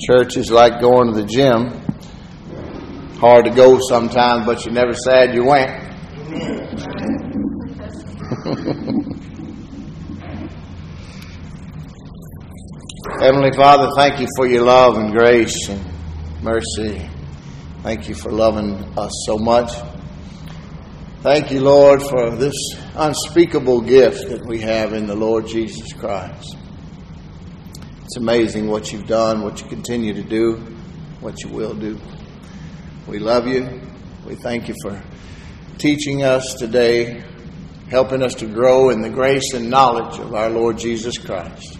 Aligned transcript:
Church 0.00 0.36
is 0.36 0.50
like 0.50 0.80
going 0.80 1.12
to 1.12 1.20
the 1.20 1.26
gym. 1.26 1.70
Hard 3.18 3.46
to 3.46 3.50
go 3.50 3.78
sometimes, 3.88 4.46
but 4.46 4.64
you're 4.64 4.74
never 4.74 4.94
sad 4.94 5.34
you 5.34 5.44
went. 5.44 5.68
Heavenly 13.20 13.52
Father, 13.52 13.90
thank 13.96 14.20
you 14.20 14.28
for 14.36 14.46
your 14.46 14.62
love 14.62 14.96
and 14.96 15.12
grace 15.12 15.68
and 15.68 15.84
mercy. 16.42 17.08
Thank 17.82 18.08
you 18.08 18.14
for 18.14 18.30
loving 18.30 18.74
us 18.96 19.10
so 19.26 19.36
much. 19.36 19.72
Thank 21.22 21.50
you, 21.50 21.60
Lord, 21.60 22.00
for 22.00 22.30
this 22.36 22.54
unspeakable 22.94 23.80
gift 23.80 24.28
that 24.28 24.46
we 24.46 24.60
have 24.60 24.92
in 24.92 25.08
the 25.08 25.16
Lord 25.16 25.48
Jesus 25.48 25.92
Christ. 25.92 26.56
It's 28.08 28.16
amazing 28.16 28.68
what 28.68 28.90
you've 28.90 29.06
done, 29.06 29.42
what 29.42 29.60
you 29.60 29.68
continue 29.68 30.14
to 30.14 30.22
do, 30.22 30.54
what 31.20 31.44
you 31.44 31.50
will 31.50 31.74
do. 31.74 32.00
We 33.06 33.18
love 33.18 33.46
you. 33.46 33.82
We 34.26 34.34
thank 34.34 34.66
you 34.66 34.74
for 34.82 35.02
teaching 35.76 36.22
us 36.22 36.54
today, 36.54 37.22
helping 37.90 38.22
us 38.22 38.34
to 38.36 38.46
grow 38.46 38.88
in 38.88 39.02
the 39.02 39.10
grace 39.10 39.52
and 39.52 39.68
knowledge 39.68 40.18
of 40.20 40.32
our 40.32 40.48
Lord 40.48 40.78
Jesus 40.78 41.18
Christ, 41.18 41.78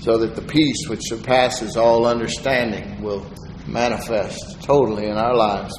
so 0.00 0.18
that 0.18 0.34
the 0.34 0.42
peace 0.42 0.88
which 0.88 1.02
surpasses 1.04 1.76
all 1.76 2.04
understanding 2.04 3.00
will 3.00 3.24
manifest 3.68 4.60
totally 4.62 5.06
in 5.06 5.16
our 5.16 5.36
lives, 5.36 5.78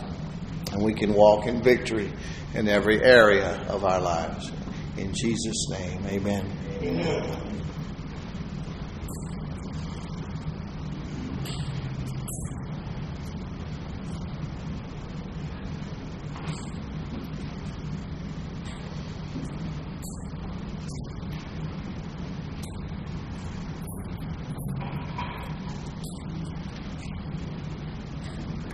and 0.71 0.81
we 0.81 0.93
can 0.93 1.13
walk 1.13 1.45
in 1.45 1.61
victory 1.61 2.09
in 2.53 2.69
every 2.69 3.03
area 3.03 3.65
of 3.67 3.83
our 3.83 3.99
lives. 3.99 4.49
In 4.95 5.13
Jesus' 5.13 5.67
name, 5.71 6.05
amen. 6.05 6.49
amen. 6.81 7.50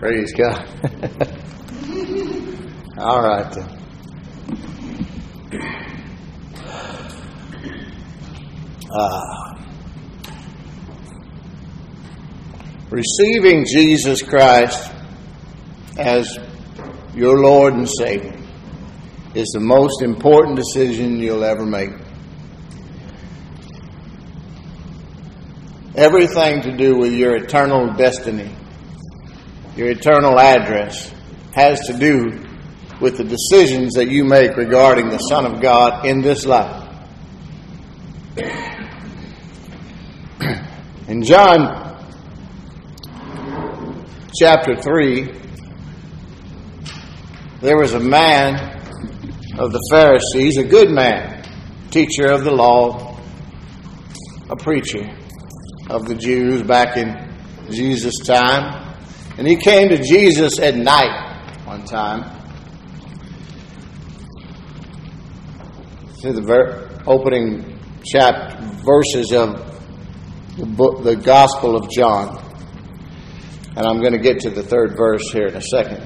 Praise 0.08 0.32
God. 0.32 0.66
All 2.96 3.20
right. 3.20 3.58
Uh, 8.90 9.54
receiving 12.88 13.66
Jesus 13.66 14.22
Christ 14.22 14.90
as 15.98 16.38
your 17.14 17.42
Lord 17.42 17.74
and 17.74 17.86
Savior 17.86 18.34
is 19.34 19.48
the 19.52 19.60
most 19.60 20.00
important 20.00 20.56
decision 20.56 21.18
you'll 21.18 21.44
ever 21.44 21.66
make. 21.66 21.90
Everything 25.94 26.62
to 26.62 26.74
do 26.74 26.96
with 26.96 27.12
your 27.12 27.36
eternal 27.36 27.92
destiny 27.92 28.54
your 29.78 29.90
eternal 29.90 30.40
address, 30.40 31.14
has 31.52 31.78
to 31.86 31.96
do 31.96 32.44
with 33.00 33.16
the 33.16 33.22
decisions 33.22 33.94
that 33.94 34.08
you 34.08 34.24
make 34.24 34.56
regarding 34.56 35.08
the 35.08 35.18
Son 35.18 35.46
of 35.46 35.62
God 35.62 36.04
in 36.04 36.20
this 36.20 36.44
life. 36.44 36.84
In 41.08 41.22
John 41.22 41.96
chapter 44.36 44.80
3, 44.80 45.32
there 47.60 47.78
was 47.78 47.94
a 47.94 48.00
man 48.00 48.56
of 49.60 49.70
the 49.72 49.88
Pharisees, 49.92 50.58
a 50.58 50.64
good 50.64 50.90
man, 50.90 51.44
teacher 51.90 52.26
of 52.26 52.42
the 52.42 52.50
law, 52.50 53.16
a 54.50 54.56
preacher 54.56 55.08
of 55.88 56.08
the 56.08 56.16
Jews 56.16 56.62
back 56.62 56.96
in 56.96 57.14
Jesus' 57.70 58.18
time. 58.18 58.87
And 59.38 59.46
he 59.46 59.54
came 59.54 59.88
to 59.90 60.02
Jesus 60.02 60.58
at 60.58 60.74
night 60.74 61.64
one 61.64 61.84
time. 61.84 62.24
To 66.22 66.32
the 66.32 66.42
ver- 66.42 67.00
opening 67.06 67.78
chapter 68.04 68.60
verses 68.84 69.32
of 69.32 69.64
the 70.56 70.66
book, 70.66 71.04
the 71.04 71.14
Gospel 71.14 71.76
of 71.76 71.88
John. 71.88 72.42
And 73.76 73.86
I'm 73.86 74.00
going 74.00 74.12
to 74.12 74.18
get 74.18 74.40
to 74.40 74.50
the 74.50 74.64
third 74.64 74.96
verse 74.96 75.30
here 75.30 75.46
in 75.46 75.54
a 75.54 75.62
second. 75.62 76.04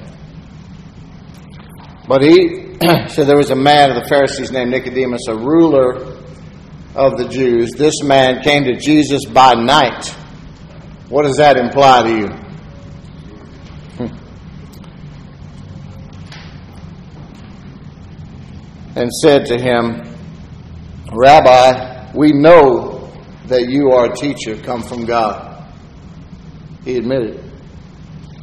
But 2.06 2.22
he 2.22 2.74
said 3.08 3.26
there 3.26 3.38
was 3.38 3.48
a 3.48 3.56
man 3.56 3.92
of 3.92 4.02
the 4.02 4.08
Pharisees 4.10 4.52
named 4.52 4.72
Nicodemus, 4.72 5.22
a 5.28 5.34
ruler 5.34 5.94
of 6.94 7.16
the 7.16 7.28
Jews. 7.30 7.70
This 7.70 8.02
man 8.02 8.42
came 8.42 8.64
to 8.64 8.76
Jesus 8.76 9.24
by 9.24 9.54
night. 9.54 10.06
What 11.08 11.22
does 11.22 11.36
that 11.36 11.56
imply 11.56 12.02
to 12.02 12.10
you? 12.10 12.41
And 18.94 19.10
said 19.22 19.46
to 19.46 19.58
him, 19.60 20.02
Rabbi, 21.12 22.12
we 22.14 22.32
know 22.32 23.10
that 23.46 23.68
you 23.68 23.90
are 23.90 24.12
a 24.12 24.14
teacher 24.14 24.56
come 24.62 24.82
from 24.82 25.04
God. 25.04 25.64
He 26.84 26.96
admitted. 26.96 27.42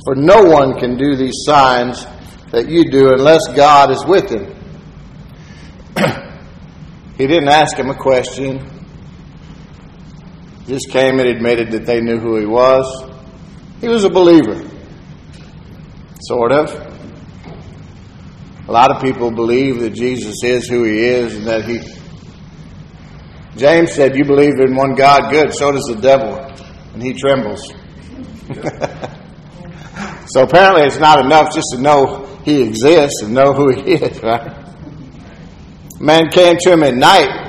For 0.05 0.15
no 0.15 0.43
one 0.43 0.79
can 0.79 0.97
do 0.97 1.15
these 1.15 1.43
signs 1.45 2.05
that 2.51 2.69
you 2.69 2.89
do 2.89 3.11
unless 3.13 3.41
God 3.55 3.91
is 3.91 4.03
with 4.05 4.29
him. 4.29 4.55
he 7.17 7.27
didn't 7.27 7.49
ask 7.49 7.77
him 7.77 7.89
a 7.89 7.95
question, 7.95 8.66
just 10.67 10.89
came 10.89 11.19
and 11.19 11.27
admitted 11.27 11.71
that 11.71 11.85
they 11.85 12.01
knew 12.01 12.17
who 12.17 12.37
he 12.37 12.45
was. 12.45 12.85
He 13.81 13.87
was 13.87 14.03
a 14.03 14.09
believer, 14.09 14.67
sort 16.21 16.51
of. 16.51 16.88
A 18.69 18.72
lot 18.72 18.96
of 18.96 19.02
people 19.02 19.31
believe 19.31 19.80
that 19.80 19.96
Jesus 19.96 20.44
is 20.44 20.68
who 20.68 20.84
he 20.84 21.00
is 21.00 21.35
and 21.35 21.47
that 21.47 21.66
he. 21.66 21.80
James 23.57 23.91
said, 23.94 24.16
You 24.16 24.24
believe 24.25 24.59
in 24.59 24.75
one 24.75 24.94
God, 24.94 25.31
good, 25.31 25.52
so 25.56 25.72
does 25.72 25.85
the 25.85 25.96
devil, 26.00 26.35
and 26.94 27.02
he 27.02 27.13
trembles. 27.13 27.66
so 30.28 30.44
apparently 30.44 30.84
it's 30.84 31.00
not 31.00 31.25
enough 31.25 31.52
just 31.52 31.66
to 31.74 31.81
know 31.81 32.28
he 32.46 32.62
exists 32.62 33.24
and 33.24 33.34
know 33.34 33.53
who 33.53 33.72
he 33.72 33.94
is, 33.94 34.22
right? 34.22 34.56
Man 36.00 36.29
came 36.29 36.58
to 36.59 36.72
him 36.72 36.84
at 36.84 36.94
night. 36.94 37.47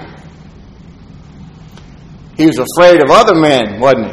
He 2.39 2.47
was 2.47 2.57
afraid 2.57 3.03
of 3.03 3.11
other 3.11 3.35
men, 3.35 3.79
wasn't 3.79 4.07
he? 4.07 4.13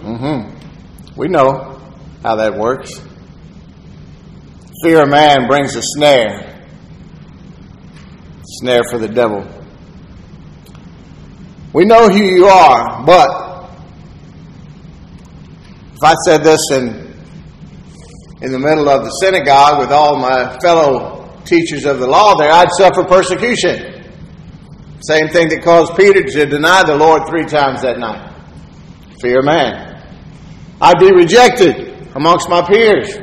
Mm-hmm. 0.00 1.14
We 1.14 1.28
know 1.28 1.80
how 2.24 2.34
that 2.34 2.56
works. 2.58 3.00
Fear 4.82 5.02
of 5.02 5.10
man 5.10 5.46
brings 5.46 5.76
a 5.76 5.80
snare. 5.80 6.66
Snare 8.42 8.82
for 8.90 8.98
the 8.98 9.06
devil. 9.06 9.46
We 11.72 11.84
know 11.84 12.08
who 12.08 12.20
you 12.20 12.46
are, 12.46 13.04
but 13.06 13.70
if 15.92 16.02
I 16.02 16.14
said 16.24 16.42
this 16.42 16.60
in, 16.72 17.14
in 18.42 18.50
the 18.50 18.58
middle 18.58 18.88
of 18.88 19.04
the 19.04 19.10
synagogue 19.20 19.78
with 19.78 19.92
all 19.92 20.18
my 20.18 20.58
fellow 20.58 21.32
teachers 21.44 21.84
of 21.84 22.00
the 22.00 22.08
law 22.08 22.34
there, 22.34 22.50
I'd 22.50 22.72
suffer 22.72 23.04
persecution. 23.04 24.04
Same 25.00 25.28
thing 25.28 25.48
that 25.50 25.62
caused 25.62 25.96
Peter 25.96 26.24
to 26.24 26.46
deny 26.46 26.82
the 26.82 26.96
Lord 26.96 27.28
three 27.28 27.44
times 27.44 27.82
that 27.82 28.00
night. 28.00 28.34
Fear 29.20 29.38
of 29.38 29.44
man. 29.44 30.02
I'd 30.80 30.98
be 30.98 31.12
rejected 31.12 32.08
amongst 32.16 32.48
my 32.48 32.62
peers. 32.62 33.16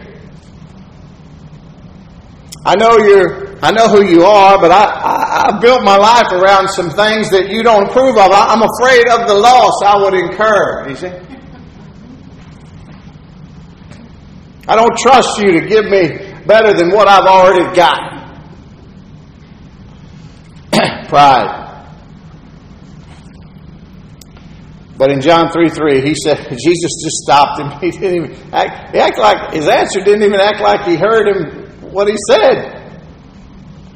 I 2.66 2.76
know 2.76 2.98
you're, 2.98 3.58
I 3.64 3.72
know 3.72 3.88
who 3.88 4.04
you 4.06 4.24
are, 4.24 4.60
but 4.60 4.72
I, 4.72 4.84
I, 4.84 5.48
I, 5.48 5.60
built 5.60 5.82
my 5.84 5.96
life 5.96 6.32
around 6.32 6.68
some 6.68 6.90
things 6.90 7.30
that 7.32 7.50
you 7.50 7.64
don't 7.64 7.88
approve 7.90 8.18
of. 8.18 8.32
I, 8.32 8.48
I'm 8.54 8.62
afraid 8.62 9.08
of 9.08 9.28
the 9.28 9.36
loss 9.36 9.82
I 9.84 9.98
would 10.04 10.14
incur. 10.14 10.90
You 10.90 10.96
see? 10.96 11.08
I 14.68 14.76
don't 14.76 14.98
trust 14.98 15.40
you 15.40 15.60
to 15.60 15.68
give 15.68 15.86
me 15.86 16.10
better 16.46 16.74
than 16.74 16.92
what 16.92 17.08
I've 17.08 17.26
already 17.26 17.74
got. 17.76 18.20
Pride. 21.08 21.66
But 24.98 25.12
in 25.12 25.22
John 25.22 25.50
3 25.50 25.70
3, 25.70 26.02
he 26.02 26.14
said, 26.14 26.38
Jesus 26.50 26.92
just 27.02 27.24
stopped 27.24 27.62
him. 27.62 27.72
He 27.80 27.92
didn't 27.92 28.26
even 28.26 28.54
act, 28.54 28.94
he 28.94 29.00
acted 29.00 29.22
like, 29.22 29.54
his 29.54 29.68
answer 29.70 30.02
didn't 30.02 30.24
even 30.24 30.42
act 30.42 30.60
like 30.60 30.86
he 30.86 30.98
heard 30.98 31.28
him 31.28 31.59
what 31.92 32.08
he 32.08 32.16
said. 32.30 32.76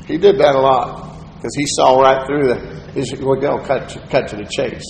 He 0.06 0.18
did 0.18 0.38
that 0.40 0.56
a 0.56 0.60
lot 0.60 1.36
because 1.36 1.56
he 1.56 1.66
saw 1.68 2.00
right 2.00 2.26
through 2.26 2.48
the. 2.48 2.74
Well, 3.26 3.40
go 3.40 3.58
cut, 3.58 3.90
cut 4.12 4.28
to 4.28 4.36
the 4.36 4.46
chase. 4.46 4.84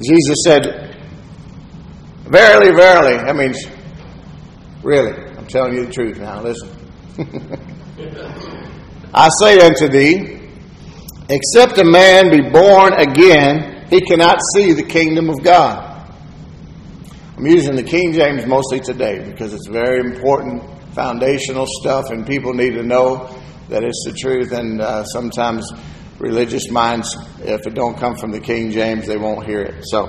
Jesus 0.00 0.36
said, 0.44 0.96
Verily, 2.28 2.74
verily. 2.74 3.16
That 3.18 3.36
means, 3.36 3.64
really. 4.82 5.12
I'm 5.36 5.46
telling 5.46 5.74
you 5.74 5.86
the 5.86 5.92
truth 5.92 6.18
now. 6.18 6.42
Listen. 6.42 6.68
I 9.14 9.28
say 9.40 9.60
unto 9.64 9.88
thee, 9.88 10.50
except 11.28 11.78
a 11.78 11.84
man 11.84 12.30
be 12.30 12.50
born 12.50 12.94
again, 12.94 13.86
he 13.90 14.00
cannot 14.00 14.40
see 14.54 14.72
the 14.72 14.82
kingdom 14.82 15.30
of 15.30 15.42
God. 15.44 16.10
I'm 17.36 17.46
using 17.46 17.76
the 17.76 17.82
King 17.84 18.12
James 18.12 18.44
mostly 18.44 18.80
today 18.80 19.22
because 19.24 19.54
it's 19.54 19.68
very 19.68 20.00
important 20.00 20.62
foundational 20.96 21.66
stuff, 21.68 22.06
and 22.10 22.26
people 22.26 22.54
need 22.54 22.72
to 22.72 22.82
know 22.82 23.28
that 23.68 23.84
it's 23.84 24.02
the 24.06 24.12
truth. 24.12 24.50
And 24.52 24.80
uh, 24.80 25.04
sometimes 25.04 25.70
religious 26.18 26.70
minds, 26.70 27.14
if 27.40 27.66
it 27.66 27.74
don't 27.74 27.98
come 27.98 28.16
from 28.16 28.32
the 28.32 28.40
King 28.40 28.70
James, 28.70 29.06
they 29.06 29.18
won't 29.18 29.46
hear 29.46 29.60
it. 29.60 29.84
So 29.84 30.08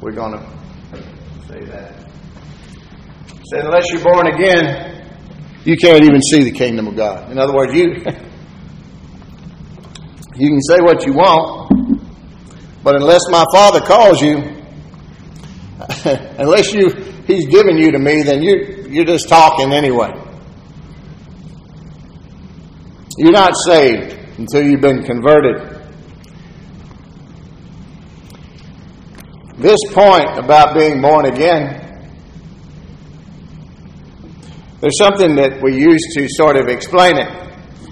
we're 0.00 0.12
going 0.12 0.32
to 0.32 0.42
say 1.48 1.60
that. 1.66 1.94
Say, 3.52 3.60
unless 3.60 3.90
you're 3.90 4.02
born 4.02 4.26
again, 4.26 5.06
you 5.64 5.76
can't 5.76 6.02
even 6.02 6.22
see 6.22 6.44
the 6.44 6.52
kingdom 6.52 6.86
of 6.88 6.96
God. 6.96 7.30
In 7.30 7.38
other 7.38 7.54
words, 7.54 7.74
you 7.74 7.84
you 10.34 10.48
can 10.48 10.62
say 10.62 10.80
what 10.80 11.04
you 11.04 11.12
want, 11.12 11.70
but 12.82 12.96
unless 12.96 13.20
my 13.30 13.44
Father 13.52 13.80
calls 13.80 14.22
you, 14.22 14.38
unless 16.38 16.72
you 16.72 16.88
He's 17.28 17.46
given 17.46 17.76
you 17.76 17.92
to 17.92 17.98
me, 17.98 18.22
then 18.22 18.42
you 18.42 18.77
you're 18.88 19.04
just 19.04 19.28
talking 19.28 19.72
anyway. 19.72 20.10
You're 23.18 23.32
not 23.32 23.52
saved 23.66 24.16
until 24.38 24.64
you've 24.64 24.80
been 24.80 25.02
converted. 25.04 25.76
This 29.56 29.78
point 29.90 30.38
about 30.38 30.74
being 30.74 31.02
born 31.02 31.26
again, 31.26 31.84
there's 34.80 34.98
something 34.98 35.34
that 35.34 35.60
we 35.60 35.76
use 35.76 36.00
to 36.14 36.28
sort 36.28 36.56
of 36.56 36.68
explain 36.68 37.18
it. 37.18 37.28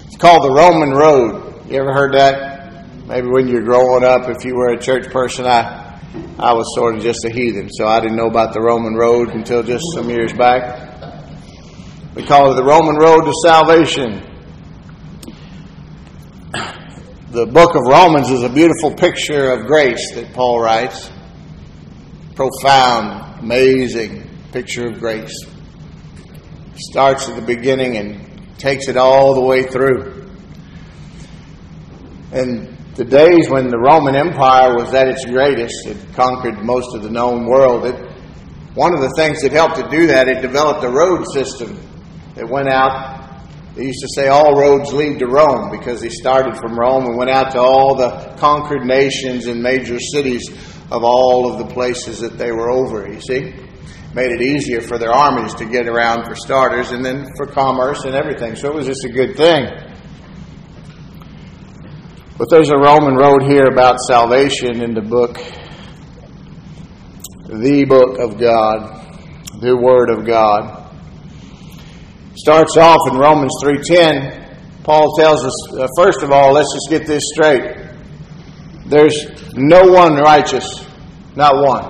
It's 0.05 0.15
called 0.15 0.43
the 0.43 0.53
Roman 0.53 0.91
road. 0.91 1.69
You 1.69 1.81
ever 1.81 1.93
heard 1.93 2.13
that? 2.13 2.87
Maybe 3.07 3.27
when 3.27 3.47
you're 3.49 3.63
growing 3.63 4.05
up, 4.05 4.29
if 4.29 4.45
you 4.45 4.55
were 4.55 4.69
a 4.69 4.79
church 4.79 5.11
person, 5.11 5.45
I 5.45 5.87
I 6.39 6.53
was 6.53 6.73
sort 6.75 6.95
of 6.95 7.01
just 7.01 7.25
a 7.25 7.29
heathen, 7.29 7.69
so 7.69 7.87
I 7.87 7.99
didn't 7.99 8.15
know 8.15 8.27
about 8.27 8.53
the 8.53 8.61
Roman 8.61 8.95
road 8.95 9.29
until 9.29 9.63
just 9.63 9.83
some 9.93 10.09
years 10.09 10.31
back. 10.33 10.86
We 12.17 12.23
call 12.23 12.51
it 12.51 12.55
the 12.55 12.63
Roman 12.63 12.95
road 12.95 13.25
to 13.25 13.33
salvation. 13.43 14.23
The 17.29 17.45
book 17.45 17.75
of 17.75 17.83
Romans 17.83 18.31
is 18.31 18.41
a 18.41 18.49
beautiful 18.49 18.95
picture 18.95 19.51
of 19.51 19.67
grace 19.67 20.15
that 20.15 20.33
Paul 20.33 20.59
writes. 20.59 21.11
Profound, 22.33 23.41
amazing 23.41 24.27
picture 24.51 24.87
of 24.87 24.99
grace. 24.99 25.31
Starts 26.77 27.29
at 27.29 27.35
the 27.35 27.43
beginning 27.43 27.97
and 27.97 28.57
takes 28.57 28.87
it 28.87 28.97
all 28.97 29.35
the 29.35 29.41
way 29.41 29.61
through. 29.61 30.27
And 32.31 32.75
the 32.95 33.05
days 33.05 33.47
when 33.47 33.67
the 33.67 33.77
Roman 33.77 34.15
Empire 34.15 34.73
was 34.73 34.91
at 34.95 35.07
its 35.07 35.23
greatest, 35.23 35.85
it 35.85 36.15
conquered 36.15 36.63
most 36.63 36.95
of 36.95 37.03
the 37.03 37.11
known 37.11 37.45
world. 37.45 37.85
It, 37.85 38.11
one 38.73 38.95
of 38.95 39.01
the 39.01 39.13
things 39.15 39.43
that 39.43 39.51
helped 39.51 39.75
to 39.75 39.87
do 39.91 40.07
that, 40.07 40.27
it 40.27 40.41
developed 40.41 40.83
a 40.83 40.89
road 40.89 41.23
system 41.31 41.86
that 42.37 42.47
went 42.47 42.69
out. 42.69 43.25
They 43.75 43.85
used 43.85 44.01
to 44.01 44.07
say 44.15 44.27
all 44.27 44.55
roads 44.55 44.93
lead 44.93 45.19
to 45.19 45.27
Rome 45.27 45.69
because 45.69 46.01
he 46.01 46.09
started 46.09 46.57
from 46.57 46.79
Rome 46.79 47.05
and 47.05 47.17
went 47.17 47.29
out 47.29 47.51
to 47.51 47.59
all 47.59 47.95
the 47.95 48.35
conquered 48.37 48.85
nations 48.85 49.45
and 49.45 49.61
major 49.61 49.99
cities 49.99 50.49
of 50.89 51.03
all 51.03 51.51
of 51.51 51.59
the 51.59 51.73
places 51.73 52.19
that 52.21 52.37
they 52.37 52.51
were 52.51 52.71
over, 52.71 53.07
you 53.07 53.19
see. 53.19 53.53
Made 54.13 54.31
it 54.31 54.41
easier 54.41 54.81
for 54.81 54.97
their 54.97 55.11
armies 55.11 55.53
to 55.55 55.65
get 55.65 55.87
around 55.87 56.25
for 56.25 56.33
starters 56.33 56.91
and 56.91 57.05
then 57.05 57.27
for 57.35 57.45
commerce 57.45 58.05
and 58.05 58.15
everything. 58.15 58.55
So 58.55 58.69
it 58.69 58.73
was 58.73 58.87
just 58.87 59.03
a 59.03 59.09
good 59.09 59.35
thing. 59.35 59.65
But 62.37 62.49
there's 62.49 62.69
a 62.69 62.77
Roman 62.77 63.15
road 63.15 63.43
here 63.43 63.65
about 63.65 63.97
salvation 64.07 64.81
in 64.81 64.93
the 64.93 65.01
book, 65.01 65.37
the 67.47 67.85
book 67.85 68.19
of 68.19 68.39
God, 68.39 69.59
the 69.59 69.75
Word 69.75 70.09
of 70.09 70.25
God. 70.25 70.86
Starts 72.37 72.77
off 72.77 72.99
in 73.11 73.17
Romans 73.17 73.51
3:10. 73.63 74.43
Paul 74.83 75.11
tells 75.17 75.43
us, 75.43 75.73
uh, 75.73 75.87
first 75.97 76.21
of 76.21 76.31
all, 76.31 76.53
let's 76.53 76.71
just 76.71 76.89
get 76.89 77.07
this 77.07 77.23
straight. 77.33 77.75
There's 78.85 79.25
no 79.55 79.87
one 79.91 80.15
righteous, 80.15 80.85
not 81.35 81.55
one. 81.55 81.83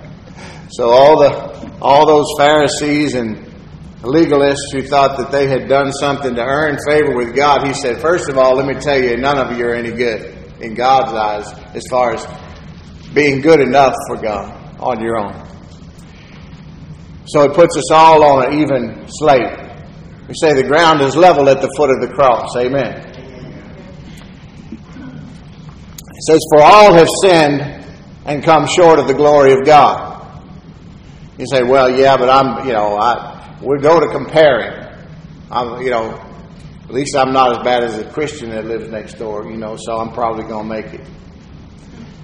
so 0.71 0.89
all 0.89 1.19
the 1.19 1.71
all 1.81 2.05
those 2.05 2.27
Pharisees 2.37 3.15
and 3.15 3.37
legalists 4.01 4.73
who 4.73 4.81
thought 4.81 5.17
that 5.17 5.31
they 5.31 5.47
had 5.47 5.69
done 5.69 5.93
something 5.93 6.35
to 6.35 6.43
earn 6.43 6.77
favor 6.85 7.15
with 7.15 7.33
God, 7.33 7.65
he 7.65 7.73
said, 7.73 8.01
First 8.01 8.29
of 8.29 8.37
all, 8.37 8.55
let 8.55 8.65
me 8.65 8.73
tell 8.73 9.01
you, 9.01 9.15
none 9.15 9.37
of 9.37 9.57
you 9.57 9.67
are 9.67 9.73
any 9.73 9.91
good 9.91 10.35
in 10.59 10.73
God's 10.73 11.13
eyes 11.13 11.53
as 11.73 11.83
far 11.89 12.13
as 12.13 12.27
being 13.13 13.39
good 13.39 13.61
enough 13.61 13.93
for 14.07 14.17
God 14.17 14.53
on 14.79 15.01
your 15.01 15.17
own. 15.17 15.33
So 17.29 17.43
it 17.43 17.53
puts 17.53 17.77
us 17.77 17.91
all 17.91 18.23
on 18.23 18.45
an 18.45 18.59
even 18.59 19.05
slate. 19.07 19.57
We 20.27 20.33
say 20.35 20.53
the 20.53 20.67
ground 20.67 21.01
is 21.01 21.15
level 21.15 21.47
at 21.49 21.61
the 21.61 21.71
foot 21.77 21.89
of 21.89 22.01
the 22.01 22.13
cross. 22.13 22.55
Amen. 22.57 23.05
It 26.11 26.23
says, 26.27 26.39
For 26.51 26.61
all 26.61 26.93
have 26.93 27.07
sinned 27.21 27.85
and 28.25 28.43
come 28.43 28.67
short 28.67 28.99
of 28.99 29.07
the 29.07 29.13
glory 29.13 29.53
of 29.53 29.65
God. 29.65 30.41
You 31.37 31.45
say, 31.51 31.63
Well, 31.63 31.89
yeah, 31.99 32.17
but 32.17 32.29
I'm, 32.29 32.67
you 32.67 32.73
know, 32.73 32.97
I 32.97 33.57
we 33.61 33.77
go 33.79 33.99
to 33.99 34.07
comparing. 34.07 34.87
I'm, 35.51 35.81
you 35.81 35.89
know, 35.89 36.25
at 36.83 36.93
least 36.93 37.15
I'm 37.15 37.33
not 37.33 37.57
as 37.57 37.63
bad 37.63 37.83
as 37.83 37.97
a 37.97 38.09
Christian 38.11 38.49
that 38.51 38.65
lives 38.65 38.89
next 38.89 39.15
door, 39.15 39.49
you 39.49 39.57
know, 39.57 39.77
so 39.77 39.97
I'm 39.97 40.13
probably 40.13 40.45
going 40.45 40.67
to 40.67 40.75
make 40.75 40.93
it. 40.93 41.07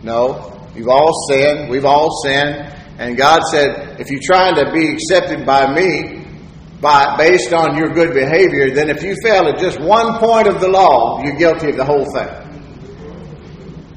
No, 0.01 0.69
you've 0.75 0.87
all 0.87 1.11
sinned. 1.29 1.69
We've 1.69 1.85
all 1.85 2.09
sinned. 2.23 2.73
And 2.97 3.17
God 3.17 3.41
said, 3.51 3.99
if 3.99 4.09
you're 4.09 4.21
trying 4.23 4.55
to 4.55 4.71
be 4.71 4.93
accepted 4.93 5.45
by 5.45 5.73
me, 5.73 6.25
by, 6.79 7.17
based 7.17 7.51
on 7.51 7.77
your 7.77 7.89
good 7.89 8.13
behavior, 8.13 8.73
then 8.73 8.89
if 8.89 9.03
you 9.03 9.15
fail 9.23 9.47
at 9.47 9.57
just 9.59 9.79
one 9.79 10.17
point 10.19 10.47
of 10.47 10.61
the 10.61 10.67
law, 10.67 11.21
you're 11.23 11.35
guilty 11.35 11.69
of 11.69 11.77
the 11.77 11.85
whole 11.85 12.05
thing. 12.05 12.45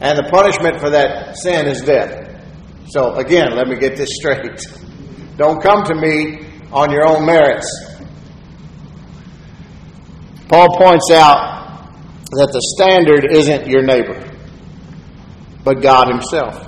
And 0.01 0.19
the 0.19 0.29
punishment 0.31 0.81
for 0.81 0.91
that 0.91 1.37
sin 1.37 1.67
is 1.67 1.83
death. 1.83 2.43
So 2.89 3.15
again, 3.15 3.55
let 3.55 3.69
me 3.69 3.77
get 3.77 3.97
this 3.97 4.11
straight. 4.19 4.67
Don't 5.37 5.63
come 5.63 5.85
to 5.85 5.95
me 5.95 6.47
on 6.73 6.91
your 6.91 7.07
own 7.07 7.25
merits. 7.25 7.69
Paul 10.49 10.77
points 10.79 11.11
out 11.13 11.59
that 12.31 12.49
the 12.53 12.61
standard 12.77 13.31
isn't 13.31 13.67
your 13.67 13.83
neighbor, 13.83 14.25
but 15.63 15.83
God 15.83 16.09
Himself. 16.09 16.65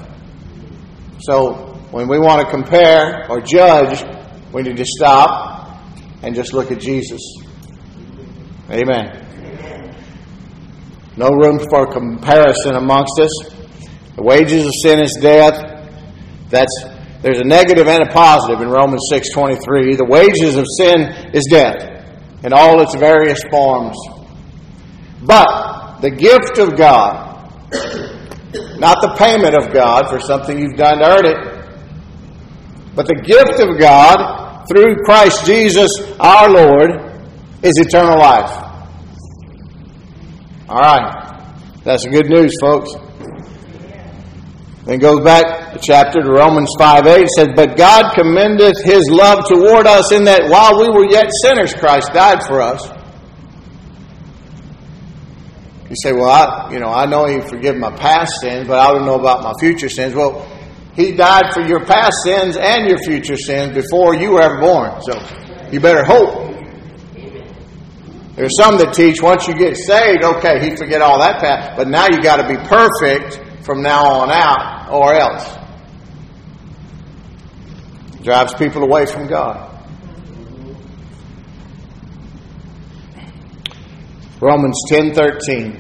So 1.21 1.70
when 1.91 2.09
we 2.09 2.19
want 2.19 2.45
to 2.45 2.51
compare 2.51 3.29
or 3.29 3.41
judge, 3.41 4.05
we 4.53 4.63
need 4.63 4.77
to 4.77 4.85
stop 4.85 5.81
and 6.23 6.35
just 6.35 6.53
look 6.53 6.71
at 6.71 6.81
Jesus. 6.81 7.21
Amen. 8.71 9.27
No 11.17 11.29
room 11.29 11.59
for 11.71 11.93
comparison 11.93 12.77
amongst 12.77 13.19
us. 13.21 13.31
The 14.17 14.23
wages 14.23 14.67
of 14.67 14.73
sin 14.83 15.01
is 15.01 15.19
death. 15.21 15.59
That's 16.49 16.85
there's 17.23 17.41
a 17.41 17.45
negative 17.45 17.87
and 17.87 18.03
a 18.03 18.13
positive 18.13 18.63
in 18.63 18.69
Romans 18.69 19.03
6:23. 19.13 19.97
The 19.97 20.07
wages 20.07 20.57
of 20.57 20.65
sin 20.79 21.03
is 21.35 21.45
death 21.51 21.83
in 22.43 22.53
all 22.53 22.81
its 22.81 22.95
various 22.95 23.43
forms. 23.51 23.97
But 25.23 26.01
the 26.01 26.11
gift 26.11 26.59
of 26.59 26.77
God, 26.77 27.53
not 28.79 29.03
the 29.03 29.15
payment 29.19 29.55
of 29.55 29.73
God 29.73 30.09
for 30.09 30.19
something 30.21 30.59
you've 30.59 30.77
done 30.77 30.99
to 31.01 31.07
earn 31.07 31.27
it, 31.27 31.60
but 32.95 33.07
the 33.07 33.15
gift 33.15 33.61
of 33.61 33.79
God 33.79 34.67
through 34.69 34.97
Christ 35.05 35.45
Jesus 35.47 35.91
our 36.19 36.51
Lord 36.51 36.91
is 37.63 37.73
eternal 37.77 38.19
life. 38.19 38.51
All 40.69 40.79
right. 40.79 41.21
That's 41.85 42.07
good 42.07 42.29
news, 42.29 42.55
folks. 42.61 42.95
Then 44.85 44.99
goes 44.99 45.23
back 45.25 45.73
the 45.73 45.81
chapter 45.83 46.23
to 46.23 46.31
Romans 46.31 46.71
5 46.79 47.07
8 47.07 47.23
It 47.23 47.29
says, 47.37 47.49
But 47.55 47.77
God 47.77 48.15
commendeth 48.15 48.83
his 48.85 49.09
love 49.11 49.45
toward 49.49 49.87
us 49.87 50.13
in 50.13 50.25
that 50.25 50.49
while 50.49 50.79
we 50.81 50.89
were 50.89 51.11
yet 51.11 51.29
sinners, 51.45 51.75
Christ 51.75 52.13
died 52.13 52.43
for 52.45 52.61
us. 52.61 52.89
You 55.89 55.97
say, 56.03 56.13
Well, 56.13 56.31
I 56.31 56.73
you 56.73 56.79
know, 56.79 56.89
I 56.89 57.07
know 57.07 57.27
he 57.27 57.41
forgive 57.41 57.77
my 57.77 57.91
past 57.91 58.41
sins, 58.41 58.67
but 58.69 58.79
I 58.79 58.93
don't 58.93 59.05
know 59.05 59.19
about 59.19 59.43
my 59.43 59.53
future 59.59 59.89
sins. 59.89 60.15
Well, 60.15 60.47
he 60.95 61.13
died 61.13 61.53
for 61.53 61.63
your 61.63 61.85
past 61.85 62.15
sins 62.25 62.57
and 62.57 62.87
your 62.89 62.99
future 62.99 63.37
sins 63.37 63.75
before 63.75 64.15
you 64.15 64.33
were 64.33 64.43
ever 64.43 64.61
born. 64.61 65.01
So 65.03 65.71
you 65.71 65.81
better 65.81 66.05
hope. 66.05 66.51
There's 68.35 68.57
some 68.57 68.79
that 68.79 68.95
teach 68.95 69.21
once 69.21 69.47
you 69.47 69.55
get 69.55 69.77
saved, 69.77 70.25
okay, 70.25 70.61
he 70.61 70.75
forget 70.75 71.03
all 71.03 71.21
that 71.21 71.41
past, 71.41 71.77
but 71.77 71.89
now 71.89 72.07
you 72.11 72.23
got 72.23 72.37
to 72.37 72.49
be 72.49 72.57
perfect 72.57 73.39
from 73.65 73.83
now 73.83 74.05
on 74.07 74.31
out, 74.31 74.91
or 74.91 75.15
else. 75.15 75.59
drives 78.23 78.55
people 78.55 78.83
away 78.83 79.07
from 79.07 79.27
God. 79.27 79.71
Romans 84.41 84.77
10:13 84.89 85.77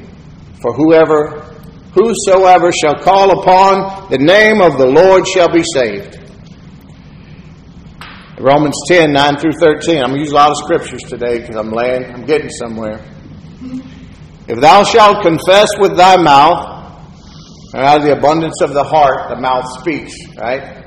For 0.60 0.74
whoever 0.74 1.50
whosoever 1.94 2.72
shall 2.72 2.94
call 2.94 3.40
upon 3.40 4.10
the 4.10 4.18
name 4.18 4.60
of 4.60 4.78
the 4.78 4.86
Lord 4.86 5.26
shall 5.26 5.48
be 5.52 5.62
saved. 5.74 6.18
Romans 8.38 8.76
10, 8.88 9.12
9 9.12 9.36
through 9.36 9.52
13. 9.60 9.98
I'm 9.98 10.10
going 10.10 10.14
to 10.14 10.18
use 10.20 10.32
a 10.32 10.34
lot 10.34 10.50
of 10.50 10.56
scriptures 10.56 11.02
today 11.02 11.40
because 11.40 11.56
I'm 11.56 11.70
laying, 11.70 12.04
I'm 12.06 12.24
getting 12.24 12.48
somewhere. 12.48 13.04
If 14.48 14.58
thou 14.60 14.82
shalt 14.82 15.22
confess 15.22 15.68
with 15.78 15.96
thy 15.96 16.16
mouth, 16.16 16.78
and 17.74 17.84
out 17.84 17.98
of 17.98 18.02
the 18.02 18.16
abundance 18.16 18.60
of 18.62 18.72
the 18.72 18.82
heart, 18.82 19.28
the 19.28 19.36
mouth 19.36 19.66
speaks, 19.80 20.14
right? 20.38 20.84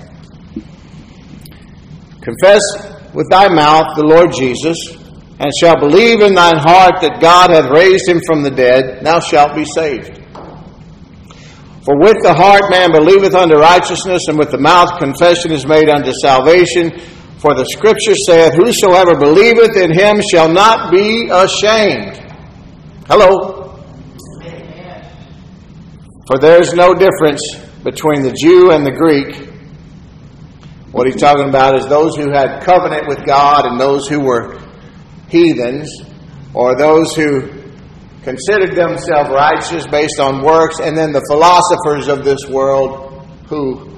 Confess 2.22 2.62
with 3.13 3.29
thy 3.29 3.48
mouth 3.50 3.95
the 3.95 4.03
Lord 4.03 4.33
Jesus, 4.33 4.77
and 5.39 5.51
shalt 5.60 5.79
believe 5.79 6.22
in 6.22 6.33
thine 6.33 6.57
heart 6.57 7.01
that 7.01 7.22
God 7.22 7.51
hath 7.51 7.69
raised 7.69 8.10
him 8.10 8.19
from 8.25 8.41
the 8.41 8.51
dead, 8.51 9.03
thou 9.05 9.19
shalt 9.19 9.55
be 9.55 9.65
saved. 9.65 10.23
For 11.83 11.99
with 11.99 12.15
the 12.23 12.33
heart 12.33 12.71
man 12.71 12.93
believeth 12.93 13.35
unto 13.35 13.55
righteousness, 13.55 14.23
and 14.29 14.39
with 14.39 14.51
the 14.51 14.57
mouth 14.57 14.99
confession 14.99 15.51
is 15.51 15.67
made 15.67 15.89
unto 15.89 16.13
salvation. 16.21 16.97
For 17.39 17.53
the 17.53 17.65
scripture 17.65 18.15
saith, 18.15 18.53
Whosoever 18.53 19.19
believeth 19.19 19.75
in 19.75 19.91
him 19.91 20.21
shall 20.31 20.47
not 20.47 20.93
be 20.93 21.27
ashamed. 21.29 22.23
Hello. 23.07 23.83
For 26.25 26.39
there 26.39 26.61
is 26.61 26.73
no 26.73 26.93
difference 26.93 27.41
between 27.83 28.23
the 28.23 28.31
Jew 28.31 28.71
and 28.71 28.85
the 28.85 28.91
Greek. 28.91 29.49
What 30.93 31.05
he's 31.05 31.19
talking 31.19 31.49
about 31.49 31.77
is 31.77 31.85
those 31.87 32.15
who 32.15 32.29
had 32.31 32.61
covenant 32.61 33.09
with 33.09 33.25
God 33.25 33.65
and 33.65 33.77
those 33.77 34.07
who 34.07 34.21
were 34.21 34.57
heathens, 35.27 35.91
or 36.53 36.77
those 36.77 37.13
who 37.13 37.62
considered 38.24 38.75
themselves 38.75 39.30
righteous 39.30 39.86
based 39.88 40.20
on 40.20 40.44
works, 40.44 40.80
and 40.80 40.98
then 40.98 41.12
the 41.12 41.24
philosophers 41.30 42.08
of 42.08 42.24
this 42.24 42.39
world 42.50 43.27
who 43.48 43.89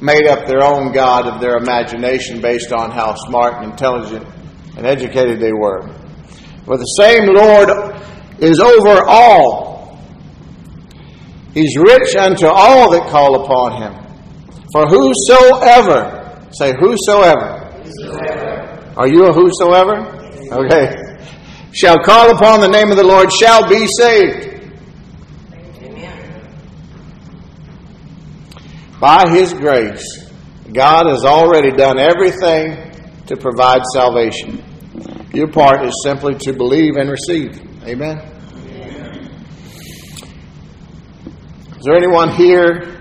made 0.00 0.26
up 0.26 0.46
their 0.46 0.62
own 0.62 0.92
God 0.92 1.26
of 1.26 1.40
their 1.40 1.56
imagination 1.56 2.40
based 2.40 2.72
on 2.72 2.90
how 2.90 3.14
smart 3.14 3.62
and 3.62 3.72
intelligent 3.72 4.26
and 4.76 4.86
educated 4.86 5.40
they 5.40 5.52
were. 5.52 5.88
For 6.64 6.76
the 6.76 6.84
same 6.84 7.26
Lord 7.32 7.70
is 8.38 8.60
over 8.60 9.04
all. 9.08 9.98
He's 11.54 11.76
rich 11.76 12.16
unto 12.16 12.46
all 12.46 12.90
that 12.92 13.08
call 13.10 13.44
upon 13.44 13.82
him. 13.82 13.94
For 14.72 14.86
whosoever, 14.86 16.48
say 16.52 16.72
whosoever. 16.78 17.70
whosoever. 17.84 18.94
Are 18.96 19.08
you 19.08 19.26
a 19.26 19.32
whosoever? 19.32 20.22
Okay. 20.50 21.01
Shall 21.72 21.98
call 21.98 22.30
upon 22.36 22.60
the 22.60 22.68
name 22.68 22.90
of 22.90 22.96
the 22.98 23.04
Lord 23.04 23.32
shall 23.32 23.66
be 23.66 23.86
saved. 23.98 24.60
Amen. 25.82 26.48
By 29.00 29.30
His 29.30 29.54
grace, 29.54 30.30
God 30.70 31.06
has 31.06 31.24
already 31.24 31.70
done 31.70 31.98
everything 31.98 32.76
to 33.26 33.36
provide 33.36 33.82
salvation. 33.94 34.62
Your 35.32 35.48
part 35.48 35.86
is 35.86 35.94
simply 36.04 36.34
to 36.40 36.52
believe 36.52 36.96
and 36.96 37.10
receive. 37.10 37.58
Amen? 37.84 38.18
Amen. 38.18 39.34
Is 41.78 41.84
there 41.84 41.96
anyone 41.96 42.34
here 42.34 43.00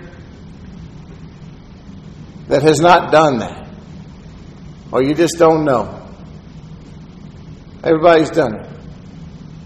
that 2.48 2.62
has 2.62 2.80
not 2.80 3.12
done 3.12 3.40
that? 3.40 3.68
Or 4.94 5.04
you 5.04 5.14
just 5.14 5.38
don't 5.38 5.66
know? 5.66 6.01
Everybody's 7.84 8.30
done. 8.30 8.64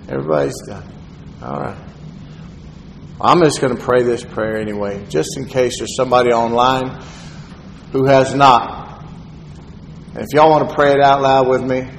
Everybody's 0.08 0.56
done. 0.66 0.90
All 1.42 1.60
right. 1.60 1.78
I'm 3.20 3.42
just 3.42 3.60
going 3.60 3.76
to 3.76 3.82
pray 3.82 4.04
this 4.04 4.24
prayer 4.24 4.58
anyway, 4.58 5.06
just 5.10 5.38
in 5.38 5.46
case 5.46 5.80
there's 5.80 5.96
somebody 5.98 6.32
online 6.32 7.02
who 7.92 8.06
has 8.06 8.34
not. 8.34 9.04
And 10.14 10.20
if 10.20 10.28
y'all 10.34 10.50
want 10.50 10.70
to 10.70 10.76
pray 10.76 10.94
it 10.94 11.02
out 11.02 11.22
loud 11.22 11.50
with 11.50 11.64
me, 11.64 11.90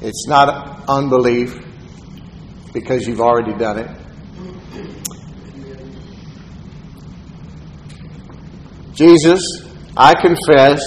it's 0.00 0.26
not 0.26 0.84
unbelief 0.88 1.58
because 2.72 3.06
you've 3.06 3.20
already 3.20 3.52
done 3.58 3.78
it. 3.78 3.90
Jesus, 8.94 9.42
I 9.96 10.14
confess 10.14 10.80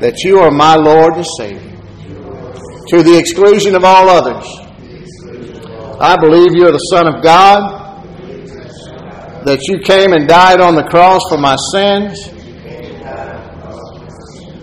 that 0.00 0.22
you 0.24 0.40
are 0.40 0.50
my 0.50 0.74
Lord 0.76 1.16
and 1.16 1.26
Savior 1.38 1.67
to 2.88 3.02
the 3.02 3.18
exclusion 3.18 3.74
of 3.76 3.84
all 3.84 4.08
others. 4.08 4.46
I 6.00 6.16
believe 6.16 6.54
you 6.54 6.66
are 6.66 6.72
the 6.72 6.78
Son 6.78 7.06
of 7.06 7.22
God, 7.22 8.04
that 9.44 9.60
you 9.68 9.78
came 9.80 10.12
and 10.12 10.26
died 10.28 10.60
on 10.60 10.74
the 10.74 10.84
cross 10.84 11.20
for 11.28 11.36
my 11.36 11.56
sins. 11.72 12.30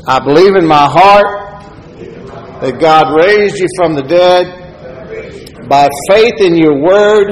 I 0.07 0.19
believe 0.19 0.55
in 0.55 0.65
my 0.65 0.87
heart 0.89 1.61
that 2.61 2.79
God 2.79 3.15
raised 3.15 3.59
you 3.59 3.67
from 3.75 3.93
the 3.95 4.03
dead. 4.03 5.67
By 5.67 5.89
faith 6.09 6.39
in 6.39 6.55
your 6.55 6.81
word, 6.81 7.27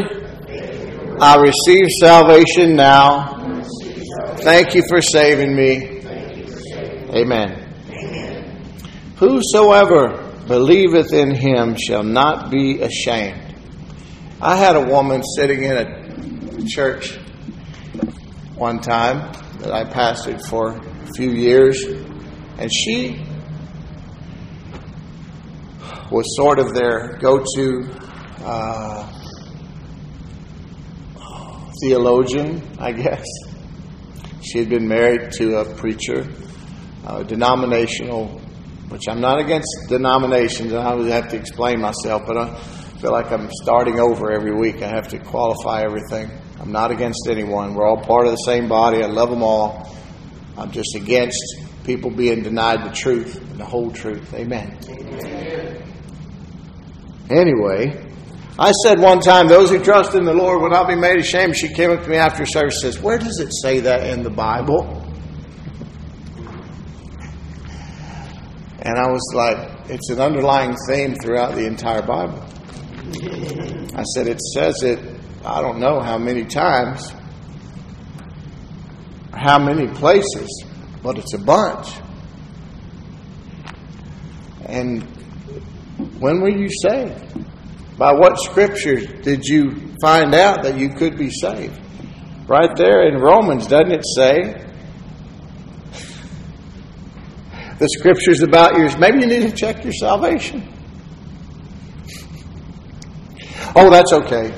I 1.19 1.37
receive 1.37 1.87
salvation 1.99 2.75
now. 2.75 3.33
Thank 4.37 4.75
you 4.75 4.83
for 4.89 5.01
saving 5.01 5.55
me. 5.55 6.01
Amen. 7.15 7.59
Whosoever 9.17 10.22
believeth 10.47 11.13
in 11.13 11.33
him 11.33 11.75
shall 11.75 12.03
not 12.03 12.51
be 12.51 12.81
ashamed. 12.81 13.55
I 14.41 14.57
had 14.57 14.75
a 14.75 14.81
woman 14.81 15.23
sitting 15.37 15.63
in 15.63 15.77
a 15.77 16.65
church 16.65 17.17
one 18.55 18.79
time 18.79 19.31
that 19.59 19.71
I 19.71 19.85
pastored 19.85 20.45
for 20.45 20.75
a 20.75 21.07
few 21.15 21.31
years, 21.31 21.83
and 22.57 22.71
she 22.71 23.23
was 26.11 26.25
sort 26.35 26.59
of 26.59 26.73
their 26.73 27.17
go 27.21 27.43
to 27.55 27.89
uh, 28.41 29.11
theologian, 31.81 32.61
I 32.79 32.91
guess. 32.91 33.25
She 34.41 34.59
had 34.59 34.69
been 34.69 34.87
married 34.87 35.31
to 35.33 35.57
a 35.57 35.75
preacher, 35.75 36.27
a 37.07 37.23
denominational, 37.23 38.41
which 38.89 39.07
I'm 39.07 39.21
not 39.21 39.39
against 39.39 39.67
denominations, 39.89 40.71
and 40.71 40.81
I 40.81 40.93
would 40.93 41.09
have 41.09 41.29
to 41.29 41.37
explain 41.37 41.81
myself, 41.81 42.23
but 42.27 42.37
I 42.37 42.55
feel 42.99 43.11
like 43.11 43.31
I'm 43.31 43.49
starting 43.61 43.99
over 43.99 44.31
every 44.31 44.53
week. 44.53 44.81
I 44.81 44.87
have 44.87 45.07
to 45.09 45.19
qualify 45.19 45.81
everything. 45.83 46.31
I'm 46.59 46.71
not 46.71 46.91
against 46.91 47.27
anyone. 47.29 47.75
We're 47.75 47.87
all 47.87 48.01
part 48.01 48.25
of 48.25 48.31
the 48.31 48.37
same 48.37 48.67
body. 48.69 49.03
I 49.03 49.07
love 49.07 49.29
them 49.29 49.43
all. 49.43 49.93
I'm 50.57 50.71
just 50.71 50.95
against 50.95 51.41
people 51.83 52.11
being 52.11 52.43
denied 52.43 52.85
the 52.85 52.95
truth 52.95 53.35
and 53.35 53.59
the 53.59 53.65
whole 53.65 53.91
truth. 53.91 54.33
Amen. 54.33 54.77
Amen. 54.89 55.83
Anyway, 57.29 58.09
I 58.57 58.71
said 58.83 58.99
one 58.99 59.19
time, 59.19 59.47
those 59.47 59.71
who 59.71 59.79
trust 59.83 60.13
in 60.13 60.25
the 60.25 60.33
Lord 60.33 60.61
will 60.61 60.69
not 60.69 60.87
be 60.87 60.95
made 60.95 61.17
ashamed. 61.17 61.57
She 61.57 61.69
came 61.69 61.89
up 61.89 62.03
to 62.03 62.09
me 62.09 62.17
after 62.17 62.45
service 62.45 62.83
and 62.83 62.93
says, 62.93 63.01
Where 63.01 63.17
does 63.17 63.39
it 63.39 63.51
say 63.51 63.79
that 63.81 64.07
in 64.07 64.23
the 64.23 64.29
Bible? 64.29 65.01
And 68.83 68.97
I 68.97 69.09
was 69.09 69.31
like, 69.33 69.89
It's 69.89 70.09
an 70.09 70.19
underlying 70.19 70.75
theme 70.87 71.15
throughout 71.15 71.55
the 71.55 71.65
entire 71.65 72.01
Bible. 72.01 72.43
I 73.95 74.03
said, 74.13 74.27
It 74.27 74.41
says 74.41 74.83
it, 74.83 74.99
I 75.45 75.61
don't 75.61 75.79
know 75.79 76.01
how 76.01 76.17
many 76.17 76.43
times, 76.45 77.13
how 79.33 79.57
many 79.59 79.87
places, 79.87 80.65
but 81.01 81.17
it's 81.17 81.33
a 81.33 81.37
bunch. 81.37 81.89
And 84.65 85.03
when 86.19 86.41
were 86.41 86.49
you 86.49 86.69
saved? 86.69 87.97
By 87.97 88.11
what 88.13 88.39
scripture 88.39 88.95
did 88.95 89.45
you 89.45 89.93
find 90.01 90.33
out 90.33 90.63
that 90.63 90.77
you 90.77 90.89
could 90.89 91.17
be 91.17 91.29
saved? 91.29 91.79
Right 92.47 92.75
there 92.75 93.07
in 93.07 93.21
Romans, 93.21 93.67
doesn't 93.67 93.91
it 93.91 94.03
say? 94.15 94.72
The 97.83 97.89
scriptures 97.99 98.41
about 98.41 98.77
yours. 98.77 98.97
Maybe 98.97 99.19
you 99.19 99.27
need 99.27 99.49
to 99.49 99.51
check 99.51 99.83
your 99.83 99.91
salvation. 99.91 100.65
Oh, 103.75 103.89
that's 103.89 104.13
okay. 104.13 104.53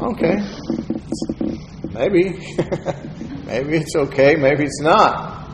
Okay. 0.00 0.36
Maybe. 1.92 2.30
maybe 3.44 3.76
it's 3.76 3.94
okay, 3.94 4.36
maybe 4.36 4.64
it's 4.64 4.80
not. 4.80 5.46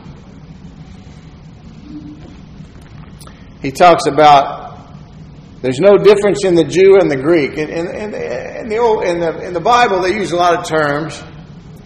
He 3.61 3.71
talks 3.73 4.05
about 4.05 4.87
there's 5.61 5.79
no 5.81 5.97
difference 5.97 6.45
in 6.45 6.55
the 6.55 6.63
Jew 6.63 6.97
and 6.97 7.11
the 7.11 7.17
Greek. 7.17 7.57
In, 7.57 7.69
in, 7.69 7.87
in, 7.87 8.13
in, 8.13 8.69
the, 8.69 8.77
old, 8.77 9.03
in, 9.03 9.19
the, 9.19 9.37
in 9.47 9.53
the 9.53 9.59
Bible, 9.59 10.01
they 10.01 10.13
use 10.13 10.31
a 10.31 10.37
lot 10.37 10.57
of 10.57 10.65
terms 10.65 11.21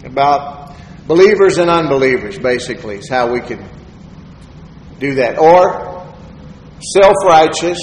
about 0.04 0.65
believers 1.06 1.58
and 1.58 1.70
unbelievers, 1.70 2.38
basically, 2.38 2.96
is 2.96 3.08
how 3.08 3.32
we 3.32 3.40
can 3.40 3.68
do 4.98 5.14
that. 5.14 5.38
Or 5.38 6.14
self 6.80 7.16
righteous 7.24 7.78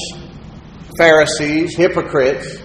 Pharisees, 0.98 1.76
hypocrites, 1.76 2.60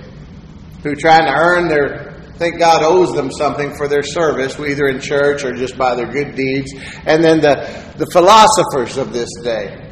who 0.82 0.92
are 0.92 0.96
trying 0.96 1.24
to 1.24 1.32
earn 1.32 1.68
their 1.68 2.08
think 2.38 2.58
God 2.58 2.82
owes 2.84 3.14
them 3.14 3.32
something 3.32 3.74
for 3.74 3.88
their 3.88 4.04
service, 4.04 4.58
either 4.60 4.86
in 4.86 5.00
church 5.00 5.44
or 5.44 5.52
just 5.52 5.76
by 5.76 5.96
their 5.96 6.06
good 6.06 6.36
deeds. 6.36 6.72
And 7.04 7.22
then 7.22 7.40
the, 7.40 7.54
the 7.96 8.06
philosophers 8.12 8.96
of 8.96 9.12
this 9.12 9.28
day. 9.42 9.84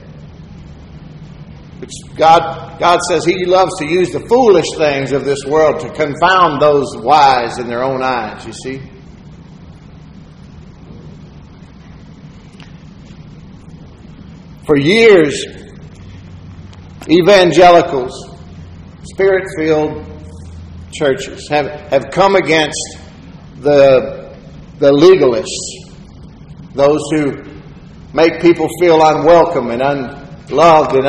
Which 1.80 1.90
God, 2.16 2.78
God 2.78 3.00
says 3.10 3.24
He 3.24 3.44
loves 3.44 3.72
to 3.80 3.84
use 3.84 4.10
the 4.10 4.20
foolish 4.28 4.66
things 4.76 5.12
of 5.12 5.24
this 5.24 5.44
world 5.44 5.80
to 5.80 5.92
confound 5.92 6.62
those 6.62 6.96
wise 6.96 7.58
in 7.58 7.66
their 7.66 7.82
own 7.82 8.02
eyes, 8.02 8.46
you 8.46 8.52
see. 8.52 8.80
For 14.66 14.76
years, 14.76 15.46
evangelicals, 17.08 18.12
spirit 19.04 19.44
filled 19.56 20.04
churches 20.92 21.48
have, 21.48 21.66
have 21.90 22.06
come 22.10 22.34
against 22.34 22.98
the, 23.60 24.36
the 24.80 24.90
legalists, 24.90 25.94
those 26.74 27.00
who 27.12 27.44
make 28.12 28.40
people 28.40 28.66
feel 28.80 29.00
unwelcome 29.06 29.70
and 29.70 29.82
unloved 29.82 30.96
and 30.96 31.06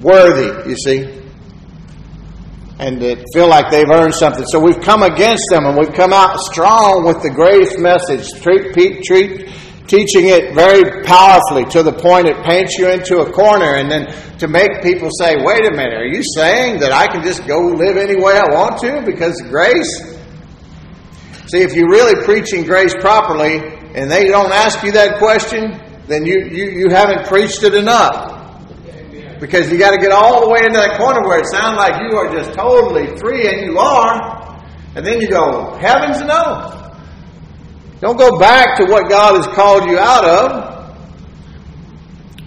unworthy, 0.00 0.70
you 0.70 0.76
see, 0.76 1.22
and 2.78 3.02
that 3.02 3.24
feel 3.34 3.48
like 3.48 3.68
they've 3.72 3.90
earned 3.90 4.14
something. 4.14 4.44
So 4.46 4.60
we've 4.60 4.80
come 4.80 5.02
against 5.02 5.42
them 5.50 5.66
and 5.66 5.76
we've 5.76 5.92
come 5.92 6.12
out 6.12 6.38
strong 6.38 7.04
with 7.04 7.20
the 7.22 7.30
grace 7.30 7.76
message. 7.78 8.30
Treat, 8.40 9.02
treat 9.02 9.48
teaching 9.86 10.26
it 10.26 10.54
very 10.54 11.04
powerfully 11.04 11.64
to 11.66 11.82
the 11.82 11.92
point 11.92 12.26
it 12.26 12.42
paints 12.44 12.78
you 12.78 12.88
into 12.88 13.18
a 13.18 13.32
corner 13.32 13.74
and 13.74 13.90
then 13.90 14.38
to 14.38 14.48
make 14.48 14.82
people 14.82 15.08
say, 15.18 15.36
wait 15.42 15.66
a 15.66 15.72
minute, 15.72 15.94
are 15.94 16.06
you 16.06 16.22
saying 16.36 16.80
that 16.80 16.92
I 16.92 17.06
can 17.06 17.22
just 17.22 17.46
go 17.46 17.58
live 17.58 17.96
any 17.96 18.16
way 18.16 18.36
I 18.36 18.54
want 18.54 18.78
to 18.80 19.02
because 19.04 19.40
of 19.40 19.50
grace? 19.50 20.18
See, 21.48 21.60
if 21.60 21.74
you're 21.74 21.90
really 21.90 22.24
preaching 22.24 22.64
grace 22.64 22.94
properly 22.94 23.58
and 23.94 24.10
they 24.10 24.28
don't 24.28 24.52
ask 24.52 24.82
you 24.82 24.92
that 24.92 25.18
question, 25.18 25.78
then 26.06 26.24
you, 26.24 26.46
you, 26.50 26.70
you 26.70 26.88
haven't 26.90 27.26
preached 27.26 27.62
it 27.62 27.74
enough. 27.74 28.40
Because 29.40 29.72
you 29.72 29.78
got 29.78 29.90
to 29.90 29.98
get 29.98 30.12
all 30.12 30.40
the 30.40 30.48
way 30.48 30.60
into 30.64 30.78
that 30.78 30.96
corner 30.96 31.26
where 31.26 31.40
it 31.40 31.46
sounds 31.46 31.76
like 31.76 32.00
you 32.00 32.16
are 32.16 32.32
just 32.32 32.54
totally 32.54 33.16
free, 33.18 33.48
and 33.48 33.66
you 33.66 33.76
are. 33.76 34.62
And 34.94 35.04
then 35.04 35.20
you 35.20 35.28
go, 35.28 35.74
heavens 35.80 36.20
no. 36.22 36.81
Don't 38.02 38.16
go 38.16 38.36
back 38.36 38.78
to 38.78 38.84
what 38.86 39.08
God 39.08 39.36
has 39.36 39.46
called 39.54 39.88
you 39.88 39.96
out 39.96 40.24
of. 40.24 40.72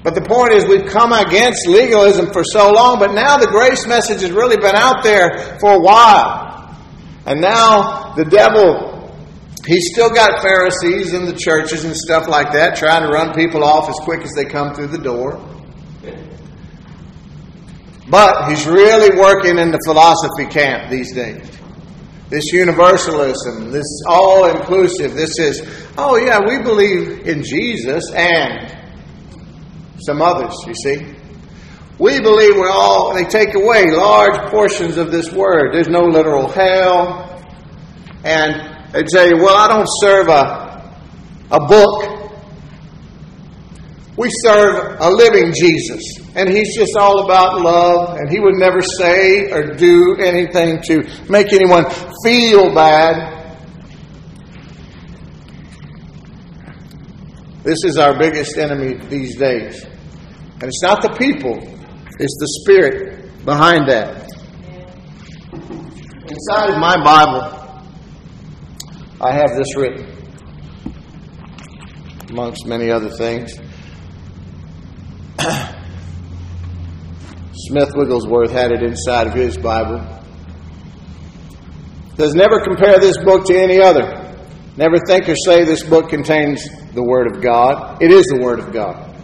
But 0.03 0.13
the 0.13 0.21
point 0.21 0.51
is, 0.53 0.65
we've 0.65 0.85
come 0.85 1.13
against 1.13 1.65
legalism 1.65 2.33
for 2.33 2.43
so 2.43 2.71
long, 2.71 2.99
but 2.99 3.13
now 3.13 3.37
the 3.37 3.47
grace 3.47 3.87
message 3.87 4.19
has 4.19 4.31
really 4.31 4.57
been 4.57 4.75
out 4.75 5.01
there 5.01 5.57
for 5.61 5.75
a 5.75 5.79
while. 5.79 6.75
And 7.25 7.39
now 7.39 8.13
the 8.17 8.25
devil, 8.25 9.15
he's 9.65 9.93
still 9.93 10.09
got 10.09 10.41
Pharisees 10.41 11.13
in 11.13 11.25
the 11.25 11.33
churches 11.33 11.85
and 11.85 11.95
stuff 11.95 12.27
like 12.27 12.51
that, 12.51 12.75
trying 12.75 13.03
to 13.03 13.07
run 13.07 13.33
people 13.33 13.63
off 13.63 13.87
as 13.87 13.95
quick 14.03 14.23
as 14.23 14.33
they 14.35 14.43
come 14.43 14.75
through 14.75 14.87
the 14.87 14.97
door. 14.97 15.39
But 18.09 18.49
he's 18.49 18.67
really 18.67 19.17
working 19.17 19.57
in 19.57 19.71
the 19.71 19.79
philosophy 19.85 20.47
camp 20.51 20.91
these 20.91 21.15
days 21.15 21.49
this 22.29 22.51
universalism, 22.51 23.71
this 23.71 24.01
all 24.07 24.49
inclusive. 24.49 25.13
This 25.13 25.37
is, 25.39 25.61
oh, 25.97 26.17
yeah, 26.17 26.39
we 26.39 26.61
believe 26.63 27.27
in 27.27 27.43
Jesus 27.43 28.11
and 28.13 28.75
some 29.99 30.21
others, 30.21 30.53
you 30.67 30.73
see. 30.73 31.15
We 31.97 32.19
believe 32.19 32.55
we're 32.55 32.69
all, 32.69 33.13
they 33.13 33.23
take 33.23 33.53
away 33.55 33.91
large 33.91 34.49
portions 34.49 34.97
of 34.97 35.11
this 35.11 35.31
word. 35.31 35.73
There's 35.73 35.87
no 35.87 36.01
literal 36.01 36.49
hell. 36.49 37.31
And 38.23 38.93
they 38.93 39.03
say, 39.07 39.33
well, 39.33 39.55
I 39.55 39.67
don't 39.67 39.87
serve 40.01 40.27
a, 40.27 40.99
a 41.51 41.67
book. 41.67 42.14
We 44.17 44.29
serve 44.43 44.97
a 45.01 45.09
living 45.09 45.53
Jesus, 45.53 46.01
and 46.35 46.49
He's 46.49 46.73
just 46.77 46.95
all 46.97 47.25
about 47.25 47.61
love, 47.61 48.17
and 48.17 48.29
He 48.29 48.39
would 48.39 48.55
never 48.55 48.81
say 48.81 49.51
or 49.51 49.75
do 49.75 50.15
anything 50.19 50.81
to 50.83 51.03
make 51.29 51.51
anyone 51.51 51.85
feel 52.23 52.73
bad. 52.73 53.33
This 57.63 57.79
is 57.83 57.97
our 57.97 58.17
biggest 58.17 58.57
enemy 58.57 58.93
these 59.09 59.37
days. 59.37 59.83
And 59.83 60.63
it's 60.63 60.81
not 60.81 61.01
the 61.01 61.09
people, 61.17 61.57
it's 62.19 62.37
the 62.39 62.47
spirit 62.61 63.43
behind 63.43 63.89
that. 63.89 64.31
Inside 66.29 66.69
of 66.69 66.79
my 66.79 66.95
Bible, 67.03 67.83
I 69.19 69.33
have 69.33 69.55
this 69.57 69.75
written, 69.75 70.05
amongst 72.29 72.65
many 72.65 72.89
other 72.91 73.09
things. 73.09 73.59
Smith 77.67 77.89
Wigglesworth 77.95 78.51
had 78.51 78.71
it 78.71 78.83
inside 78.83 79.25
of 79.25 79.33
his 79.33 79.57
Bible. 79.57 79.97
Does 82.15 82.35
never 82.35 82.59
compare 82.59 82.99
this 82.99 83.17
book 83.17 83.45
to 83.47 83.57
any 83.57 83.81
other. 83.81 84.21
Never 84.77 84.97
think 85.07 85.27
or 85.27 85.35
say 85.35 85.63
this 85.63 85.83
book 85.83 86.09
contains 86.09 86.63
the 86.93 87.03
Word 87.03 87.33
of 87.33 87.41
God. 87.41 88.01
It 88.03 88.11
is 88.11 88.25
the 88.27 88.39
Word 88.39 88.59
of 88.59 88.71
God. 88.71 89.15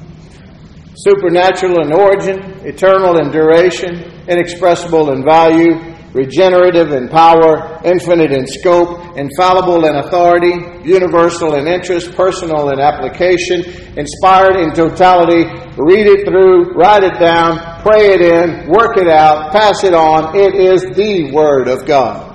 Supernatural 0.95 1.85
in 1.85 1.93
origin, 1.93 2.39
eternal 2.65 3.17
in 3.17 3.31
duration, 3.31 4.11
inexpressible 4.27 5.11
in 5.11 5.23
value, 5.23 5.75
regenerative 6.13 6.91
in 6.91 7.07
power, 7.09 7.79
infinite 7.85 8.31
in 8.31 8.45
scope, 8.47 9.17
infallible 9.17 9.85
in 9.85 9.95
authority, 9.95 10.53
universal 10.83 11.55
in 11.55 11.67
interest, 11.67 12.11
personal 12.13 12.69
in 12.71 12.79
application, 12.79 13.63
inspired 13.97 14.57
in 14.57 14.73
totality. 14.73 15.45
Read 15.77 16.07
it 16.07 16.25
through, 16.25 16.73
write 16.73 17.03
it 17.03 17.19
down, 17.19 17.70
pray 17.81 18.13
it 18.13 18.21
in, 18.21 18.69
work 18.69 18.97
it 18.97 19.07
out, 19.07 19.51
pass 19.51 19.83
it 19.83 19.93
on. 19.93 20.35
It 20.35 20.55
is 20.55 20.81
the 20.95 21.31
Word 21.31 21.67
of 21.67 21.85
God. 21.85 22.29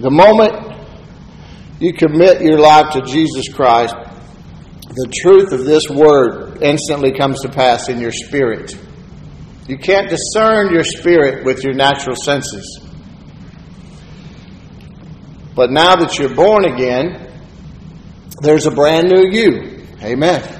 The 0.00 0.10
moment 0.10 0.76
you 1.78 1.92
commit 1.92 2.42
your 2.42 2.58
life 2.58 2.92
to 2.92 3.02
Jesus 3.02 3.52
Christ, 3.52 3.94
the 4.88 5.12
truth 5.22 5.52
of 5.52 5.64
this 5.64 5.88
Word 5.88 6.62
instantly 6.62 7.12
comes 7.12 7.40
to 7.42 7.48
pass 7.48 7.88
in 7.88 8.00
your 8.00 8.12
spirit. 8.12 8.78
You 9.68 9.78
can't 9.78 10.08
discern 10.08 10.72
your 10.72 10.84
spirit 10.84 11.44
with 11.44 11.62
your 11.62 11.74
natural 11.74 12.16
senses. 12.16 12.80
But 15.54 15.70
now 15.70 15.96
that 15.96 16.18
you're 16.18 16.34
born 16.34 16.64
again, 16.64 17.30
there's 18.40 18.66
a 18.66 18.70
brand 18.70 19.08
new 19.08 19.28
you. 19.30 19.86
Amen. 20.02 20.59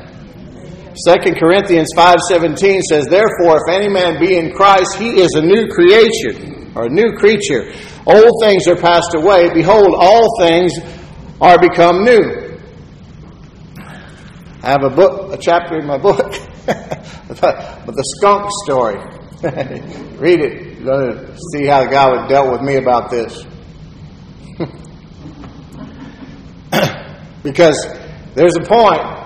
2 1.07 1.39
Corinthians 1.39 1.89
5:17 1.97 2.83
says, 2.83 3.07
"Therefore 3.07 3.57
if 3.57 3.75
any 3.75 3.89
man 3.89 4.21
be 4.21 4.37
in 4.37 4.53
Christ, 4.53 4.97
he 4.97 5.21
is 5.21 5.35
a 5.35 5.43
new 5.43 5.69
creation 5.69 6.73
or 6.75 6.85
a 6.85 6.89
new 6.89 7.13
creature. 7.17 7.67
Old 8.07 8.33
things 8.43 8.67
are 8.69 8.77
passed 8.77 9.15
away; 9.15 9.49
behold, 9.53 9.95
all 9.99 10.39
things 10.41 10.73
are 11.41 11.59
become 11.59 12.05
new." 12.05 12.49
I 14.63 14.71
have 14.71 14.85
a 14.85 14.91
book, 14.91 15.33
a 15.33 15.39
chapter 15.39 15.79
in 15.79 15.87
my 15.87 15.97
book 15.97 16.35
but 16.67 17.87
the 17.87 18.05
skunk 18.19 18.51
story. 18.65 18.99
Read 20.19 20.41
it. 20.41 20.79
You're 20.79 20.85
going 20.85 21.17
to 21.17 21.35
see 21.53 21.65
how 21.67 21.87
God 21.87 22.13
would 22.13 22.29
dealt 22.29 22.53
with 22.53 22.61
me 22.63 22.77
about 22.77 23.11
this. 23.11 23.45
because 27.43 27.89
there's 28.35 28.57
a 28.57 28.63
point 28.63 29.20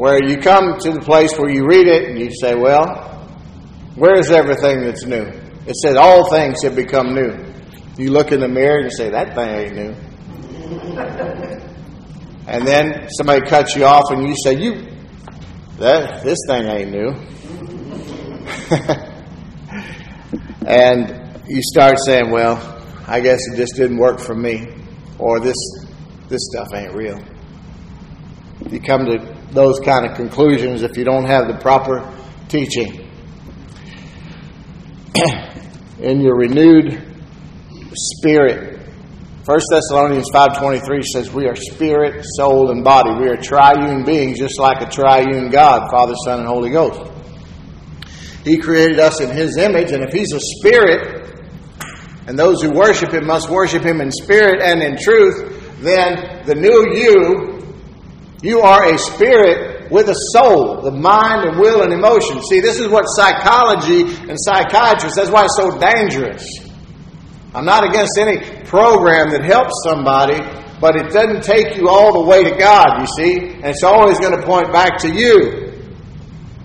where 0.00 0.18
you 0.26 0.38
come 0.38 0.78
to 0.78 0.92
the 0.92 1.00
place 1.00 1.36
where 1.36 1.50
you 1.50 1.66
read 1.66 1.86
it 1.86 2.08
and 2.08 2.18
you 2.18 2.30
say, 2.40 2.54
well, 2.54 2.86
where 3.96 4.18
is 4.18 4.30
everything 4.30 4.80
that's 4.80 5.04
new? 5.04 5.26
It 5.66 5.76
said 5.76 5.98
all 5.98 6.30
things 6.30 6.62
have 6.62 6.74
become 6.74 7.14
new. 7.14 7.36
You 7.98 8.10
look 8.10 8.32
in 8.32 8.40
the 8.40 8.48
mirror 8.48 8.78
and 8.78 8.90
you 8.90 8.96
say, 8.96 9.10
that 9.10 9.34
thing 9.34 9.50
ain't 9.50 9.76
new. 9.76 9.90
and 12.46 12.66
then 12.66 13.10
somebody 13.10 13.46
cuts 13.46 13.76
you 13.76 13.84
off 13.84 14.04
and 14.08 14.26
you 14.26 14.34
say, 14.42 14.58
you 14.58 14.86
that 15.76 16.24
this 16.24 16.38
thing 16.46 16.64
ain't 16.64 16.92
new. 16.92 17.10
and 20.66 21.42
you 21.46 21.60
start 21.62 21.98
saying, 22.06 22.30
well, 22.30 22.56
I 23.06 23.20
guess 23.20 23.40
it 23.52 23.56
just 23.58 23.76
didn't 23.76 23.98
work 23.98 24.18
for 24.18 24.34
me, 24.34 24.66
or 25.18 25.40
this 25.40 25.58
this 26.30 26.40
stuff 26.50 26.68
ain't 26.74 26.94
real. 26.94 27.20
You 28.70 28.80
come 28.80 29.04
to 29.04 29.39
those 29.52 29.80
kind 29.80 30.06
of 30.06 30.16
conclusions 30.16 30.82
if 30.82 30.96
you 30.96 31.04
don't 31.04 31.24
have 31.24 31.48
the 31.48 31.58
proper 31.58 32.12
teaching. 32.48 33.08
In 36.00 36.20
your 36.20 36.36
renewed 36.36 37.02
spirit. 37.94 38.80
1 39.44 39.60
Thessalonians 39.70 40.30
5.23 40.32 41.02
says 41.02 41.32
we 41.32 41.46
are 41.46 41.56
spirit, 41.56 42.24
soul, 42.36 42.70
and 42.70 42.84
body. 42.84 43.10
We 43.20 43.28
are 43.28 43.36
triune 43.36 44.04
beings 44.04 44.38
just 44.38 44.58
like 44.58 44.80
a 44.80 44.88
triune 44.88 45.50
God, 45.50 45.90
Father, 45.90 46.14
Son, 46.24 46.40
and 46.40 46.48
Holy 46.48 46.70
Ghost. 46.70 47.10
He 48.44 48.58
created 48.58 48.98
us 48.98 49.20
in 49.20 49.30
His 49.30 49.56
image, 49.56 49.92
and 49.92 50.02
if 50.04 50.12
He's 50.12 50.32
a 50.32 50.40
spirit, 50.40 51.20
and 52.26 52.38
those 52.38 52.62
who 52.62 52.70
worship 52.70 53.12
Him 53.12 53.26
must 53.26 53.50
worship 53.50 53.82
Him 53.82 54.00
in 54.00 54.10
spirit 54.12 54.62
and 54.62 54.82
in 54.82 54.96
truth, 54.96 55.78
then 55.80 56.44
the 56.46 56.54
new 56.54 56.94
you, 56.94 57.69
you 58.42 58.60
are 58.60 58.92
a 58.92 58.98
spirit 58.98 59.90
with 59.90 60.08
a 60.08 60.14
soul, 60.32 60.82
the 60.82 60.90
mind 60.90 61.48
and 61.48 61.58
will 61.58 61.82
and 61.82 61.92
emotion. 61.92 62.42
See, 62.42 62.60
this 62.60 62.78
is 62.78 62.88
what 62.88 63.04
psychology 63.04 64.02
and 64.02 64.36
psychiatrists, 64.38 65.16
that's 65.16 65.30
why 65.30 65.44
it's 65.44 65.56
so 65.56 65.78
dangerous. 65.78 66.46
I'm 67.54 67.64
not 67.64 67.84
against 67.84 68.16
any 68.16 68.38
program 68.64 69.30
that 69.30 69.44
helps 69.44 69.74
somebody, 69.84 70.38
but 70.80 70.96
it 70.96 71.12
doesn't 71.12 71.42
take 71.42 71.76
you 71.76 71.88
all 71.88 72.12
the 72.12 72.28
way 72.28 72.44
to 72.44 72.56
God, 72.56 73.00
you 73.00 73.06
see? 73.06 73.48
And 73.54 73.66
it's 73.66 73.82
always 73.82 74.18
going 74.20 74.38
to 74.38 74.46
point 74.46 74.72
back 74.72 74.98
to 74.98 75.10
you. 75.12 75.74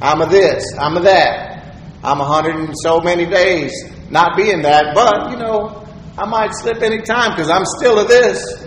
I'm 0.01 0.21
a 0.21 0.27
this, 0.27 0.63
I'm 0.79 0.95
a 0.97 1.01
that. 1.01 1.75
I'm 2.03 2.21
a 2.21 2.25
hundred 2.25 2.57
and 2.57 2.73
so 2.83 3.01
many 3.01 3.25
days 3.25 3.71
not 4.11 4.38
being 4.38 4.61
that, 4.61 4.93
but, 4.93 5.31
you 5.31 5.38
know, 5.38 5.88
I 6.17 6.25
might 6.25 6.51
slip 6.53 6.83
any 6.83 7.01
time 7.01 7.31
because 7.31 7.49
I'm 7.49 7.65
still 7.65 7.99
a 7.99 8.07
this 8.07 8.63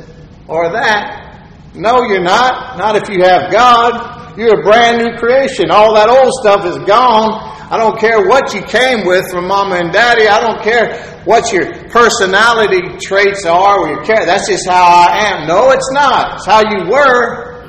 or 0.49 0.73
that. 0.73 1.28
No, 1.75 2.03
you're 2.03 2.23
not. 2.23 2.79
Not 2.79 2.97
if 2.97 3.09
you 3.09 3.23
have 3.25 3.53
God. 3.53 4.39
You're 4.39 4.61
a 4.61 4.63
brand 4.63 5.05
new 5.05 5.17
creation. 5.19 5.71
All 5.71 5.95
that 5.95 6.09
old 6.09 6.33
stuff 6.41 6.65
is 6.65 6.79
gone. 6.87 7.57
I 7.71 7.77
don't 7.77 7.99
care 7.99 8.27
what 8.27 8.55
you 8.55 8.63
came 8.63 9.07
with 9.07 9.25
from 9.31 9.47
mama 9.49 9.77
and 9.77 9.93
daddy. 9.93 10.27
I 10.27 10.41
don't 10.41 10.63
care 10.63 11.21
what 11.25 11.53
your 11.53 11.67
personality 11.91 12.97
traits 13.01 13.45
are 13.45 13.81
or 13.81 13.89
your 13.89 14.05
care. 14.05 14.25
That's 14.25 14.49
just 14.49 14.67
how 14.67 14.83
I 14.83 15.27
am. 15.27 15.49
No, 15.49 15.71
it's 15.71 15.91
not. 15.93 16.37
It's 16.37 16.47
how 16.47 16.63
you 16.71 16.91
were. 16.91 17.67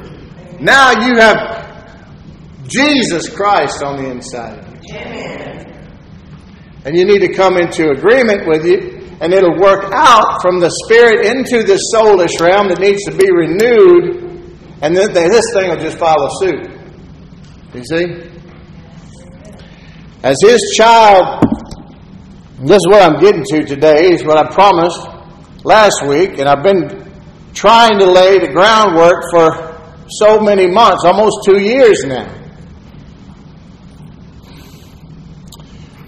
Now 0.59 0.91
you 0.91 1.19
have 1.19 1.59
Jesus 2.67 3.27
Christ 3.27 3.83
on 3.83 4.01
the 4.03 4.09
inside 4.09 4.59
of 4.59 4.83
you. 4.83 4.95
And 6.85 6.95
you 6.95 7.05
need 7.05 7.19
to 7.19 7.33
come 7.33 7.57
into 7.57 7.89
agreement 7.89 8.47
with 8.47 8.65
you, 8.65 8.98
and 9.21 9.33
it'll 9.33 9.59
work 9.59 9.91
out 9.93 10.41
from 10.41 10.59
the 10.59 10.71
spirit 10.85 11.25
into 11.25 11.63
the 11.63 11.77
soulish 11.93 12.39
realm 12.39 12.69
that 12.69 12.79
needs 12.79 13.03
to 13.05 13.11
be 13.11 13.29
renewed, 13.31 14.23
and 14.81 14.95
then 14.95 15.13
this 15.13 15.45
thing 15.53 15.69
will 15.69 15.79
just 15.79 15.97
follow 15.97 16.29
suit. 16.39 16.69
You 17.73 17.83
see? 17.83 18.29
As 20.23 20.37
his 20.41 20.73
child, 20.77 21.43
this 22.59 22.77
is 22.77 22.87
what 22.89 23.01
I'm 23.01 23.19
getting 23.19 23.43
to 23.51 23.63
today, 23.65 24.09
is 24.11 24.23
what 24.23 24.37
I 24.37 24.49
promised 24.51 24.99
last 25.65 26.05
week, 26.07 26.39
and 26.39 26.47
I've 26.47 26.63
been 26.63 27.11
trying 27.53 27.99
to 27.99 28.05
lay 28.05 28.39
the 28.39 28.47
groundwork 28.47 29.23
for 29.31 29.75
so 30.07 30.39
many 30.39 30.67
months, 30.67 31.03
almost 31.05 31.37
two 31.45 31.59
years 31.61 32.03
now. 32.05 32.35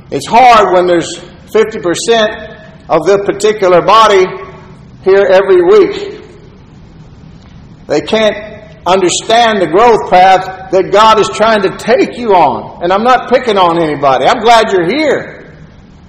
It's 0.10 0.28
hard 0.28 0.74
when 0.74 0.88
there's 0.88 1.20
50% 1.54 2.51
of 2.90 3.06
the 3.06 3.24
particular 3.26 3.82
body 3.82 4.26
here 5.04 5.26
every 5.32 5.62
week. 5.64 6.22
They 7.88 8.02
can't 8.02 8.52
understand 8.86 9.62
the 9.62 9.68
growth 9.68 10.10
path 10.10 10.72
that 10.72 10.92
God 10.92 11.20
is 11.20 11.30
trying 11.30 11.62
to 11.64 11.78
take 11.78 12.18
you 12.18 12.34
on. 12.34 12.84
And 12.84 12.92
I'm 12.92 13.04
not 13.04 13.30
picking 13.30 13.58
on 13.58 13.82
anybody. 13.82 14.26
I'm 14.26 14.42
glad 14.42 14.72
you're 14.72 14.88
here. 14.88 15.56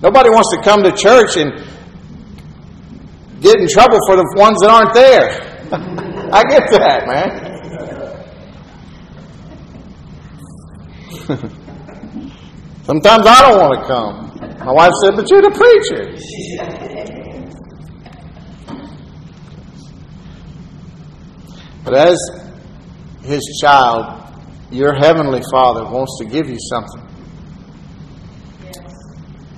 Nobody 0.00 0.30
wants 0.30 0.54
to 0.56 0.62
come 0.62 0.82
to 0.82 0.92
church 0.92 1.37
and 1.37 1.52
get 3.40 3.58
in 3.58 3.68
trouble 3.68 3.98
for 4.06 4.16
the 4.16 4.24
ones 4.37 4.58
that 4.61 4.70
aren't 4.70 4.94
there. 4.94 5.42
I 6.32 6.42
get 6.48 6.70
that, 6.70 7.06
man. 7.06 7.52
Sometimes 12.85 13.26
I 13.26 13.42
don't 13.42 13.58
want 13.58 13.80
to 13.80 13.87
come. 13.87 14.31
My 14.64 14.72
wife 14.72 14.92
said, 15.03 15.16
But 15.16 15.29
you're 15.31 15.42
the 15.42 15.51
preacher. 15.51 16.14
But 21.85 21.94
as 21.94 22.18
his 23.22 23.40
child, 23.61 24.22
your 24.70 24.94
heavenly 24.94 25.42
Father 25.51 25.85
wants 25.85 26.16
to 26.20 26.25
give 26.25 26.48
you 26.48 26.59
something. 26.70 27.03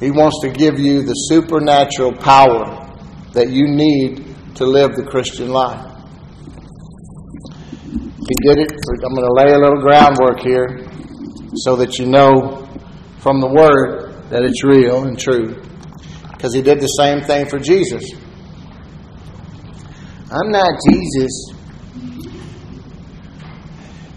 He 0.01 0.11
wants 0.11 0.40
to 0.43 0.51
give 0.51 0.79
you 0.79 1.03
the 1.03 1.12
supernatural 1.12 2.14
power 2.17 2.81
that 3.33 3.51
you 3.51 3.69
need 3.69 4.35
to 4.57 4.64
live 4.64 4.97
the 4.97 5.05
Christian 5.05 5.51
life. 5.51 5.85
He 8.19 8.49
did 8.49 8.59
it. 8.59 8.73
I'm 9.05 9.14
going 9.14 9.27
to 9.27 9.33
lay 9.33 9.53
a 9.53 9.59
little 9.59 9.81
groundwork 9.81 10.40
here 10.40 10.87
so 11.57 11.77
that 11.77 11.99
you 11.99 12.07
know 12.07 12.67
from 13.19 13.40
the 13.40 13.49
Word 13.49 14.04
that 14.30 14.42
it's 14.42 14.64
real 14.64 15.04
and 15.04 15.18
true. 15.18 15.60
Because 16.32 16.54
He 16.54 16.62
did 16.62 16.80
the 16.80 16.87
same 16.87 17.20
thing 17.22 17.46
for 17.46 17.58
Jesus. 17.58 18.04
I'm 20.30 20.50
not 20.50 20.80
Jesus. 20.88 21.52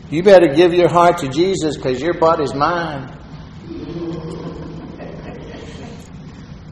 You 0.10 0.24
better 0.24 0.48
give 0.54 0.74
your 0.74 0.90
heart 0.90 1.18
to 1.20 1.28
Jesus 1.28 1.76
because 1.76 2.02
your 2.02 2.14
body's 2.14 2.54
mine. 2.54 3.14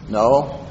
No. 0.10 0.66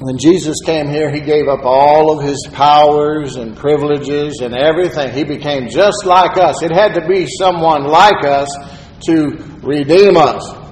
When 0.00 0.18
Jesus 0.18 0.56
came 0.66 0.88
here, 0.88 1.10
he 1.10 1.20
gave 1.20 1.48
up 1.48 1.60
all 1.62 2.18
of 2.18 2.22
his 2.24 2.46
powers 2.52 3.36
and 3.36 3.56
privileges 3.56 4.40
and 4.42 4.54
everything. 4.54 5.14
He 5.14 5.24
became 5.24 5.68
just 5.68 6.04
like 6.04 6.36
us. 6.36 6.62
It 6.62 6.70
had 6.70 6.92
to 6.94 7.06
be 7.06 7.26
someone 7.38 7.84
like 7.84 8.24
us 8.24 8.48
to 9.06 9.30
redeem 9.62 10.16
us 10.16 10.65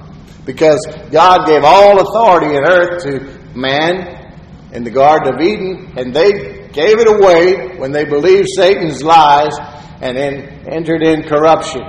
because 0.45 0.79
God 1.11 1.47
gave 1.47 1.63
all 1.63 1.99
authority 1.99 2.55
in 2.55 2.63
earth 2.63 3.03
to 3.03 3.57
man 3.57 4.33
in 4.73 4.83
the 4.83 4.91
Garden 4.91 5.33
of 5.33 5.41
Eden, 5.41 5.93
and 5.97 6.13
they 6.13 6.67
gave 6.69 6.99
it 6.99 7.07
away 7.07 7.77
when 7.77 7.91
they 7.91 8.05
believed 8.05 8.47
Satan's 8.55 9.01
lies 9.01 9.53
and 10.01 10.17
then 10.17 10.67
entered 10.67 11.01
in 11.01 11.23
corruption 11.23 11.81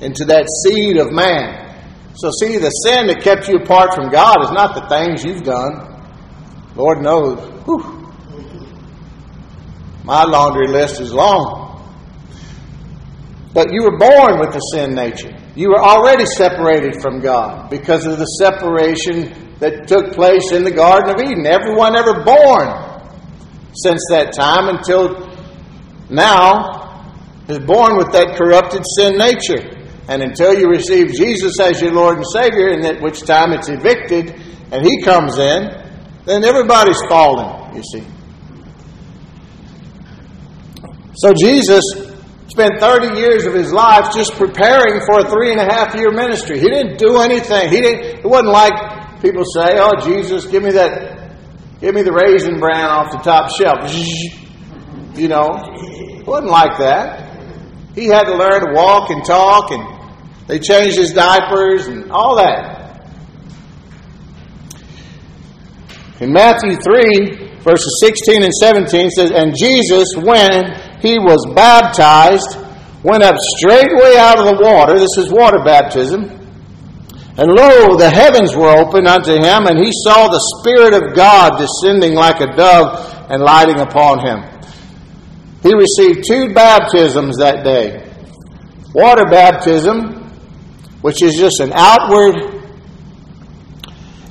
into 0.00 0.24
that 0.26 0.46
seed 0.64 0.96
of 0.96 1.12
man. 1.12 1.66
So, 2.14 2.30
see, 2.40 2.58
the 2.58 2.70
sin 2.70 3.08
that 3.08 3.22
kept 3.22 3.48
you 3.48 3.56
apart 3.56 3.94
from 3.94 4.10
God 4.10 4.42
is 4.44 4.50
not 4.50 4.74
the 4.74 4.88
things 4.88 5.24
you've 5.24 5.44
done. 5.44 5.84
Lord 6.76 7.02
knows. 7.02 7.38
Whew, 7.64 7.98
my 10.04 10.24
laundry 10.24 10.68
list 10.68 11.00
is 11.00 11.12
long. 11.12 11.66
But 13.52 13.72
you 13.72 13.82
were 13.82 13.98
born 13.98 14.38
with 14.38 14.52
the 14.52 14.60
sin 14.72 14.94
nature. 14.94 15.36
You 15.58 15.70
were 15.70 15.80
already 15.80 16.24
separated 16.24 17.02
from 17.02 17.18
God 17.18 17.68
because 17.68 18.06
of 18.06 18.16
the 18.16 18.24
separation 18.38 19.56
that 19.58 19.88
took 19.88 20.12
place 20.12 20.52
in 20.52 20.62
the 20.62 20.70
Garden 20.70 21.10
of 21.10 21.20
Eden. 21.20 21.46
Everyone 21.46 21.96
ever 21.96 22.22
born 22.22 22.68
since 23.74 24.00
that 24.10 24.32
time 24.32 24.68
until 24.68 25.28
now 26.08 27.02
is 27.48 27.58
born 27.58 27.96
with 27.96 28.12
that 28.12 28.36
corrupted 28.38 28.84
sin 28.96 29.18
nature. 29.18 29.66
And 30.06 30.22
until 30.22 30.56
you 30.56 30.68
receive 30.68 31.12
Jesus 31.12 31.58
as 31.58 31.82
your 31.82 31.90
Lord 31.90 32.18
and 32.18 32.26
Savior, 32.32 32.68
and 32.68 32.84
at 32.86 33.02
which 33.02 33.22
time 33.22 33.52
it's 33.52 33.68
evicted 33.68 34.40
and 34.70 34.86
He 34.86 35.02
comes 35.02 35.38
in, 35.38 35.74
then 36.24 36.44
everybody's 36.44 37.02
fallen, 37.08 37.74
you 37.74 37.82
see. 37.82 38.06
So 41.16 41.34
Jesus 41.34 42.07
spent 42.48 42.80
30 42.80 43.18
years 43.18 43.44
of 43.46 43.54
his 43.54 43.72
life 43.72 44.12
just 44.14 44.32
preparing 44.32 45.00
for 45.06 45.20
a 45.20 45.30
three 45.30 45.52
and 45.52 45.60
a 45.60 45.64
half 45.64 45.94
year 45.94 46.10
ministry. 46.10 46.58
He 46.58 46.68
didn't 46.68 46.98
do 46.98 47.18
anything. 47.20 47.70
He 47.70 47.80
didn't, 47.80 48.20
it 48.20 48.24
wasn't 48.24 48.52
like 48.52 49.20
people 49.20 49.44
say, 49.44 49.78
oh, 49.78 49.92
Jesus, 50.00 50.46
give 50.46 50.62
me 50.62 50.72
that, 50.72 51.36
give 51.80 51.94
me 51.94 52.02
the 52.02 52.12
raisin 52.12 52.58
bran 52.58 52.86
off 52.86 53.12
the 53.12 53.18
top 53.18 53.50
shelf. 53.50 53.92
You 55.14 55.28
know, 55.28 55.48
it 55.74 56.26
wasn't 56.26 56.50
like 56.50 56.78
that. 56.78 57.28
He 57.94 58.06
had 58.06 58.24
to 58.24 58.36
learn 58.36 58.64
to 58.64 58.72
walk 58.72 59.10
and 59.10 59.24
talk, 59.24 59.70
and 59.72 59.84
they 60.46 60.58
changed 60.58 60.96
his 60.96 61.12
diapers 61.12 61.86
and 61.86 62.10
all 62.10 62.36
that. 62.36 62.78
In 66.20 66.32
Matthew 66.32 66.76
3, 66.76 67.60
verses 67.60 68.00
16 68.02 68.42
and 68.42 68.54
17 68.54 69.10
says, 69.10 69.30
And 69.32 69.54
Jesus, 69.56 70.16
when 70.16 70.87
he 71.00 71.18
was 71.18 71.44
baptized, 71.54 72.58
went 73.02 73.22
up 73.22 73.36
straightway 73.56 74.16
out 74.16 74.38
of 74.38 74.46
the 74.46 74.58
water. 74.62 74.98
This 74.98 75.16
is 75.18 75.30
water 75.30 75.62
baptism. 75.64 76.24
And 77.38 77.52
lo, 77.52 77.96
the 77.96 78.10
heavens 78.10 78.56
were 78.56 78.68
opened 78.68 79.06
unto 79.06 79.32
him, 79.32 79.66
and 79.66 79.78
he 79.78 79.92
saw 79.92 80.26
the 80.26 80.42
Spirit 80.58 80.92
of 80.92 81.14
God 81.14 81.58
descending 81.58 82.14
like 82.14 82.40
a 82.40 82.56
dove 82.56 83.26
and 83.30 83.42
lighting 83.42 83.78
upon 83.78 84.26
him. 84.26 84.42
He 85.62 85.72
received 85.74 86.24
two 86.26 86.52
baptisms 86.52 87.38
that 87.38 87.64
day 87.64 88.04
water 88.94 89.24
baptism, 89.30 90.14
which 91.02 91.22
is 91.22 91.34
just 91.34 91.60
an 91.60 91.72
outward 91.74 92.58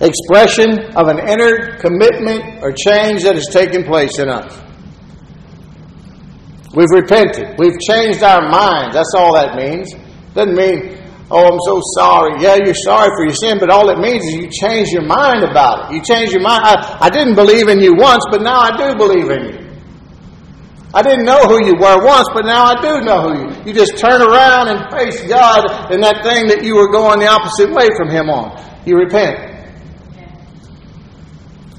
expression 0.01 0.79
of 0.95 1.07
an 1.07 1.19
inner 1.19 1.77
commitment 1.77 2.61
or 2.61 2.71
change 2.71 3.23
that 3.23 3.35
has 3.35 3.47
taken 3.47 3.83
place 3.83 4.19
in 4.19 4.29
us. 4.29 4.66
We've 6.73 6.91
repented. 6.91 7.57
We've 7.57 7.79
changed 7.79 8.23
our 8.23 8.49
minds. 8.49 8.93
That's 8.93 9.13
all 9.15 9.33
that 9.35 9.55
means. 9.55 9.93
Doesn't 10.33 10.55
mean, 10.55 10.99
oh, 11.31 11.47
I'm 11.47 11.59
so 11.65 11.81
sorry. 11.95 12.41
Yeah, 12.41 12.57
you're 12.63 12.75
sorry 12.75 13.09
for 13.15 13.25
your 13.25 13.35
sin, 13.35 13.57
but 13.59 13.69
all 13.69 13.89
it 13.89 13.99
means 13.99 14.23
is 14.25 14.33
you 14.35 14.49
change 14.51 14.89
your 14.89 15.05
mind 15.05 15.43
about 15.43 15.89
it. 15.89 15.95
You 15.95 16.01
change 16.03 16.31
your 16.31 16.41
mind. 16.41 16.63
I, 16.65 17.07
I 17.07 17.09
didn't 17.09 17.35
believe 17.35 17.69
in 17.69 17.79
you 17.79 17.95
once, 17.95 18.23
but 18.29 18.41
now 18.41 18.59
I 18.59 18.75
do 18.75 18.95
believe 18.95 19.29
in 19.31 19.43
you. 19.47 19.67
I 20.93 21.01
didn't 21.01 21.25
know 21.25 21.43
who 21.43 21.65
you 21.65 21.73
were 21.79 22.03
once, 22.05 22.27
but 22.33 22.45
now 22.45 22.63
I 22.65 22.75
do 22.81 23.01
know 23.01 23.21
who 23.21 23.31
you. 23.39 23.63
You 23.67 23.73
just 23.73 23.97
turn 23.97 24.21
around 24.21 24.69
and 24.69 24.89
face 24.91 25.21
God 25.27 25.91
in 25.91 26.01
that 26.01 26.23
thing 26.23 26.47
that 26.47 26.63
you 26.63 26.75
were 26.75 26.91
going 26.91 27.19
the 27.19 27.27
opposite 27.27 27.71
way 27.71 27.89
from 27.95 28.09
Him 28.09 28.29
on. 28.29 28.55
You 28.85 28.95
repent. 28.95 29.55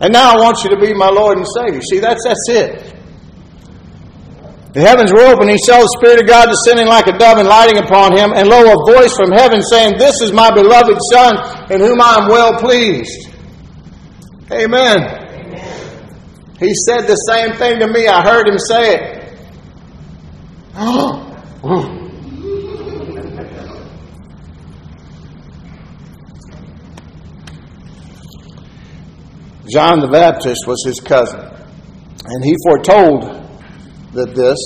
And 0.01 0.13
now 0.13 0.37
I 0.37 0.41
want 0.41 0.63
you 0.63 0.71
to 0.71 0.79
be 0.79 0.95
my 0.95 1.09
Lord 1.09 1.39
and 1.39 1.47
Savior. 1.57 1.81
See, 1.81 1.99
that's 1.99 2.23
that's 2.25 2.49
it. 2.49 2.98
The 4.73 4.81
heavens 4.81 5.13
were 5.13 5.25
open. 5.25 5.49
He 5.49 5.57
saw 5.59 5.81
the 5.81 5.89
Spirit 5.97 6.21
of 6.21 6.29
God 6.29 6.53
descending 6.53 6.87
like 6.87 7.07
a 7.07 7.17
dove 7.17 7.39
and 7.39 7.49
lighting 7.49 7.79
upon 7.79 8.13
him. 8.13 8.33
And 8.35 8.49
lo, 8.49 8.61
a 8.61 8.77
voice 8.93 9.17
from 9.17 9.33
heaven 9.33 9.63
saying, 9.63 9.97
This 9.97 10.21
is 10.21 10.33
my 10.33 10.51
beloved 10.51 10.99
Son, 11.11 11.73
in 11.73 11.81
whom 11.81 12.01
I 12.01 12.21
am 12.21 12.29
well 12.29 12.55
pleased. 12.59 13.31
Amen. 14.53 15.01
Amen. 15.01 15.29
He 16.61 16.75
said 16.87 17.07
the 17.07 17.15
same 17.15 17.53
thing 17.55 17.79
to 17.81 17.87
me. 17.87 18.09
I 18.09 18.23
heard 18.23 18.47
him 18.47 18.59
say 18.59 18.95
it. 18.97 19.19
John 29.71 30.01
the 30.01 30.09
Baptist 30.09 30.67
was 30.67 30.83
his 30.85 31.01
cousin. 31.01 31.41
And 31.41 32.45
he 32.45 32.55
foretold 32.67 33.38
that 34.13 34.35
this. 34.35 34.59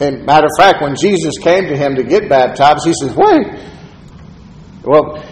And 0.00 0.26
matter 0.26 0.46
of 0.46 0.52
fact, 0.58 0.82
when 0.82 0.96
Jesus 0.96 1.34
came 1.40 1.68
to 1.68 1.76
him 1.76 1.94
to 1.96 2.02
get 2.02 2.28
baptized, 2.28 2.84
he 2.84 2.92
says, 3.00 3.14
Wait, 3.14 3.46
well, 4.82 5.24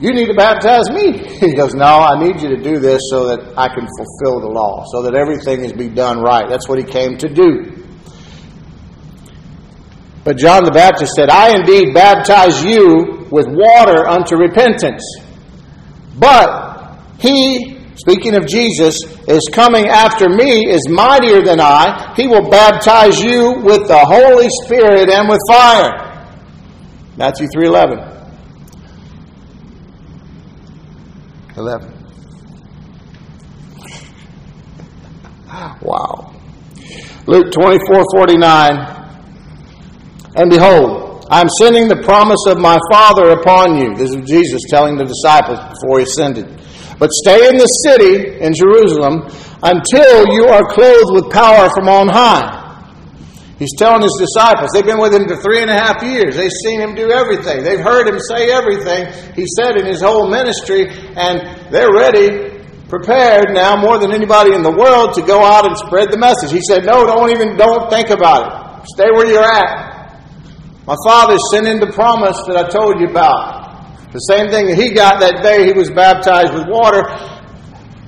you 0.00 0.12
need 0.12 0.26
to 0.26 0.34
baptize 0.34 0.90
me. 0.90 1.18
He 1.44 1.54
goes, 1.54 1.74
No, 1.74 1.84
I 1.84 2.18
need 2.18 2.40
you 2.40 2.48
to 2.50 2.62
do 2.62 2.78
this 2.78 3.02
so 3.10 3.26
that 3.28 3.58
I 3.58 3.68
can 3.68 3.86
fulfill 3.86 4.40
the 4.40 4.48
law, 4.52 4.84
so 4.90 5.02
that 5.02 5.14
everything 5.14 5.64
is 5.64 5.72
be 5.72 5.88
done 5.88 6.20
right. 6.20 6.48
That's 6.48 6.68
what 6.68 6.78
he 6.78 6.84
came 6.84 7.18
to 7.18 7.28
do. 7.28 7.84
But 10.24 10.38
John 10.38 10.64
the 10.64 10.70
Baptist 10.70 11.12
said, 11.14 11.28
I 11.28 11.54
indeed 11.54 11.92
baptize 11.92 12.64
you 12.64 13.26
with 13.30 13.46
water 13.46 14.08
unto 14.08 14.36
repentance. 14.36 15.04
But 16.16 16.96
he 17.18 17.73
speaking 17.96 18.34
of 18.34 18.46
Jesus, 18.46 18.96
is 19.28 19.48
coming 19.52 19.86
after 19.86 20.28
me, 20.28 20.68
is 20.70 20.88
mightier 20.88 21.42
than 21.42 21.60
I. 21.60 22.12
He 22.16 22.26
will 22.26 22.48
baptize 22.48 23.20
you 23.20 23.60
with 23.62 23.88
the 23.88 23.98
Holy 23.98 24.48
Spirit 24.64 25.10
and 25.10 25.28
with 25.28 25.40
fire. 25.48 26.10
Matthew 27.16 27.48
3.11. 27.54 28.14
11. 31.56 31.94
Wow. 35.82 36.32
Luke 37.26 37.52
24:49 37.52 39.02
And 40.36 40.50
behold, 40.50 41.26
I 41.30 41.40
am 41.40 41.48
sending 41.60 41.88
the 41.88 42.02
promise 42.02 42.44
of 42.48 42.58
my 42.58 42.78
Father 42.90 43.30
upon 43.30 43.76
you. 43.76 43.94
This 43.94 44.10
is 44.10 44.28
Jesus 44.28 44.60
telling 44.68 44.96
the 44.96 45.04
disciples 45.04 45.58
before 45.80 46.00
he 46.00 46.04
ascended. 46.04 46.60
But 46.98 47.10
stay 47.10 47.48
in 47.48 47.56
the 47.56 47.66
city 47.86 48.38
in 48.38 48.54
Jerusalem 48.54 49.26
until 49.62 50.32
you 50.32 50.46
are 50.46 50.62
clothed 50.70 51.12
with 51.12 51.32
power 51.32 51.68
from 51.74 51.88
on 51.88 52.08
high. 52.08 52.64
He's 53.58 53.74
telling 53.78 54.02
his 54.02 54.14
disciples, 54.18 54.70
they've 54.74 54.84
been 54.84 55.00
with 55.00 55.14
him 55.14 55.28
for 55.28 55.36
three 55.36 55.62
and 55.62 55.70
a 55.70 55.74
half 55.74 56.02
years. 56.02 56.36
They've 56.36 56.52
seen 56.64 56.80
him 56.80 56.94
do 56.94 57.10
everything. 57.10 57.62
They've 57.62 57.80
heard 57.80 58.06
him 58.06 58.18
say 58.18 58.50
everything 58.50 59.06
he 59.34 59.46
said 59.46 59.78
in 59.78 59.86
his 59.86 60.02
whole 60.02 60.28
ministry, 60.28 60.90
and 60.90 61.72
they're 61.72 61.92
ready, 61.94 62.60
prepared 62.88 63.54
now 63.54 63.76
more 63.76 63.98
than 63.98 64.12
anybody 64.12 64.54
in 64.54 64.62
the 64.62 64.74
world 64.74 65.14
to 65.14 65.22
go 65.22 65.42
out 65.42 65.66
and 65.66 65.78
spread 65.78 66.10
the 66.10 66.18
message. 66.18 66.50
He 66.50 66.60
said, 66.66 66.84
No, 66.84 67.06
don't 67.06 67.30
even 67.30 67.56
don't 67.56 67.88
think 67.90 68.10
about 68.10 68.82
it. 68.82 68.88
Stay 68.92 69.08
where 69.14 69.26
you're 69.26 69.42
at. 69.42 69.94
My 70.86 70.96
father's 71.06 71.40
sending 71.50 71.80
the 71.80 71.92
promise 71.92 72.36
that 72.46 72.56
I 72.56 72.68
told 72.68 73.00
you 73.00 73.06
about. 73.06 73.63
The 74.14 74.30
same 74.30 74.46
thing 74.46 74.70
that 74.70 74.78
he 74.78 74.94
got 74.94 75.18
that 75.26 75.42
day 75.42 75.66
he 75.66 75.74
was 75.74 75.90
baptized 75.90 76.54
with 76.54 76.70
water. 76.70 77.02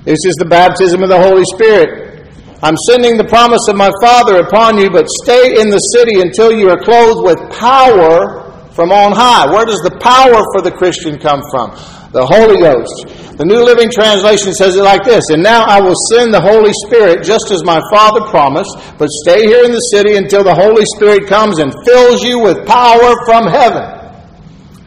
This 0.07 0.23
is 0.23 0.39
the 0.39 0.47
baptism 0.47 1.03
of 1.03 1.11
the 1.11 1.19
Holy 1.19 1.43
Spirit. 1.51 2.23
I'm 2.63 2.79
sending 2.87 3.19
the 3.19 3.27
promise 3.27 3.67
of 3.67 3.75
my 3.75 3.91
Father 3.99 4.39
upon 4.39 4.79
you, 4.79 4.87
but 4.87 5.03
stay 5.27 5.59
in 5.59 5.67
the 5.67 5.83
city 5.91 6.23
until 6.23 6.55
you 6.55 6.71
are 6.71 6.79
clothed 6.79 7.27
with 7.27 7.35
power 7.51 8.39
from 8.71 8.95
on 8.95 9.11
high. 9.11 9.51
Where 9.51 9.67
does 9.67 9.83
the 9.83 9.99
power 9.99 10.39
for 10.55 10.63
the 10.63 10.71
Christian 10.71 11.19
come 11.19 11.43
from? 11.51 11.75
The 12.15 12.23
Holy 12.23 12.55
Ghost. 12.55 13.35
The 13.35 13.43
New 13.43 13.59
Living 13.67 13.91
Translation 13.91 14.55
says 14.55 14.79
it 14.79 14.87
like 14.87 15.03
this 15.03 15.27
And 15.27 15.43
now 15.43 15.67
I 15.67 15.83
will 15.83 15.99
send 16.15 16.31
the 16.31 16.39
Holy 16.39 16.71
Spirit 16.87 17.27
just 17.27 17.51
as 17.51 17.67
my 17.67 17.83
Father 17.91 18.23
promised, 18.31 18.71
but 18.95 19.11
stay 19.27 19.43
here 19.43 19.67
in 19.67 19.75
the 19.75 19.91
city 19.91 20.15
until 20.15 20.47
the 20.47 20.55
Holy 20.55 20.87
Spirit 20.95 21.27
comes 21.27 21.59
and 21.59 21.75
fills 21.83 22.23
you 22.23 22.39
with 22.39 22.63
power 22.63 23.11
from 23.27 23.51
heaven. 23.51 23.83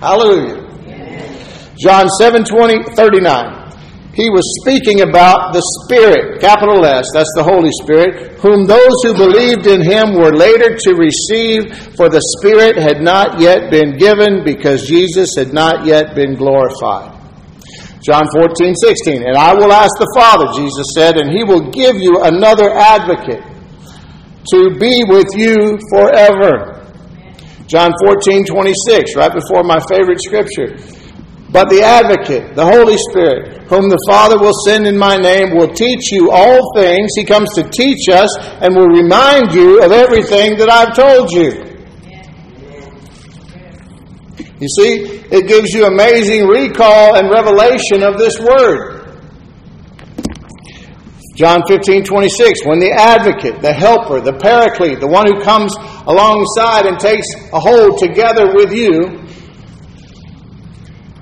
Hallelujah. 0.00 0.59
John 1.80 2.08
7 2.08 2.44
20, 2.44 2.94
39. 2.94 3.60
He 4.12 4.28
was 4.28 4.44
speaking 4.60 5.00
about 5.00 5.54
the 5.54 5.62
Spirit, 5.80 6.40
capital 6.40 6.84
S, 6.84 7.06
that's 7.14 7.32
the 7.36 7.46
Holy 7.46 7.70
Spirit, 7.80 8.36
whom 8.42 8.66
those 8.66 8.98
who 9.06 9.14
believed 9.14 9.64
in 9.70 9.80
him 9.80 10.12
were 10.12 10.34
later 10.34 10.76
to 10.76 10.98
receive, 10.98 11.94
for 11.96 12.10
the 12.10 12.20
Spirit 12.36 12.76
had 12.76 13.00
not 13.00 13.40
yet 13.40 13.70
been 13.70 13.96
given 13.96 14.42
because 14.44 14.84
Jesus 14.84 15.30
had 15.38 15.54
not 15.54 15.86
yet 15.86 16.14
been 16.14 16.34
glorified. 16.34 17.16
John 18.02 18.26
14, 18.34 18.74
16. 18.74 19.22
And 19.22 19.36
I 19.36 19.54
will 19.54 19.72
ask 19.72 19.94
the 19.96 20.10
Father, 20.12 20.52
Jesus 20.58 20.90
said, 20.92 21.16
and 21.16 21.30
he 21.30 21.44
will 21.44 21.70
give 21.70 21.96
you 21.96 22.20
another 22.20 22.68
advocate 22.74 23.44
to 24.52 24.74
be 24.74 25.04
with 25.06 25.30
you 25.32 25.78
forever. 25.94 26.82
John 27.70 27.92
14, 28.04 28.44
26, 28.44 29.16
right 29.16 29.32
before 29.32 29.62
my 29.62 29.78
favorite 29.88 30.18
scripture. 30.20 30.74
But 31.52 31.68
the 31.68 31.82
advocate, 31.82 32.54
the 32.54 32.64
Holy 32.64 32.96
Spirit, 33.10 33.66
whom 33.68 33.88
the 33.88 33.98
Father 34.06 34.38
will 34.38 34.54
send 34.64 34.86
in 34.86 34.96
my 34.96 35.16
name, 35.16 35.56
will 35.56 35.72
teach 35.72 36.12
you 36.12 36.30
all 36.30 36.72
things. 36.76 37.10
He 37.16 37.24
comes 37.24 37.52
to 37.54 37.64
teach 37.64 38.08
us 38.08 38.30
and 38.62 38.76
will 38.76 38.86
remind 38.86 39.52
you 39.52 39.82
of 39.82 39.90
everything 39.90 40.56
that 40.58 40.70
I've 40.70 40.94
told 40.94 41.32
you. 41.32 41.70
You 44.60 44.68
see, 44.68 45.24
it 45.32 45.48
gives 45.48 45.72
you 45.72 45.86
amazing 45.86 46.46
recall 46.46 47.16
and 47.16 47.30
revelation 47.30 48.02
of 48.02 48.18
this 48.18 48.38
word. 48.38 49.00
John 51.34 51.62
15, 51.66 52.04
26, 52.04 52.66
when 52.66 52.78
the 52.78 52.92
advocate, 52.92 53.62
the 53.62 53.72
helper, 53.72 54.20
the 54.20 54.34
paraclete, 54.34 55.00
the 55.00 55.08
one 55.08 55.26
who 55.26 55.40
comes 55.40 55.74
alongside 56.06 56.84
and 56.84 57.00
takes 57.00 57.26
a 57.52 57.58
hold 57.58 57.98
together 57.98 58.54
with 58.54 58.74
you, 58.74 59.24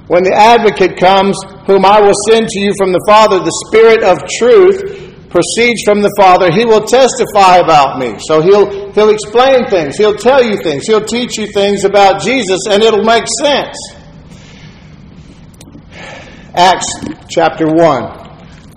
when 0.09 0.25
the 0.25 0.35
advocate 0.35 0.97
comes, 0.97 1.37
whom 1.67 1.85
I 1.85 2.01
will 2.01 2.17
send 2.29 2.49
to 2.49 2.61
you 2.61 2.73
from 2.77 2.93
the 2.93 3.05
Father, 3.07 3.39
the 3.39 3.53
Spirit 3.69 4.03
of 4.03 4.25
truth 4.41 5.09
proceeds 5.29 5.85
from 5.85 6.01
the 6.01 6.13
Father. 6.17 6.51
He 6.51 6.65
will 6.65 6.81
testify 6.81 7.61
about 7.61 8.01
me. 8.01 8.17
So 8.25 8.41
he'll, 8.41 8.93
he'll 8.93 9.11
explain 9.11 9.69
things. 9.69 9.97
He'll 9.97 10.17
tell 10.17 10.43
you 10.43 10.57
things. 10.57 10.87
He'll 10.87 11.05
teach 11.05 11.37
you 11.37 11.47
things 11.47 11.85
about 11.85 12.23
Jesus, 12.23 12.61
and 12.69 12.83
it'll 12.83 13.05
make 13.05 13.25
sense. 13.45 13.77
Acts 16.55 16.89
chapter 17.29 17.67
1. 17.67 18.19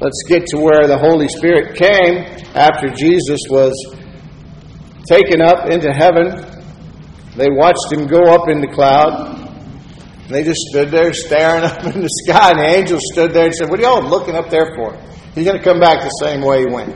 Let's 0.02 0.24
get 0.28 0.46
to 0.48 0.60
where 0.60 0.88
the 0.88 0.98
Holy 0.98 1.28
Spirit 1.30 1.78
came 1.78 2.28
after 2.54 2.90
Jesus 2.90 3.40
was 3.50 3.72
taken 5.08 5.42
up 5.42 5.70
into 5.72 5.94
heaven. 5.94 6.44
They 7.38 7.48
watched 7.50 7.92
him 7.92 8.08
go 8.08 8.24
up 8.34 8.50
in 8.50 8.60
the 8.60 8.68
cloud. 8.68 9.41
And 10.32 10.40
they 10.40 10.46
just 10.46 10.62
stood 10.70 10.92
there 10.92 11.12
staring 11.12 11.64
up 11.70 11.84
in 11.84 12.00
the 12.00 12.08
sky, 12.24 12.52
and 12.52 12.60
the 12.60 12.64
angel 12.64 13.00
stood 13.02 13.34
there 13.34 13.48
and 13.48 13.54
said, 13.54 13.70
What 13.70 13.82
are 13.82 13.84
y'all 13.84 14.02
looking 14.02 14.34
up 14.34 14.50
there 14.50 14.74
for? 14.78 14.98
He's 15.36 15.44
going 15.44 15.58
to 15.58 15.64
come 15.64 15.82
back 15.82 16.04
the 16.04 16.10
same 16.24 16.40
way 16.40 16.62
he 16.62 16.68
went. 16.68 16.96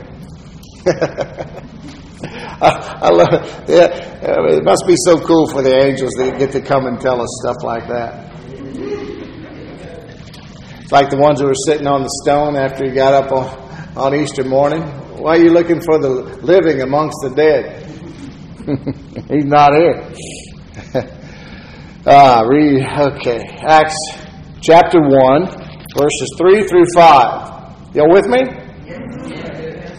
I, 2.58 2.96
I 3.02 3.10
love 3.10 3.68
yeah, 3.68 3.92
uh, 4.24 4.56
it 4.56 4.64
must 4.64 4.84
be 4.86 4.94
so 5.04 5.20
cool 5.20 5.46
for 5.48 5.60
the 5.60 5.76
angels 5.76 6.12
that 6.12 6.38
get 6.38 6.52
to 6.52 6.62
come 6.62 6.86
and 6.86 6.98
tell 6.98 7.20
us 7.20 7.28
stuff 7.42 7.56
like 7.62 7.86
that. 7.88 8.32
It's 10.80 10.92
like 10.92 11.10
the 11.10 11.18
ones 11.18 11.38
who 11.38 11.46
were 11.48 11.60
sitting 11.66 11.86
on 11.86 12.04
the 12.04 12.20
stone 12.24 12.56
after 12.56 12.86
he 12.86 12.92
got 12.92 13.12
up 13.12 13.32
on, 13.32 13.48
on 13.98 14.14
Easter 14.14 14.44
morning. 14.44 14.80
Why 15.20 15.36
are 15.36 15.42
you 15.42 15.50
looking 15.50 15.82
for 15.82 15.98
the 15.98 16.08
living 16.40 16.80
amongst 16.80 17.18
the 17.20 17.34
dead? 17.36 17.84
He's 19.28 19.44
not 19.44 19.74
here. 19.74 21.12
Ah, 22.08 22.42
read, 22.46 22.86
okay. 22.86 23.42
Acts 23.66 23.98
chapter 24.62 25.00
1. 25.00 25.10
verses 25.96 26.30
3 26.38 26.62
through 26.68 26.84
5. 26.94 27.96
Y'all 27.96 28.08
with 28.08 28.28
me? 28.28 28.46
Yes. 28.86 29.98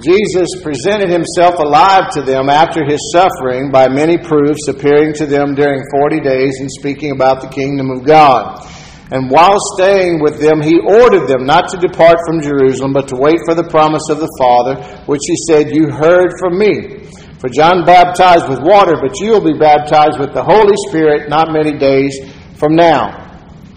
Jesus 0.00 0.46
presented 0.62 1.10
himself 1.10 1.58
alive 1.58 2.08
to 2.12 2.22
them 2.22 2.48
after 2.48 2.84
his 2.84 3.00
suffering 3.12 3.72
by 3.72 3.88
many 3.88 4.16
proofs, 4.16 4.68
appearing 4.68 5.12
to 5.14 5.26
them 5.26 5.56
during 5.56 5.82
40 5.90 6.20
days 6.20 6.60
and 6.60 6.70
speaking 6.70 7.10
about 7.10 7.40
the 7.40 7.48
kingdom 7.48 7.90
of 7.90 8.04
God. 8.04 8.64
And 9.10 9.28
while 9.28 9.58
staying 9.74 10.22
with 10.22 10.38
them, 10.38 10.62
he 10.62 10.78
ordered 10.78 11.26
them 11.26 11.44
not 11.46 11.68
to 11.70 11.78
depart 11.78 12.18
from 12.24 12.42
Jerusalem, 12.42 12.92
but 12.92 13.08
to 13.08 13.16
wait 13.16 13.40
for 13.44 13.56
the 13.56 13.64
promise 13.64 14.08
of 14.08 14.20
the 14.20 14.30
Father, 14.38 14.76
which 15.06 15.22
he 15.26 15.34
said, 15.48 15.74
You 15.74 15.90
heard 15.90 16.30
from 16.38 16.56
me. 16.60 17.08
For 17.38 17.48
John 17.48 17.84
baptized 17.84 18.48
with 18.48 18.58
water, 18.62 18.96
but 19.00 19.14
you 19.20 19.30
will 19.30 19.44
be 19.44 19.56
baptized 19.56 20.18
with 20.18 20.34
the 20.34 20.42
Holy 20.42 20.74
Spirit 20.88 21.28
not 21.28 21.52
many 21.52 21.78
days 21.78 22.18
from 22.56 22.74
now. 22.74 23.26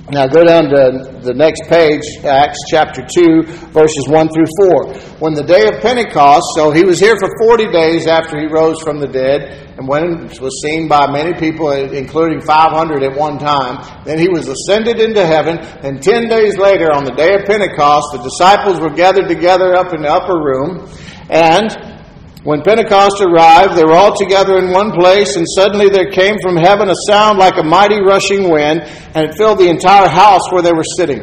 Now 0.10 0.26
go 0.26 0.44
down 0.44 0.64
to 0.74 1.22
the 1.22 1.34
next 1.34 1.70
page, 1.70 2.02
Acts 2.26 2.58
chapter 2.72 3.06
2, 3.06 3.44
verses 3.70 4.10
1 4.10 4.30
through 4.34 4.50
4. 4.60 5.22
When 5.22 5.36
the 5.36 5.46
day 5.46 5.70
of 5.70 5.80
Pentecost, 5.80 6.44
so 6.58 6.72
he 6.72 6.84
was 6.84 7.00
here 7.00 7.16
for 7.16 7.30
40 7.46 7.72
days 7.72 8.08
after 8.08 8.40
he 8.42 8.48
rose 8.48 8.82
from 8.82 9.00
the 9.00 9.08
dead, 9.08 9.72
and 9.78 9.88
when 9.88 10.28
was 10.42 10.62
seen 10.66 10.90
by 10.90 11.06
many 11.12 11.38
people, 11.38 11.72
including 11.72 12.42
500 12.42 13.04
at 13.04 13.16
one 13.16 13.38
time, 13.38 13.78
then 14.04 14.18
he 14.18 14.28
was 14.28 14.50
ascended 14.50 15.00
into 15.00 15.24
heaven, 15.24 15.60
and 15.86 16.02
10 16.02 16.28
days 16.28 16.58
later, 16.58 16.92
on 16.92 17.06
the 17.06 17.14
day 17.14 17.36
of 17.36 17.46
Pentecost, 17.46 18.10
the 18.12 18.26
disciples 18.26 18.82
were 18.82 18.90
gathered 18.90 19.30
together 19.30 19.76
up 19.76 19.94
in 19.94 20.02
the 20.02 20.10
upper 20.10 20.42
room, 20.42 20.90
and 21.30 22.01
when 22.44 22.64
Pentecost 22.64 23.22
arrived, 23.22 23.76
they 23.76 23.84
were 23.84 23.94
all 23.94 24.18
together 24.18 24.58
in 24.58 24.72
one 24.72 24.92
place, 24.92 25.36
and 25.36 25.46
suddenly 25.48 25.90
there 25.90 26.10
came 26.10 26.38
from 26.42 26.56
heaven 26.56 26.90
a 26.90 26.96
sound 27.08 27.38
like 27.38 27.58
a 27.58 27.64
mighty 27.64 28.02
rushing 28.02 28.50
wind, 28.50 28.82
and 29.14 29.30
it 29.30 29.36
filled 29.38 29.60
the 29.60 29.70
entire 29.70 30.08
house 30.08 30.52
where 30.52 30.64
they 30.64 30.74
were 30.74 30.84
sitting. 30.98 31.22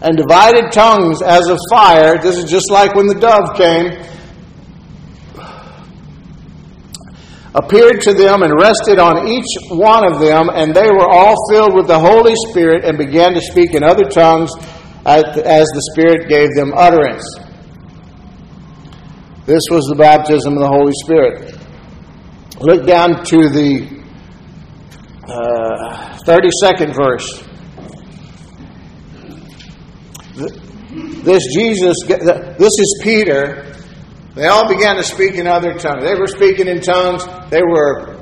And 0.00 0.16
divided 0.16 0.70
tongues 0.70 1.22
as 1.22 1.48
of 1.48 1.58
fire, 1.68 2.18
this 2.22 2.36
is 2.36 2.48
just 2.48 2.70
like 2.70 2.94
when 2.94 3.08
the 3.08 3.18
dove 3.18 3.56
came, 3.56 3.98
appeared 7.56 8.02
to 8.02 8.14
them 8.14 8.44
and 8.44 8.52
rested 8.60 9.00
on 9.00 9.26
each 9.26 9.46
one 9.70 10.06
of 10.06 10.20
them, 10.20 10.50
and 10.54 10.72
they 10.72 10.90
were 10.90 11.08
all 11.08 11.34
filled 11.50 11.74
with 11.74 11.88
the 11.88 11.98
Holy 11.98 12.34
Spirit 12.48 12.84
and 12.84 12.96
began 12.96 13.34
to 13.34 13.40
speak 13.40 13.74
in 13.74 13.82
other 13.82 14.04
tongues 14.04 14.52
as 15.04 15.24
the 15.34 15.90
Spirit 15.94 16.28
gave 16.28 16.54
them 16.54 16.72
utterance. 16.76 17.24
This 19.46 19.62
was 19.70 19.84
the 19.86 19.94
baptism 19.94 20.54
of 20.54 20.58
the 20.58 20.66
Holy 20.66 20.92
Spirit. 21.04 21.56
Look 22.60 22.84
down 22.84 23.24
to 23.26 23.48
the 23.48 23.86
uh, 25.22 26.18
32nd 26.26 26.92
verse. 26.92 27.44
This 31.22 31.42
Jesus, 31.54 31.94
this 32.08 32.72
is 32.72 33.00
Peter. 33.04 33.72
They 34.34 34.48
all 34.48 34.68
began 34.68 34.96
to 34.96 35.04
speak 35.04 35.36
in 35.36 35.46
other 35.46 35.74
tongues. 35.74 36.02
They 36.02 36.16
were 36.16 36.26
speaking 36.26 36.66
in 36.66 36.80
tongues. 36.80 37.24
They 37.48 37.62
were, 37.62 38.16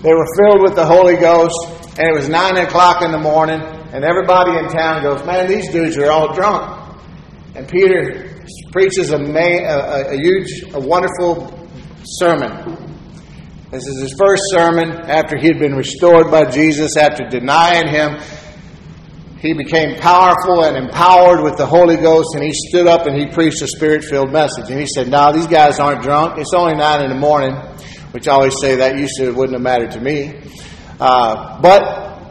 they 0.00 0.14
were 0.14 0.26
filled 0.38 0.62
with 0.62 0.76
the 0.76 0.86
Holy 0.86 1.16
Ghost. 1.16 1.56
And 1.98 2.08
it 2.08 2.14
was 2.14 2.28
9 2.28 2.56
o'clock 2.58 3.02
in 3.02 3.10
the 3.10 3.18
morning. 3.18 3.60
And 3.60 4.04
everybody 4.04 4.56
in 4.56 4.68
town 4.68 5.02
goes, 5.02 5.26
Man, 5.26 5.48
these 5.48 5.70
dudes 5.72 5.98
are 5.98 6.10
all 6.10 6.32
drunk. 6.32 6.81
And 7.54 7.68
Peter 7.68 8.34
preaches 8.72 9.10
a, 9.10 9.18
may, 9.18 9.62
a, 9.64 10.12
a 10.12 10.16
huge, 10.16 10.64
a 10.72 10.80
wonderful 10.80 11.68
sermon. 12.02 12.78
This 13.70 13.86
is 13.86 14.00
his 14.00 14.14
first 14.18 14.42
sermon 14.50 14.90
after 14.90 15.36
he 15.36 15.48
had 15.48 15.58
been 15.58 15.74
restored 15.74 16.30
by 16.30 16.50
Jesus, 16.50 16.96
after 16.96 17.24
denying 17.28 17.88
him. 17.88 18.18
He 19.38 19.52
became 19.52 19.98
powerful 19.98 20.64
and 20.64 20.76
empowered 20.76 21.42
with 21.42 21.58
the 21.58 21.66
Holy 21.66 21.96
Ghost, 21.96 22.28
and 22.34 22.42
he 22.42 22.52
stood 22.52 22.86
up 22.86 23.06
and 23.06 23.16
he 23.16 23.26
preached 23.26 23.60
a 23.60 23.66
spirit 23.66 24.04
filled 24.04 24.32
message. 24.32 24.70
And 24.70 24.78
he 24.78 24.86
said, 24.86 25.08
No, 25.08 25.32
these 25.32 25.46
guys 25.46 25.78
aren't 25.78 26.02
drunk. 26.02 26.38
It's 26.38 26.54
only 26.54 26.74
nine 26.74 27.02
in 27.02 27.10
the 27.10 27.16
morning, 27.16 27.54
which 28.12 28.28
I 28.28 28.32
always 28.32 28.54
say 28.60 28.76
that 28.76 28.96
used 28.96 29.14
to 29.18 29.30
wouldn't 29.32 29.54
have 29.54 29.62
mattered 29.62 29.90
to 29.92 30.00
me. 30.00 30.40
Uh, 30.98 31.60
but 31.60 32.22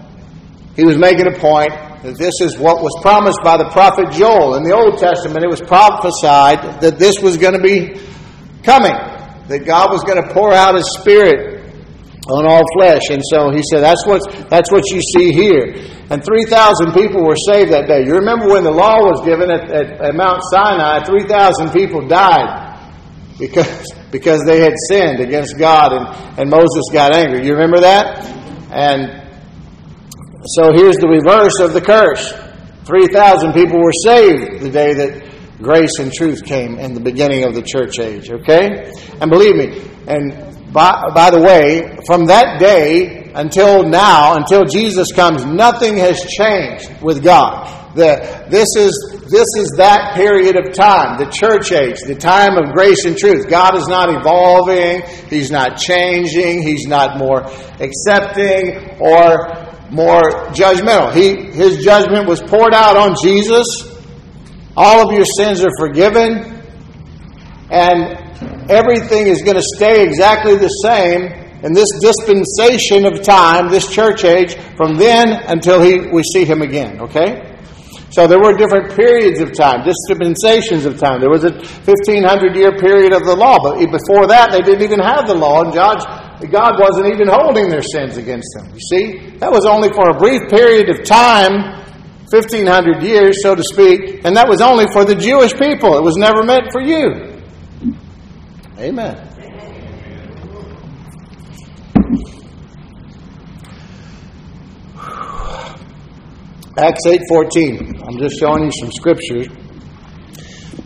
he 0.75 0.83
was 0.83 0.97
making 0.97 1.27
a 1.27 1.37
point 1.37 1.73
this 2.03 2.41
is 2.41 2.57
what 2.57 2.81
was 2.81 2.91
promised 3.01 3.39
by 3.43 3.57
the 3.57 3.69
prophet 3.69 4.11
Joel. 4.11 4.55
In 4.55 4.63
the 4.63 4.73
Old 4.73 4.97
Testament, 4.97 5.43
it 5.43 5.49
was 5.49 5.61
prophesied 5.61 6.81
that 6.81 6.97
this 6.97 7.21
was 7.21 7.37
going 7.37 7.53
to 7.53 7.61
be 7.61 7.99
coming, 8.63 8.97
that 9.47 9.63
God 9.65 9.91
was 9.91 10.03
going 10.03 10.21
to 10.21 10.33
pour 10.33 10.53
out 10.53 10.75
His 10.75 10.89
Spirit 10.99 11.61
on 12.29 12.45
all 12.45 12.61
flesh. 12.77 13.09
And 13.09 13.21
so 13.33 13.49
he 13.49 13.61
said, 13.71 13.81
that's 13.81 14.05
what, 14.05 14.21
that's 14.49 14.71
what 14.71 14.83
you 14.91 15.01
see 15.01 15.31
here. 15.31 15.73
And 16.09 16.23
3,000 16.23 16.93
people 16.93 17.25
were 17.25 17.37
saved 17.37 17.71
that 17.71 17.87
day. 17.87 18.05
You 18.05 18.15
remember 18.15 18.49
when 18.49 18.63
the 18.63 18.71
law 18.71 18.97
was 18.99 19.25
given 19.25 19.49
at, 19.49 19.69
at, 19.71 20.01
at 20.01 20.15
Mount 20.15 20.41
Sinai, 20.51 21.03
3,000 21.05 21.71
people 21.71 22.07
died 22.07 22.77
because, 23.39 23.93
because 24.11 24.43
they 24.45 24.59
had 24.59 24.73
sinned 24.89 25.19
against 25.19 25.57
God 25.57 25.93
and, 25.93 26.39
and 26.39 26.49
Moses 26.49 26.83
got 26.91 27.15
angry. 27.15 27.45
You 27.45 27.53
remember 27.53 27.79
that? 27.81 28.25
And 28.71 29.20
so 30.45 30.73
here's 30.73 30.97
the 30.97 31.07
reverse 31.07 31.59
of 31.59 31.73
the 31.73 31.81
curse 31.81 32.33
3,000 32.85 33.53
people 33.53 33.79
were 33.79 33.93
saved 34.03 34.61
the 34.61 34.69
day 34.69 34.93
that 34.93 35.31
grace 35.61 35.99
and 35.99 36.11
truth 36.11 36.43
came 36.43 36.79
in 36.79 36.93
the 36.93 36.99
beginning 36.99 37.43
of 37.43 37.53
the 37.53 37.61
church 37.61 37.99
age, 37.99 38.31
okay? 38.31 38.91
And 39.21 39.29
believe 39.29 39.55
me, 39.55 39.81
and 40.07 40.73
by, 40.73 41.09
by 41.13 41.29
the 41.29 41.39
way, 41.39 41.99
from 42.07 42.25
that 42.25 42.59
day 42.59 43.31
until 43.35 43.83
now, 43.83 44.35
until 44.35 44.65
Jesus 44.65 45.11
comes, 45.11 45.45
nothing 45.45 45.97
has 45.97 46.21
changed 46.25 47.01
with 47.01 47.23
God. 47.23 47.95
The, 47.95 48.47
this, 48.49 48.67
is, 48.77 49.21
this 49.29 49.47
is 49.57 49.75
that 49.77 50.15
period 50.15 50.55
of 50.55 50.73
time, 50.73 51.19
the 51.19 51.29
church 51.29 51.71
age, 51.71 51.99
the 52.07 52.15
time 52.15 52.57
of 52.57 52.73
grace 52.73 53.05
and 53.05 53.15
truth. 53.15 53.47
God 53.49 53.75
is 53.75 53.87
not 53.87 54.09
evolving, 54.09 55.03
He's 55.29 55.51
not 55.51 55.77
changing, 55.77 56.63
He's 56.63 56.87
not 56.87 57.19
more 57.19 57.43
accepting 57.79 58.97
or 58.99 59.70
more 59.91 60.21
judgmental. 60.53 61.13
He, 61.13 61.51
his 61.51 61.83
judgment 61.83 62.27
was 62.27 62.41
poured 62.41 62.73
out 62.73 62.95
on 62.95 63.15
Jesus. 63.21 63.65
All 64.75 65.05
of 65.05 65.13
your 65.13 65.25
sins 65.37 65.63
are 65.63 65.71
forgiven. 65.77 66.59
And 67.69 68.69
everything 68.69 69.27
is 69.27 69.41
going 69.41 69.57
to 69.57 69.63
stay 69.75 70.03
exactly 70.03 70.55
the 70.55 70.69
same 70.69 71.23
in 71.63 71.73
this 71.73 71.87
dispensation 72.01 73.05
of 73.05 73.21
time, 73.21 73.69
this 73.69 73.87
church 73.87 74.23
age, 74.23 74.55
from 74.75 74.97
then 74.97 75.29
until 75.47 75.81
he, 75.81 76.07
we 76.07 76.23
see 76.23 76.45
him 76.45 76.61
again. 76.61 76.99
Okay? 77.01 77.47
So 78.11 78.27
there 78.27 78.39
were 78.39 78.57
different 78.57 78.93
periods 78.95 79.39
of 79.39 79.53
time, 79.53 79.85
dispensations 79.85 80.85
of 80.85 80.99
time. 80.99 81.21
There 81.21 81.29
was 81.29 81.45
a 81.45 81.51
1500 81.51 82.55
year 82.55 82.77
period 82.77 83.13
of 83.13 83.23
the 83.23 83.35
law, 83.35 83.57
but 83.61 83.77
before 83.77 84.27
that 84.27 84.51
they 84.51 84.59
didn't 84.61 84.81
even 84.81 84.99
have 84.99 85.27
the 85.27 85.35
law, 85.35 85.63
and 85.63 85.71
God, 86.47 86.79
wasn't 86.79 87.07
even 87.13 87.27
holding 87.27 87.69
their 87.69 87.81
sins 87.81 88.17
against 88.17 88.47
them. 88.55 88.73
You 88.73 88.79
see, 88.79 89.37
that 89.37 89.51
was 89.51 89.65
only 89.65 89.89
for 89.93 90.09
a 90.09 90.13
brief 90.13 90.49
period 90.49 90.89
of 90.89 91.03
time, 91.03 91.81
1500 92.31 93.03
years, 93.03 93.43
so 93.43 93.55
to 93.55 93.63
speak, 93.63 94.23
and 94.23 94.35
that 94.37 94.47
was 94.47 94.61
only 94.61 94.85
for 94.93 95.03
the 95.03 95.15
Jewish 95.15 95.53
people. 95.53 95.97
It 95.97 96.03
was 96.03 96.15
never 96.15 96.43
meant 96.43 96.71
for 96.71 96.81
you. 96.81 97.41
Amen. 98.79 99.27
Acts 106.77 107.05
8:14. 107.05 108.01
I'm 108.07 108.17
just 108.17 108.39
showing 108.39 108.63
you 108.63 108.71
some 108.79 108.91
scriptures. 108.91 109.47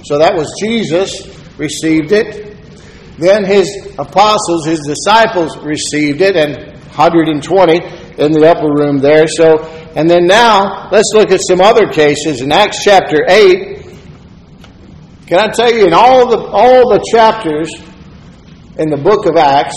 So 0.04 0.18
that 0.18 0.36
was 0.36 0.52
Jesus 0.60 1.24
received 1.58 2.12
it. 2.12 2.55
Then 3.18 3.46
his 3.46 3.96
apostles, 3.98 4.66
his 4.66 4.82
disciples 4.82 5.58
received 5.58 6.22
it 6.22 6.36
and 6.36 6.74
120 6.96 7.78
in 8.18 8.32
the 8.32 8.48
upper 8.48 8.68
room 8.68 9.00
there. 9.00 9.28
So 9.28 9.64
and 9.96 10.10
then 10.10 10.28
now 10.28 10.90
let's 10.92 11.12
look 11.14 11.32
at 11.32 11.40
some 11.48 11.62
other 11.62 11.88
cases 11.88 12.42
in 12.42 12.52
Acts 12.52 12.84
chapter 12.84 13.26
8. 13.28 13.86
Can 15.28 15.40
I 15.40 15.48
tell 15.48 15.74
you 15.74 15.86
in 15.86 15.94
all 15.94 16.28
the 16.30 16.38
all 16.38 16.90
the 16.90 17.04
chapters 17.12 17.72
in 18.78 18.90
the 18.90 18.98
book 18.98 19.26
of 19.26 19.38
Acts 19.38 19.76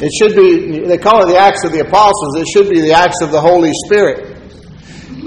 it 0.00 0.12
should 0.12 0.34
be, 0.34 0.80
they 0.80 0.98
call 0.98 1.22
it 1.22 1.32
the 1.32 1.38
Acts 1.38 1.64
of 1.64 1.72
the 1.72 1.80
Apostles. 1.80 2.36
It 2.36 2.48
should 2.48 2.68
be 2.68 2.80
the 2.80 2.92
Acts 2.92 3.20
of 3.22 3.30
the 3.30 3.40
Holy 3.40 3.70
Spirit. 3.86 4.36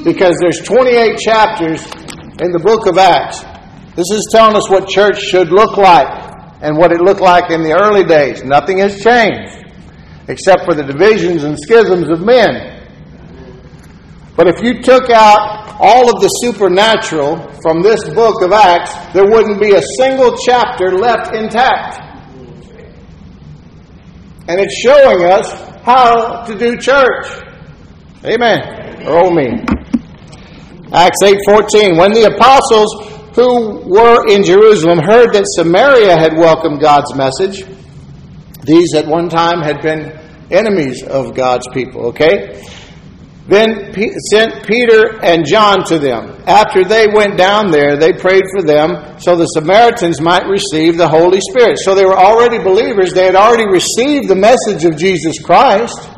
Because 0.03 0.37
there's 0.41 0.61
28 0.61 1.17
chapters 1.17 1.83
in 2.41 2.51
the 2.51 2.59
book 2.61 2.85
of 2.85 2.97
Acts. 2.97 3.43
This 3.97 4.11
is 4.11 4.29
telling 4.31 4.55
us 4.55 4.69
what 4.69 4.87
church 4.87 5.19
should 5.19 5.49
look 5.49 5.75
like 5.75 6.07
and 6.61 6.77
what 6.77 6.91
it 6.91 7.01
looked 7.01 7.19
like 7.19 7.49
in 7.49 7.63
the 7.63 7.73
early 7.73 8.03
days. 8.03 8.43
Nothing 8.43 8.77
has 8.77 9.01
changed 9.01 9.65
except 10.27 10.65
for 10.65 10.75
the 10.75 10.83
divisions 10.83 11.43
and 11.43 11.57
schisms 11.57 12.07
of 12.07 12.21
men. 12.21 12.77
But 14.35 14.47
if 14.47 14.61
you 14.61 14.83
took 14.83 15.09
out 15.09 15.77
all 15.79 16.13
of 16.13 16.21
the 16.21 16.27
supernatural 16.27 17.37
from 17.63 17.81
this 17.81 18.03
book 18.13 18.43
of 18.43 18.51
Acts, 18.51 18.93
there 19.13 19.25
wouldn't 19.25 19.59
be 19.59 19.73
a 19.73 19.81
single 19.97 20.37
chapter 20.45 20.91
left 20.91 21.33
intact. 21.33 21.97
And 24.47 24.61
it's 24.61 24.79
showing 24.79 25.25
us 25.25 25.49
how 25.81 26.45
to 26.45 26.55
do 26.55 26.77
church. 26.77 27.25
Amen. 28.23 29.07
Or 29.07 29.25
oh 29.25 29.31
me. 29.31 29.65
Acts 30.93 31.23
8:14 31.23 31.97
When 31.97 32.13
the 32.13 32.31
apostles 32.35 33.16
who 33.37 33.77
were 33.85 34.27
in 34.27 34.43
Jerusalem 34.43 34.97
heard 34.97 35.31
that 35.33 35.45
Samaria 35.45 36.17
had 36.17 36.35
welcomed 36.35 36.81
God's 36.81 37.13
message, 37.13 37.63
these 38.63 38.95
at 38.95 39.05
one 39.05 39.29
time 39.29 39.61
had 39.61 39.79
been 39.83 40.09
enemies 40.49 41.03
of 41.03 41.35
God's 41.35 41.67
people, 41.71 42.07
okay? 42.07 42.63
Then 43.47 43.93
sent 44.31 44.65
Peter 44.65 45.23
and 45.23 45.45
John 45.45 45.83
to 45.85 45.99
them. 45.99 46.41
After 46.47 46.83
they 46.83 47.05
went 47.13 47.37
down 47.37 47.69
there, 47.69 47.95
they 47.95 48.11
prayed 48.11 48.43
for 48.51 48.63
them 48.63 49.19
so 49.19 49.35
the 49.35 49.45
Samaritans 49.45 50.19
might 50.19 50.47
receive 50.47 50.97
the 50.97 51.07
Holy 51.07 51.39
Spirit. 51.39 51.77
So 51.77 51.93
they 51.93 52.05
were 52.05 52.17
already 52.17 52.57
believers. 52.57 53.13
They 53.13 53.25
had 53.25 53.35
already 53.35 53.69
received 53.69 54.27
the 54.27 54.35
message 54.35 54.83
of 54.83 54.97
Jesus 54.97 55.39
Christ. 55.39 56.09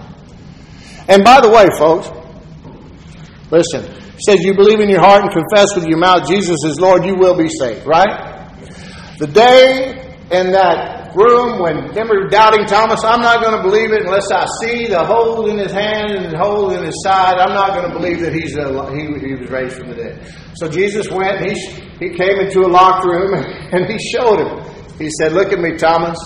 And 1.09 1.25
by 1.25 1.41
the 1.41 1.49
way, 1.49 1.67
folks, 1.77 2.09
listen, 3.51 3.98
says 4.25 4.43
you 4.43 4.53
believe 4.53 4.79
in 4.79 4.89
your 4.89 5.01
heart 5.01 5.23
and 5.23 5.31
confess 5.31 5.75
with 5.75 5.87
your 5.87 5.97
mouth 5.97 6.27
Jesus 6.27 6.57
is 6.65 6.79
Lord, 6.79 7.05
you 7.05 7.15
will 7.15 7.37
be 7.37 7.49
saved, 7.49 7.85
right? 7.85 8.47
The 9.19 9.27
day 9.27 10.15
in 10.31 10.51
that 10.51 10.99
room 11.15 11.59
when 11.59 11.89
remember 11.89 12.27
doubting 12.29 12.65
Thomas, 12.65 13.03
I'm 13.03 13.21
not 13.21 13.41
going 13.41 13.55
to 13.57 13.63
believe 13.63 13.91
it 13.91 14.03
unless 14.05 14.31
I 14.31 14.45
see 14.61 14.87
the 14.87 15.03
hole 15.03 15.49
in 15.49 15.57
his 15.57 15.71
hand 15.71 16.11
and 16.11 16.33
the 16.33 16.37
hole 16.37 16.71
in 16.71 16.83
his 16.83 16.95
side. 17.03 17.39
I'm 17.39 17.53
not 17.53 17.73
going 17.73 17.91
to 17.91 17.97
believe 17.97 18.19
that 18.21 18.33
he's 18.33 18.55
a, 18.57 18.69
he, 18.95 19.27
he 19.27 19.35
was 19.35 19.49
raised 19.49 19.77
from 19.77 19.89
the 19.89 19.95
dead. 19.95 20.35
So 20.55 20.69
Jesus 20.69 21.09
went 21.09 21.41
and 21.41 21.51
he, 21.51 21.55
he 21.99 22.09
came 22.15 22.39
into 22.39 22.61
a 22.61 22.69
locked 22.69 23.05
room 23.05 23.33
and 23.71 23.85
he 23.89 23.97
showed 23.99 24.39
him. 24.39 24.97
He 24.97 25.09
said, 25.19 25.33
Look 25.33 25.51
at 25.53 25.59
me, 25.59 25.77
Thomas. 25.77 26.17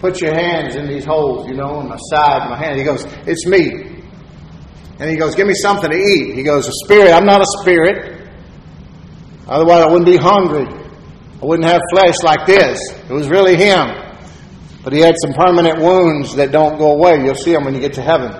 Put 0.00 0.20
your 0.20 0.34
hands 0.34 0.76
in 0.76 0.86
these 0.86 1.04
holes, 1.04 1.48
you 1.48 1.54
know, 1.54 1.80
in 1.80 1.88
my 1.88 1.96
side, 2.10 2.50
my 2.50 2.58
hand. 2.58 2.76
He 2.76 2.84
goes, 2.84 3.04
It's 3.26 3.46
me. 3.46 3.93
And 4.98 5.10
he 5.10 5.16
goes, 5.16 5.34
Give 5.34 5.46
me 5.46 5.54
something 5.54 5.90
to 5.90 5.96
eat. 5.96 6.34
He 6.34 6.42
goes, 6.42 6.68
A 6.68 6.72
spirit. 6.84 7.12
I'm 7.12 7.26
not 7.26 7.40
a 7.40 7.46
spirit. 7.60 8.28
Otherwise, 9.46 9.82
I 9.82 9.86
wouldn't 9.86 10.06
be 10.06 10.16
hungry. 10.16 10.66
I 10.66 11.44
wouldn't 11.46 11.68
have 11.68 11.82
flesh 11.90 12.14
like 12.22 12.46
this. 12.46 12.80
It 13.08 13.12
was 13.12 13.28
really 13.28 13.56
him. 13.56 13.88
But 14.82 14.92
he 14.92 15.00
had 15.00 15.14
some 15.22 15.32
permanent 15.32 15.80
wounds 15.80 16.34
that 16.36 16.52
don't 16.52 16.78
go 16.78 16.92
away. 16.92 17.24
You'll 17.24 17.34
see 17.34 17.52
them 17.52 17.64
when 17.64 17.74
you 17.74 17.80
get 17.80 17.94
to 17.94 18.02
heaven. 18.02 18.32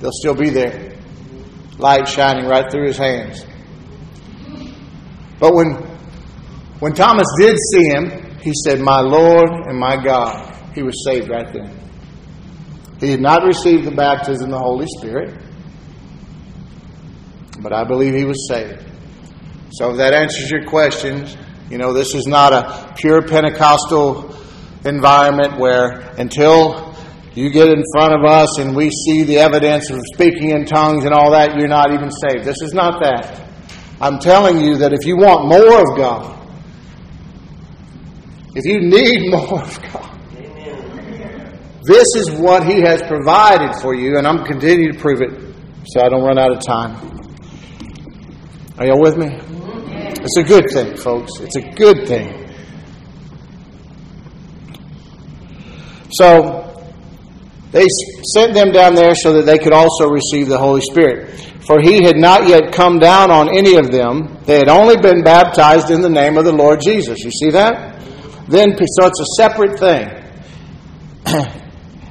They'll 0.00 0.10
still 0.12 0.34
be 0.34 0.50
there. 0.50 0.96
Light 1.78 2.08
shining 2.08 2.46
right 2.46 2.70
through 2.70 2.86
his 2.86 2.96
hands. 2.96 3.44
But 5.38 5.54
when, 5.54 5.72
when 6.80 6.92
Thomas 6.94 7.26
did 7.38 7.56
see 7.72 7.88
him, 7.88 8.38
he 8.40 8.52
said, 8.64 8.80
My 8.80 9.00
Lord 9.00 9.50
and 9.66 9.78
my 9.78 10.02
God. 10.02 10.46
He 10.74 10.82
was 10.82 11.04
saved 11.04 11.28
right 11.28 11.52
then. 11.52 11.76
He 13.00 13.10
had 13.10 13.20
not 13.20 13.44
received 13.44 13.84
the 13.84 13.90
baptism 13.90 14.46
of 14.46 14.50
the 14.52 14.58
Holy 14.58 14.86
Spirit, 14.98 15.36
but 17.62 17.72
I 17.72 17.84
believe 17.84 18.14
he 18.14 18.24
was 18.24 18.48
saved. 18.48 18.82
So 19.72 19.90
if 19.90 19.98
that 19.98 20.12
answers 20.12 20.50
your 20.50 20.64
questions, 20.64 21.36
you 21.70 21.78
know, 21.78 21.92
this 21.92 22.14
is 22.14 22.26
not 22.26 22.52
a 22.52 22.94
pure 22.96 23.22
Pentecostal 23.22 24.34
environment 24.84 25.58
where 25.58 26.00
until 26.18 26.96
you 27.34 27.50
get 27.50 27.68
in 27.68 27.82
front 27.94 28.12
of 28.12 28.24
us 28.24 28.58
and 28.58 28.74
we 28.74 28.90
see 28.90 29.22
the 29.22 29.38
evidence 29.38 29.88
of 29.90 30.00
speaking 30.14 30.50
in 30.50 30.64
tongues 30.64 31.04
and 31.04 31.14
all 31.14 31.30
that, 31.30 31.56
you're 31.56 31.68
not 31.68 31.92
even 31.92 32.10
saved. 32.10 32.44
This 32.44 32.60
is 32.62 32.74
not 32.74 33.00
that. 33.02 33.46
I'm 34.00 34.18
telling 34.18 34.60
you 34.60 34.78
that 34.78 34.92
if 34.92 35.04
you 35.04 35.16
want 35.16 35.46
more 35.46 35.80
of 35.80 35.96
God, 35.96 36.36
if 38.56 38.64
you 38.64 38.80
need 38.80 39.30
more 39.30 39.62
of 39.62 39.82
God, 39.92 40.10
this 41.84 42.06
is 42.16 42.30
what 42.32 42.66
He 42.66 42.80
has 42.80 43.02
provided 43.02 43.74
for 43.80 43.94
you, 43.94 44.18
and 44.18 44.26
I'm 44.26 44.44
continuing 44.44 44.92
to 44.92 44.98
prove 44.98 45.22
it 45.22 45.54
so 45.86 46.00
I 46.00 46.08
don't 46.08 46.22
run 46.22 46.38
out 46.38 46.52
of 46.52 46.62
time. 46.64 47.19
Are 48.80 48.86
y'all 48.86 48.98
with 48.98 49.18
me? 49.18 49.26
It's 50.22 50.38
a 50.38 50.42
good 50.42 50.64
thing, 50.72 50.96
folks. 50.96 51.32
It's 51.40 51.56
a 51.56 51.60
good 51.60 52.08
thing. 52.08 52.48
So 56.12 56.82
they 57.72 57.84
sent 58.32 58.54
them 58.54 58.72
down 58.72 58.94
there 58.94 59.14
so 59.14 59.34
that 59.34 59.42
they 59.42 59.58
could 59.58 59.74
also 59.74 60.08
receive 60.08 60.48
the 60.48 60.56
Holy 60.56 60.80
Spirit. 60.80 61.28
For 61.66 61.78
he 61.82 62.02
had 62.02 62.16
not 62.16 62.48
yet 62.48 62.72
come 62.72 62.98
down 62.98 63.30
on 63.30 63.54
any 63.54 63.76
of 63.76 63.92
them. 63.92 64.38
They 64.46 64.56
had 64.56 64.70
only 64.70 64.96
been 64.96 65.22
baptized 65.22 65.90
in 65.90 66.00
the 66.00 66.08
name 66.08 66.38
of 66.38 66.46
the 66.46 66.52
Lord 66.52 66.80
Jesus. 66.80 67.18
You 67.18 67.30
see 67.30 67.50
that? 67.50 68.00
Then, 68.48 68.78
so 68.78 69.06
it's 69.06 69.20
a 69.20 69.26
separate 69.36 69.78
thing. 69.78 70.08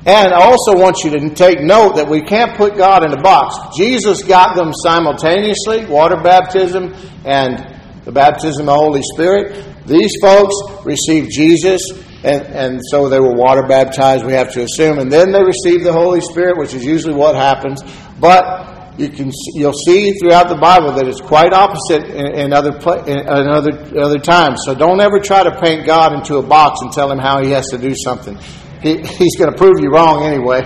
and 0.06 0.34
I 0.34 0.42
also 0.42 0.78
want 0.78 1.04
you 1.04 1.12
to 1.12 1.30
take 1.36 1.60
note 1.62 1.96
that 1.98 2.08
we 2.08 2.22
can't 2.22 2.56
put 2.56 2.78
God 2.78 3.06
in 3.06 3.12
a 3.12 3.22
box. 3.22 3.78
Jesus 3.78 4.24
got 4.24 4.56
them 4.56 4.72
simultaneously 4.74 5.86
water 5.86 6.16
baptism 6.16 6.96
and 7.26 7.76
the 8.06 8.12
baptism 8.12 8.62
of 8.62 8.66
the 8.68 8.76
Holy 8.76 9.02
Spirit. 9.14 9.66
These 9.86 10.16
folks 10.22 10.56
received 10.86 11.32
Jesus 11.32 11.82
and, 12.24 12.44
and 12.48 12.82
so 12.92 13.08
they 13.08 13.20
were 13.20 13.34
water 13.34 13.64
baptized, 13.68 14.26
we 14.26 14.34
have 14.34 14.52
to 14.54 14.64
assume. 14.64 15.00
And 15.00 15.12
then 15.12 15.32
they 15.32 15.44
received 15.44 15.86
the 15.86 15.94
Holy 15.94 16.22
Spirit, 16.22 16.58
which 16.58 16.74
is 16.74 16.86
usually 16.86 17.16
what 17.16 17.36
happens. 17.36 17.82
But 18.20 19.00
you 19.00 19.10
can, 19.10 19.32
you'll 19.54 19.74
see 19.74 20.12
throughout 20.14 20.50
the 20.50 20.58
Bible 20.58 20.92
that 20.94 21.08
it's 21.08 21.22
quite 21.22 21.54
opposite 21.54 22.04
in, 22.10 22.40
in 22.40 22.54
other, 22.54 22.72
in, 23.08 23.28
other, 23.28 23.72
other 23.98 24.20
times. 24.20 24.62
So 24.66 24.76
don't 24.76 25.00
ever 25.00 25.20
try 25.20 25.44
to 25.44 25.60
paint 25.62 25.86
God 25.86 26.14
into 26.14 26.36
a 26.36 26.44
box 26.44 26.82
and 26.82 26.92
tell 26.92 27.10
him 27.10 27.20
how 27.20 27.42
he 27.42 27.52
has 27.52 27.68
to 27.68 27.78
do 27.78 27.94
something. 27.96 28.38
He, 28.82 28.98
he's 28.98 29.36
going 29.38 29.52
to 29.52 29.58
prove 29.58 29.80
you 29.80 29.90
wrong 29.90 30.24
anyway, 30.24 30.62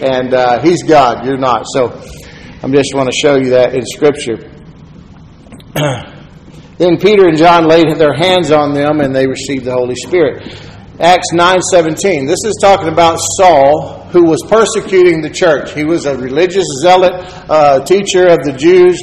and 0.00 0.32
uh, 0.32 0.62
he's 0.62 0.82
God, 0.82 1.26
you're 1.26 1.36
not. 1.36 1.64
So 1.66 1.88
I 2.62 2.68
just 2.68 2.94
want 2.94 3.08
to 3.08 3.16
show 3.16 3.36
you 3.36 3.50
that 3.50 3.74
in 3.74 3.84
Scripture. 3.84 4.36
then 6.78 6.98
Peter 6.98 7.26
and 7.26 7.36
John 7.36 7.68
laid 7.68 7.96
their 7.96 8.14
hands 8.14 8.50
on 8.50 8.72
them, 8.72 9.00
and 9.00 9.14
they 9.14 9.26
received 9.26 9.64
the 9.64 9.72
Holy 9.72 9.96
Spirit. 9.96 10.42
Acts 11.00 11.32
9:17. 11.34 12.26
This 12.26 12.44
is 12.44 12.56
talking 12.60 12.88
about 12.88 13.18
Saul 13.36 14.06
who 14.12 14.24
was 14.24 14.38
persecuting 14.48 15.20
the 15.20 15.28
church. 15.28 15.74
He 15.74 15.84
was 15.84 16.06
a 16.06 16.16
religious 16.16 16.64
zealot, 16.80 17.12
uh, 17.50 17.84
teacher 17.84 18.28
of 18.28 18.38
the 18.44 18.54
Jews, 18.56 19.02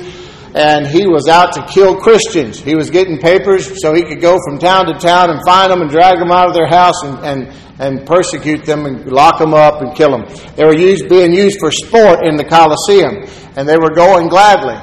and 0.56 0.86
he 0.86 1.08
was 1.08 1.28
out 1.28 1.54
to 1.54 1.66
kill 1.66 1.96
Christians. 1.96 2.60
He 2.60 2.76
was 2.76 2.90
getting 2.90 3.18
papers 3.18 3.82
so 3.82 3.94
he 3.94 4.04
could 4.04 4.22
go 4.22 4.38
from 4.48 4.60
town 4.60 4.86
to 4.86 4.94
town 4.94 5.32
and 5.32 5.40
find 5.46 5.72
them 5.72 5.82
and 5.82 5.90
drag 5.90 6.20
them 6.20 6.32
out 6.32 6.48
of 6.48 6.54
their 6.54 6.68
house 6.68 7.02
and, 7.04 7.20
and, 7.26 7.54
and 7.80 8.06
persecute 8.06 8.64
them 8.64 8.86
and 8.86 9.12
lock 9.12 9.40
them 9.40 9.54
up 9.54 9.82
and 9.82 9.96
kill 9.96 10.12
them. 10.12 10.26
They 10.56 10.64
were 10.64 10.78
used, 10.78 11.10
being 11.10 11.34
used 11.34 11.60
for 11.60 11.72
sport 11.72 12.26
in 12.26 12.36
the 12.36 12.44
Colosseum, 12.44 13.26
and 13.58 13.68
they 13.68 13.78
were 13.78 13.94
going 13.96 14.30
gladly. 14.30 14.78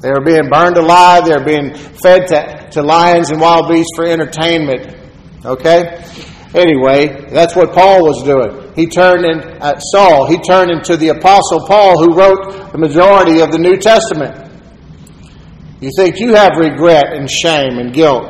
They 0.00 0.10
were 0.10 0.24
being 0.24 0.48
burned 0.48 0.76
alive. 0.76 1.24
They 1.24 1.36
were 1.36 1.44
being 1.44 1.74
fed 1.74 2.28
to, 2.28 2.68
to 2.72 2.82
lions 2.82 3.30
and 3.30 3.40
wild 3.40 3.68
beasts 3.68 3.90
for 3.96 4.04
entertainment. 4.04 4.94
Okay? 5.44 6.04
Anyway, 6.54 7.28
that's 7.30 7.56
what 7.56 7.72
Paul 7.72 8.02
was 8.02 8.22
doing. 8.22 8.72
He 8.76 8.86
turned 8.86 9.24
in 9.24 9.40
at 9.60 9.80
Saul, 9.80 10.26
he 10.26 10.38
turned 10.38 10.70
into 10.70 10.96
the 10.96 11.08
apostle 11.08 11.66
Paul 11.66 11.98
who 11.98 12.14
wrote 12.14 12.72
the 12.72 12.78
majority 12.78 13.40
of 13.40 13.50
the 13.50 13.58
New 13.58 13.76
Testament. 13.76 14.45
You 15.80 15.90
think 15.96 16.18
you 16.18 16.34
have 16.34 16.56
regret 16.56 17.12
and 17.12 17.30
shame 17.30 17.78
and 17.78 17.92
guilt. 17.92 18.26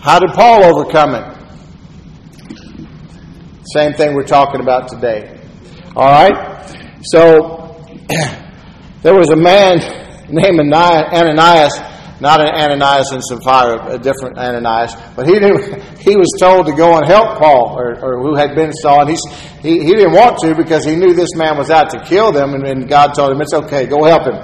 How 0.00 0.18
did 0.18 0.30
Paul 0.30 0.64
overcome 0.64 1.14
it? 1.14 1.36
Same 3.74 3.92
thing 3.92 4.14
we're 4.14 4.24
talking 4.24 4.60
about 4.60 4.88
today. 4.88 5.38
All 5.94 6.10
right? 6.10 6.66
So, 7.02 7.84
there 9.02 9.14
was 9.14 9.30
a 9.30 9.36
man 9.36 9.78
named 10.28 10.60
Ananias 10.72 11.78
not 12.22 12.40
an 12.40 12.54
Ananias 12.54 13.10
and 13.10 13.20
Sapphira, 13.20 13.94
a 13.94 13.98
different 13.98 14.38
Ananias. 14.38 14.94
But 15.16 15.26
he 15.26 15.40
knew, 15.40 15.58
he 15.98 16.16
was 16.16 16.30
told 16.38 16.66
to 16.66 16.72
go 16.72 16.96
and 16.96 17.04
help 17.04 17.38
Paul, 17.38 17.74
or, 17.76 17.98
or 17.98 18.22
who 18.22 18.36
had 18.36 18.54
been 18.54 18.72
Saul, 18.72 19.02
and 19.02 19.10
he, 19.10 19.16
he, 19.60 19.84
he 19.84 19.92
didn't 19.92 20.12
want 20.12 20.38
to 20.38 20.54
because 20.54 20.84
he 20.84 20.94
knew 20.94 21.12
this 21.12 21.34
man 21.34 21.58
was 21.58 21.68
out 21.68 21.90
to 21.90 22.00
kill 22.00 22.30
them, 22.30 22.54
and, 22.54 22.64
and 22.64 22.88
God 22.88 23.12
told 23.14 23.32
him, 23.32 23.40
it's 23.40 23.52
okay, 23.52 23.86
go 23.86 24.04
help 24.04 24.22
him. 24.22 24.38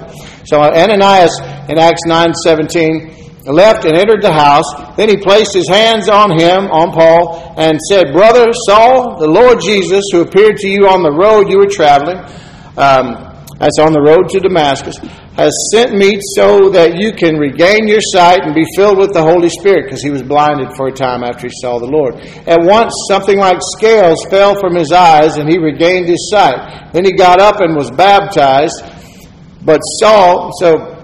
So 0.45 0.61
Ananias 0.61 1.39
in 1.69 1.79
Acts 1.79 2.03
9 2.05 2.33
17 2.33 3.15
left 3.45 3.85
and 3.85 3.95
entered 3.95 4.21
the 4.21 4.33
house. 4.33 4.67
Then 4.97 5.07
he 5.07 5.15
placed 5.15 5.53
his 5.53 5.69
hands 5.69 6.09
on 6.09 6.37
him, 6.37 6.67
on 6.67 6.91
Paul, 6.91 7.55
and 7.57 7.79
said, 7.89 8.11
Brother 8.11 8.47
Saul, 8.67 9.17
the 9.19 9.27
Lord 9.27 9.61
Jesus, 9.61 10.03
who 10.11 10.21
appeared 10.21 10.57
to 10.57 10.67
you 10.67 10.87
on 10.87 11.01
the 11.01 11.11
road 11.11 11.49
you 11.49 11.57
were 11.57 11.71
traveling, 11.71 12.17
um, 12.75 13.29
that's 13.57 13.79
on 13.79 13.91
the 13.91 14.01
road 14.01 14.29
to 14.29 14.39
Damascus, 14.39 14.97
has 15.39 15.53
sent 15.71 15.95
me 15.95 16.19
so 16.35 16.69
that 16.69 16.99
you 16.99 17.13
can 17.13 17.37
regain 17.37 17.87
your 17.87 18.01
sight 18.01 18.43
and 18.43 18.53
be 18.53 18.65
filled 18.75 18.97
with 18.97 19.13
the 19.13 19.21
Holy 19.21 19.47
Spirit, 19.47 19.85
because 19.85 20.03
he 20.03 20.09
was 20.09 20.21
blinded 20.21 20.67
for 20.75 20.87
a 20.87 20.91
time 20.91 21.23
after 21.23 21.47
he 21.47 21.53
saw 21.61 21.79
the 21.79 21.87
Lord. 21.87 22.15
At 22.45 22.59
once, 22.61 22.93
something 23.07 23.39
like 23.39 23.59
scales 23.77 24.19
fell 24.29 24.59
from 24.59 24.75
his 24.75 24.91
eyes, 24.91 25.37
and 25.37 25.49
he 25.49 25.57
regained 25.57 26.07
his 26.07 26.29
sight. 26.29 26.91
Then 26.91 27.05
he 27.05 27.13
got 27.13 27.39
up 27.39 27.61
and 27.61 27.73
was 27.73 27.89
baptized. 27.89 28.83
But 29.63 29.79
Saul, 30.01 30.51
so 30.59 30.98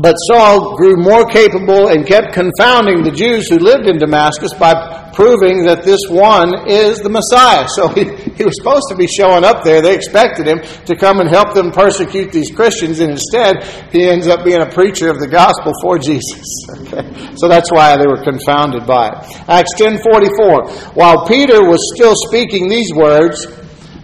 but 0.00 0.14
Saul 0.30 0.76
grew 0.76 0.96
more 0.96 1.26
capable 1.26 1.88
and 1.88 2.06
kept 2.06 2.32
confounding 2.32 3.02
the 3.02 3.10
Jews 3.10 3.48
who 3.48 3.58
lived 3.58 3.86
in 3.86 3.98
Damascus 3.98 4.52
by 4.54 5.10
proving 5.12 5.64
that 5.64 5.82
this 5.82 6.00
one 6.08 6.68
is 6.68 7.00
the 7.00 7.10
Messiah. 7.10 7.66
So 7.68 7.88
he, 7.88 8.04
he 8.38 8.44
was 8.44 8.54
supposed 8.56 8.86
to 8.90 8.96
be 8.96 9.08
showing 9.08 9.42
up 9.42 9.64
there. 9.64 9.82
They 9.82 9.94
expected 9.94 10.46
him 10.46 10.60
to 10.86 10.94
come 10.94 11.18
and 11.18 11.28
help 11.28 11.54
them 11.54 11.72
persecute 11.72 12.30
these 12.30 12.54
Christians, 12.54 13.00
and 13.00 13.10
instead 13.12 13.64
he 13.90 14.08
ends 14.08 14.28
up 14.28 14.44
being 14.44 14.62
a 14.62 14.70
preacher 14.70 15.10
of 15.10 15.18
the 15.18 15.26
gospel 15.26 15.72
for 15.82 15.98
Jesus. 16.08 16.46
Okay? 16.86 17.34
So 17.36 17.48
that's 17.48 17.72
why 17.72 17.96
they 17.96 18.06
were 18.06 18.22
confounded 18.22 18.86
by 18.86 19.08
it. 19.08 19.14
Acts 19.48 19.74
10:44. 19.74 20.94
While 20.94 21.26
Peter 21.26 21.64
was 21.64 21.80
still 21.94 22.14
speaking 22.28 22.68
these 22.68 22.92
words, 22.94 23.46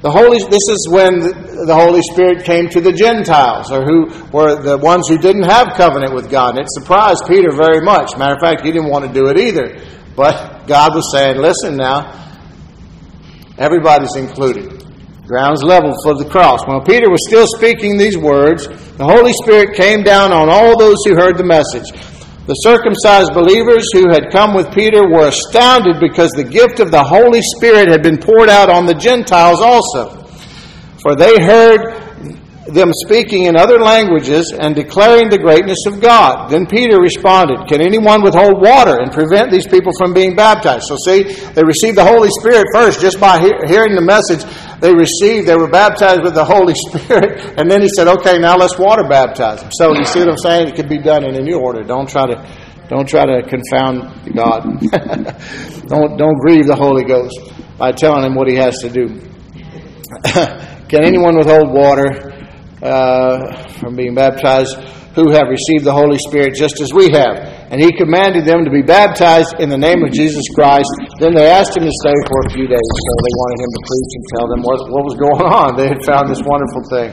the 0.04 0.10
Holy, 0.10 0.36
this 0.36 0.68
is 0.68 0.86
when 0.92 1.20
the 1.64 1.72
Holy 1.72 2.02
Spirit 2.12 2.44
came 2.44 2.68
to 2.68 2.80
the 2.82 2.92
Gentiles, 2.92 3.72
or 3.72 3.88
who 3.88 4.12
were 4.36 4.60
the 4.60 4.76
ones 4.76 5.08
who 5.08 5.16
didn't 5.16 5.48
have 5.48 5.72
covenant 5.80 6.12
with 6.12 6.28
God. 6.28 6.50
And 6.50 6.58
it 6.60 6.66
surprised 6.68 7.24
Peter 7.26 7.50
very 7.50 7.80
much. 7.80 8.12
Matter 8.18 8.34
of 8.34 8.40
fact, 8.40 8.60
he 8.60 8.70
didn't 8.70 8.90
want 8.90 9.06
to 9.06 9.12
do 9.14 9.28
it 9.28 9.38
either. 9.38 9.80
But 10.14 10.66
God 10.66 10.94
was 10.94 11.10
saying, 11.10 11.40
listen 11.40 11.78
now, 11.78 12.12
everybody's 13.56 14.14
included. 14.14 14.84
Ground's 15.24 15.62
level 15.62 15.96
for 16.04 16.12
the 16.12 16.28
cross. 16.28 16.60
While 16.66 16.82
Peter 16.82 17.08
was 17.08 17.24
still 17.26 17.46
speaking 17.56 17.96
these 17.96 18.18
words, 18.18 18.68
the 18.68 19.08
Holy 19.08 19.32
Spirit 19.40 19.74
came 19.74 20.02
down 20.02 20.32
on 20.32 20.50
all 20.50 20.78
those 20.78 20.98
who 21.06 21.16
heard 21.16 21.38
the 21.38 21.48
message. 21.48 21.88
The 22.46 22.60
circumcised 22.60 23.32
believers 23.32 23.88
who 23.94 24.10
had 24.12 24.30
come 24.30 24.52
with 24.52 24.74
Peter 24.74 25.08
were 25.08 25.28
astounded 25.28 25.96
because 25.98 26.30
the 26.32 26.44
gift 26.44 26.78
of 26.78 26.90
the 26.90 27.02
Holy 27.02 27.40
Spirit 27.56 27.88
had 27.88 28.02
been 28.02 28.18
poured 28.18 28.50
out 28.50 28.68
on 28.68 28.84
the 28.84 28.92
Gentiles 28.92 29.62
also. 29.62 30.28
For 31.00 31.16
they 31.16 31.40
heard 31.40 32.03
them 32.66 32.90
speaking 33.04 33.44
in 33.44 33.56
other 33.56 33.78
languages 33.78 34.52
and 34.56 34.74
declaring 34.74 35.28
the 35.28 35.38
greatness 35.38 35.84
of 35.86 36.00
God. 36.00 36.48
Then 36.50 36.66
Peter 36.66 37.00
responded, 37.00 37.68
Can 37.68 37.80
anyone 37.80 38.22
withhold 38.22 38.60
water 38.60 39.00
and 39.00 39.12
prevent 39.12 39.50
these 39.50 39.66
people 39.66 39.92
from 39.98 40.14
being 40.14 40.34
baptized? 40.34 40.84
So, 40.88 40.96
see, 41.04 41.24
they 41.52 41.62
received 41.62 41.98
the 41.98 42.04
Holy 42.04 42.30
Spirit 42.40 42.66
first 42.72 43.00
just 43.00 43.20
by 43.20 43.38
he- 43.38 43.66
hearing 43.68 43.94
the 43.94 44.00
message. 44.04 44.44
They 44.80 44.94
received, 44.94 45.46
they 45.46 45.56
were 45.56 45.68
baptized 45.70 46.22
with 46.22 46.34
the 46.34 46.44
Holy 46.44 46.74
Spirit, 46.88 47.58
and 47.58 47.70
then 47.70 47.82
he 47.82 47.88
said, 47.88 48.08
Okay, 48.08 48.38
now 48.38 48.56
let's 48.56 48.78
water 48.78 49.04
baptize 49.08 49.60
them. 49.60 49.70
So, 49.72 49.92
you 49.92 50.04
see 50.04 50.20
what 50.20 50.30
I'm 50.30 50.38
saying? 50.38 50.68
It 50.68 50.76
could 50.76 50.88
be 50.88 50.98
done 50.98 51.24
in 51.24 51.34
a 51.36 51.42
new 51.42 51.58
order. 51.60 51.82
Don't 51.82 52.08
try 52.08 52.26
to. 52.26 52.64
Don't 52.86 53.08
try 53.08 53.24
to 53.24 53.42
confound 53.48 54.34
God. 54.34 54.60
don't, 55.88 56.18
don't 56.18 56.36
grieve 56.36 56.66
the 56.66 56.76
Holy 56.76 57.02
Ghost 57.02 57.34
by 57.78 57.92
telling 57.92 58.26
him 58.26 58.34
what 58.34 58.46
he 58.46 58.56
has 58.56 58.76
to 58.80 58.90
do. 58.90 59.08
Can 60.90 61.02
anyone 61.02 61.34
withhold 61.34 61.72
water 61.72 62.33
uh, 62.84 63.66
from 63.80 63.96
being 63.96 64.14
baptized 64.14 64.76
who 65.14 65.30
have 65.30 65.46
received 65.46 65.86
the 65.86 65.94
Holy 65.94 66.18
Spirit 66.18 66.54
just 66.54 66.82
as 66.82 66.92
we 66.92 67.06
have. 67.14 67.38
And 67.70 67.80
he 67.80 67.94
commanded 67.94 68.44
them 68.44 68.66
to 68.66 68.70
be 68.70 68.82
baptized 68.82 69.56
in 69.62 69.70
the 69.70 69.78
name 69.78 70.02
of 70.02 70.10
Jesus 70.10 70.42
Christ. 70.54 70.90
Then 71.22 71.34
they 71.34 71.46
asked 71.46 71.76
him 71.76 71.86
to 71.86 71.94
stay 72.02 72.18
for 72.26 72.38
a 72.46 72.50
few 72.50 72.66
days, 72.66 72.82
so 72.82 73.12
they 73.22 73.34
wanted 73.38 73.58
him 73.62 73.70
to 73.72 73.82
preach 73.86 74.12
and 74.14 74.24
tell 74.34 74.46
them 74.50 74.60
what, 74.66 74.78
what 74.90 75.02
was 75.06 75.16
going 75.16 75.46
on. 75.46 75.68
They 75.78 75.88
had 75.88 76.02
found 76.04 76.28
this 76.28 76.42
wonderful 76.42 76.82
thing. 76.90 77.10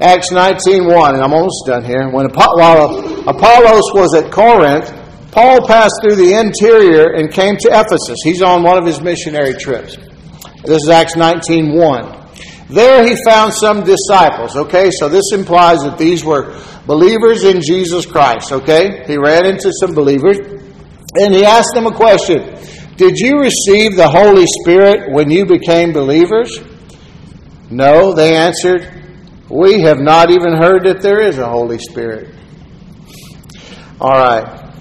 Acts 0.00 0.30
19.1, 0.30 0.86
and 1.14 1.22
I'm 1.22 1.34
almost 1.34 1.66
done 1.66 1.84
here. 1.84 2.08
When 2.08 2.30
while 2.30 3.00
Apollos 3.26 3.90
was 3.94 4.14
at 4.14 4.30
Corinth, 4.30 4.92
Paul 5.32 5.66
passed 5.66 5.94
through 6.02 6.16
the 6.16 6.32
interior 6.38 7.14
and 7.14 7.32
came 7.32 7.56
to 7.56 7.68
Ephesus. 7.68 8.18
He's 8.22 8.40
on 8.40 8.62
one 8.62 8.78
of 8.78 8.86
his 8.86 9.00
missionary 9.00 9.54
trips. 9.54 9.96
This 10.64 10.82
is 10.82 10.88
Acts 10.88 11.14
19.1. 11.14 12.25
There 12.68 13.06
he 13.06 13.16
found 13.24 13.54
some 13.54 13.84
disciples. 13.84 14.56
Okay, 14.56 14.90
so 14.90 15.08
this 15.08 15.32
implies 15.32 15.80
that 15.84 15.98
these 15.98 16.24
were 16.24 16.60
believers 16.86 17.44
in 17.44 17.60
Jesus 17.60 18.06
Christ. 18.06 18.50
Okay, 18.50 19.04
he 19.06 19.16
ran 19.16 19.46
into 19.46 19.72
some 19.80 19.94
believers 19.94 20.38
and 21.18 21.34
he 21.34 21.44
asked 21.44 21.74
them 21.74 21.86
a 21.86 21.94
question 21.94 22.58
Did 22.96 23.18
you 23.18 23.38
receive 23.38 23.96
the 23.96 24.08
Holy 24.08 24.46
Spirit 24.62 25.12
when 25.12 25.30
you 25.30 25.46
became 25.46 25.92
believers? 25.92 26.58
No, 27.70 28.12
they 28.12 28.34
answered, 28.36 28.88
We 29.48 29.82
have 29.82 29.98
not 29.98 30.30
even 30.30 30.54
heard 30.54 30.84
that 30.86 31.02
there 31.02 31.20
is 31.20 31.38
a 31.38 31.48
Holy 31.48 31.78
Spirit. 31.78 32.34
All 34.00 34.10
right. 34.10 34.72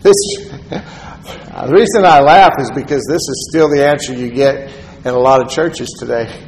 This, 0.00 0.14
the 0.70 1.70
reason 1.70 2.04
I 2.06 2.20
laugh 2.20 2.54
is 2.58 2.70
because 2.70 3.04
this 3.06 3.20
is 3.20 3.48
still 3.50 3.68
the 3.68 3.86
answer 3.86 4.14
you 4.14 4.30
get 4.30 4.72
in 5.04 5.08
a 5.08 5.18
lot 5.18 5.42
of 5.42 5.50
churches 5.50 5.88
today. 5.98 6.44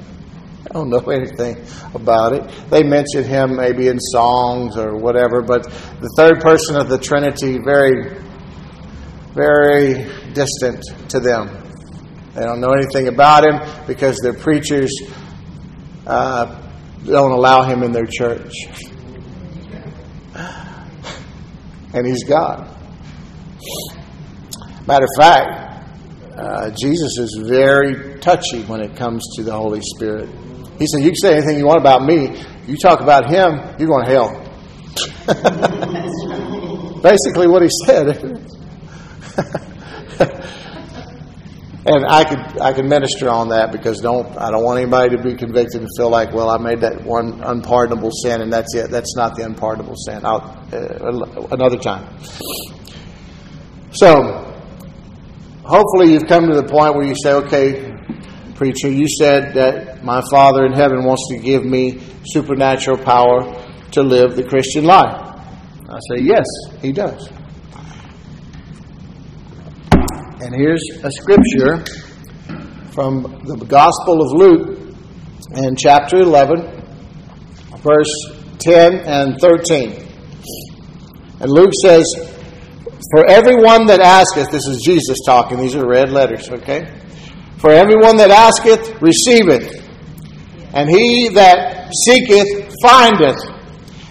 I 0.69 0.73
don't 0.73 0.89
know 0.89 0.99
anything 0.99 1.65
about 1.93 2.33
it. 2.33 2.69
They 2.69 2.83
mention 2.83 3.23
him 3.23 3.55
maybe 3.55 3.87
in 3.87 3.99
songs 3.99 4.77
or 4.77 4.95
whatever, 4.97 5.41
but 5.41 5.63
the 5.63 6.13
third 6.17 6.41
person 6.41 6.75
of 6.75 6.89
the 6.89 6.97
Trinity, 6.97 7.57
very, 7.57 8.19
very 9.33 10.05
distant 10.33 10.83
to 11.09 11.19
them. 11.19 11.63
They 12.33 12.43
don't 12.43 12.59
know 12.59 12.73
anything 12.73 13.07
about 13.07 13.45
him 13.45 13.87
because 13.87 14.19
their 14.21 14.33
preachers 14.33 14.93
uh, 16.05 16.61
don't 17.03 17.31
allow 17.31 17.63
him 17.63 17.81
in 17.83 17.91
their 17.91 18.05
church. 18.05 18.51
And 21.93 22.05
he's 22.05 22.25
God. 22.25 22.67
Matter 24.85 25.05
of 25.05 25.09
fact, 25.17 25.66
uh, 26.37 26.69
Jesus 26.69 27.17
is 27.17 27.41
very 27.43 28.19
touchy 28.19 28.61
when 28.63 28.81
it 28.81 28.95
comes 28.95 29.23
to 29.35 29.43
the 29.43 29.51
Holy 29.51 29.81
Spirit. 29.81 30.29
He 30.77 30.85
said, 30.85 30.99
You 30.99 31.09
can 31.09 31.15
say 31.15 31.37
anything 31.37 31.57
you 31.57 31.65
want 31.65 31.79
about 31.79 32.05
me. 32.05 32.39
You 32.67 32.77
talk 32.77 33.01
about 33.01 33.27
him, 33.29 33.59
you're 33.79 33.89
going 33.89 34.05
to 34.05 34.11
hell. 34.11 34.43
Basically, 37.01 37.47
what 37.47 37.63
he 37.63 37.69
said. 37.85 38.07
and 41.87 42.05
I 42.05 42.23
could 42.23 42.61
I 42.61 42.73
can 42.73 42.87
minister 42.89 43.29
on 43.29 43.49
that 43.49 43.71
because 43.71 44.01
don't 44.01 44.27
I 44.37 44.51
don't 44.51 44.63
want 44.63 44.79
anybody 44.79 45.15
to 45.15 45.23
be 45.23 45.35
convicted 45.35 45.81
and 45.81 45.89
feel 45.97 46.09
like 46.09 46.33
well 46.33 46.49
I 46.49 46.57
made 46.57 46.81
that 46.81 47.03
one 47.03 47.41
unpardonable 47.43 48.09
sin 48.11 48.41
and 48.41 48.51
that's 48.51 48.73
it 48.75 48.89
that's 48.89 49.15
not 49.15 49.35
the 49.35 49.45
unpardonable 49.45 49.95
sin 49.95 50.25
I'll, 50.25 50.41
uh, 50.73 51.47
another 51.51 51.77
time 51.77 52.17
so 53.91 54.46
hopefully 55.67 56.13
you've 56.13 56.27
come 56.27 56.47
to 56.47 56.55
the 56.55 56.63
point 56.63 56.95
where 56.95 57.05
you 57.05 57.13
say, 57.21 57.33
okay, 57.33 57.93
preacher, 58.55 58.89
you 58.89 59.07
said 59.07 59.53
that 59.53 60.03
my 60.03 60.21
Father 60.31 60.65
in 60.65 60.71
heaven 60.73 61.03
wants 61.03 61.27
to 61.29 61.37
give 61.37 61.63
me 61.65 62.01
supernatural 62.25 62.97
power 62.97 63.41
to 63.91 64.01
live 64.01 64.35
the 64.35 64.43
Christian 64.43 64.85
life. 64.85 65.23
I 65.89 65.99
say, 66.09 66.23
yes, 66.23 66.45
he 66.81 66.91
does. 66.91 67.29
And 70.39 70.55
here's 70.55 70.83
a 71.03 71.11
scripture 71.11 71.83
from 72.91 73.23
the 73.45 73.57
Gospel 73.67 74.21
of 74.21 74.31
Luke 74.33 74.95
in 75.55 75.75
chapter 75.75 76.17
11, 76.17 76.61
verse 77.77 78.13
10 78.59 78.95
and 78.95 79.39
13. 79.39 80.07
And 81.39 81.51
Luke 81.51 81.71
says, 81.81 82.05
for 83.11 83.29
everyone 83.29 83.85
that 83.87 83.99
asketh, 83.99 84.51
this 84.51 84.65
is 84.67 84.81
Jesus 84.83 85.17
talking, 85.25 85.59
these 85.59 85.75
are 85.75 85.87
red 85.87 86.11
letters, 86.11 86.49
okay? 86.49 86.91
For 87.57 87.71
everyone 87.71 88.17
that 88.17 88.31
asketh, 88.31 89.01
receiveth. 89.01 89.83
And 90.73 90.89
he 90.89 91.29
that 91.29 91.91
seeketh, 92.05 92.73
findeth. 92.81 93.37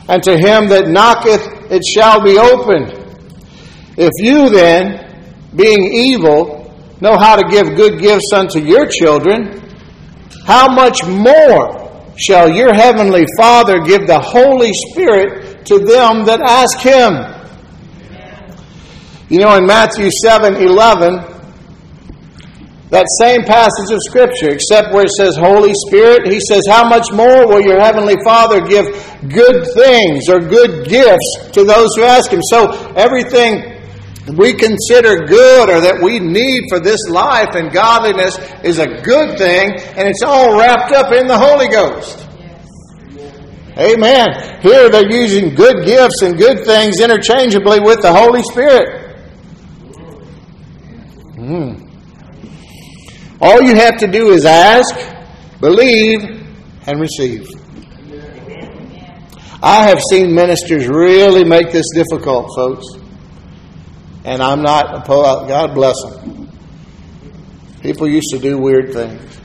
And 0.09 0.23
to 0.23 0.33
him 0.33 0.69
that 0.69 0.89
knocketh, 0.89 1.71
it 1.71 1.85
shall 1.85 2.23
be 2.23 2.39
opened. 2.39 2.93
If 3.97 4.13
you 4.19 4.51
then, 4.51 5.03
being 5.55 5.93
evil, 5.93 6.73
know 7.01 7.17
how 7.17 7.37
to 7.37 7.49
give 7.49 7.77
good 7.77 8.01
gifts 8.01 8.31
unto 8.35 8.61
your 8.61 8.87
children, 8.87 9.63
how 10.47 10.73
much 10.73 11.05
more 11.05 12.15
shall 12.17 12.49
your 12.49 12.73
heavenly 12.73 13.27
Father 13.37 13.81
give 13.81 14.07
the 14.07 14.19
Holy 14.19 14.73
Spirit 14.73 15.67
to 15.67 15.79
them 15.79 16.25
that 16.25 16.41
ask 16.41 16.79
him? 16.79 17.36
You 19.29 19.41
know, 19.41 19.57
in 19.57 19.67
Matthew 19.67 20.09
7 20.23 20.55
11, 20.55 21.37
that 22.91 23.07
same 23.19 23.43
passage 23.43 23.91
of 23.91 23.99
Scripture, 24.07 24.55
except 24.55 24.95
where 24.95 25.03
it 25.03 25.11
says 25.19 25.35
Holy 25.35 25.75
Spirit, 25.91 26.31
he 26.31 26.39
says, 26.39 26.63
How 26.71 26.89
much 26.89 27.11
more 27.11 27.43
will 27.49 27.61
your 27.61 27.81
Heavenly 27.81 28.15
Father 28.23 28.63
give 28.63 28.87
good 29.27 29.67
things 29.75 30.31
or 30.31 30.39
good 30.39 30.87
gifts 30.87 31.51
to 31.59 31.65
those 31.65 31.91
who 31.97 32.05
ask 32.05 32.31
Him? 32.31 32.39
So 32.47 32.71
everything 32.95 33.75
we 34.39 34.55
consider 34.55 35.27
good 35.27 35.71
or 35.71 35.81
that 35.83 35.99
we 35.99 36.21
need 36.21 36.71
for 36.71 36.79
this 36.79 37.09
life 37.11 37.59
and 37.59 37.73
godliness 37.73 38.39
is 38.63 38.79
a 38.79 38.87
good 39.03 39.37
thing, 39.39 39.75
and 39.99 40.07
it's 40.07 40.23
all 40.23 40.57
wrapped 40.57 40.93
up 40.93 41.11
in 41.11 41.27
the 41.27 41.37
Holy 41.37 41.67
Ghost. 41.67 42.23
Amen. 43.77 44.63
Here 44.63 44.89
they're 44.89 45.11
using 45.11 45.57
good 45.57 45.85
gifts 45.85 46.23
and 46.23 46.39
good 46.39 46.65
things 46.65 47.01
interchangeably 47.01 47.81
with 47.81 48.01
the 48.01 48.15
Holy 48.15 48.43
Spirit. 48.45 49.06
Mm. 51.47 51.89
All 53.41 53.63
you 53.63 53.77
have 53.77 53.99
to 53.99 54.09
do 54.09 54.31
is 54.33 54.45
ask, 54.45 54.93
believe, 55.61 56.19
and 56.87 57.01
receive. 57.01 57.47
I 59.63 59.85
have 59.85 60.01
seen 60.11 60.35
ministers 60.35 60.89
really 60.89 61.45
make 61.45 61.71
this 61.71 61.87
difficult, 61.95 62.49
folks. 62.57 62.87
And 64.25 64.43
I'm 64.43 64.61
not 64.61 64.93
opposed. 64.93 65.49
God 65.49 65.73
bless 65.73 65.95
them. 66.03 66.51
People 67.81 68.09
used 68.09 68.31
to 68.31 68.41
do 68.41 68.59
weird 68.59 68.93
things. 68.93 69.39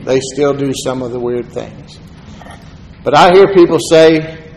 They 0.00 0.18
still 0.32 0.52
do 0.52 0.72
some 0.82 1.00
of 1.00 1.12
the 1.12 1.20
weird 1.20 1.52
things. 1.52 2.00
But 3.04 3.16
I 3.16 3.30
hear 3.32 3.54
people 3.54 3.78
say, 3.78 4.50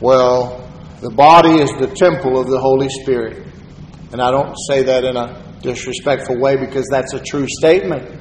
well, 0.00 0.70
the 1.00 1.10
body 1.10 1.60
is 1.60 1.70
the 1.80 1.86
temple 1.86 2.38
of 2.38 2.48
the 2.48 2.58
Holy 2.58 2.90
Spirit. 2.90 3.46
And 4.12 4.20
I 4.20 4.30
don't 4.30 4.54
say 4.68 4.82
that 4.82 5.04
in 5.04 5.16
a 5.16 5.47
disrespectful 5.62 6.38
way 6.38 6.56
because 6.56 6.86
that's 6.90 7.14
a 7.14 7.20
true 7.20 7.46
statement. 7.48 8.20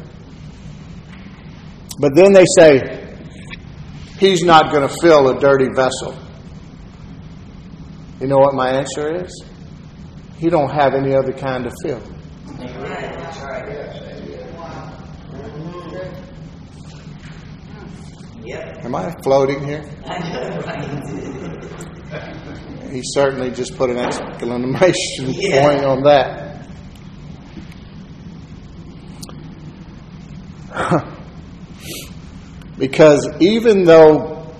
But 1.99 2.15
then 2.15 2.33
they 2.33 2.45
say, 2.57 3.15
he's 4.19 4.43
not 4.43 4.71
going 4.71 4.88
to 4.88 4.95
fill 5.01 5.29
a 5.29 5.39
dirty 5.39 5.67
vessel. 5.75 6.17
You 8.19 8.27
know 8.27 8.38
what 8.38 8.53
my 8.53 8.69
answer 8.69 9.23
is? 9.23 9.43
He 10.38 10.49
don't 10.49 10.69
have 10.69 10.93
any 10.93 11.15
other 11.15 11.33
kind 11.33 11.65
of 11.65 11.73
fill. 11.83 12.01
Am 18.83 18.95
I 18.95 19.13
floating 19.21 19.65
here? 19.65 19.83
He 22.91 23.01
certainly 23.03 23.51
just 23.51 23.75
put 23.75 23.89
an 23.89 23.97
exclamation 23.97 25.25
point 25.51 25.83
on 25.83 26.03
that. 26.03 26.46
Because 32.78 33.28
even 33.39 33.84
though 33.84 34.53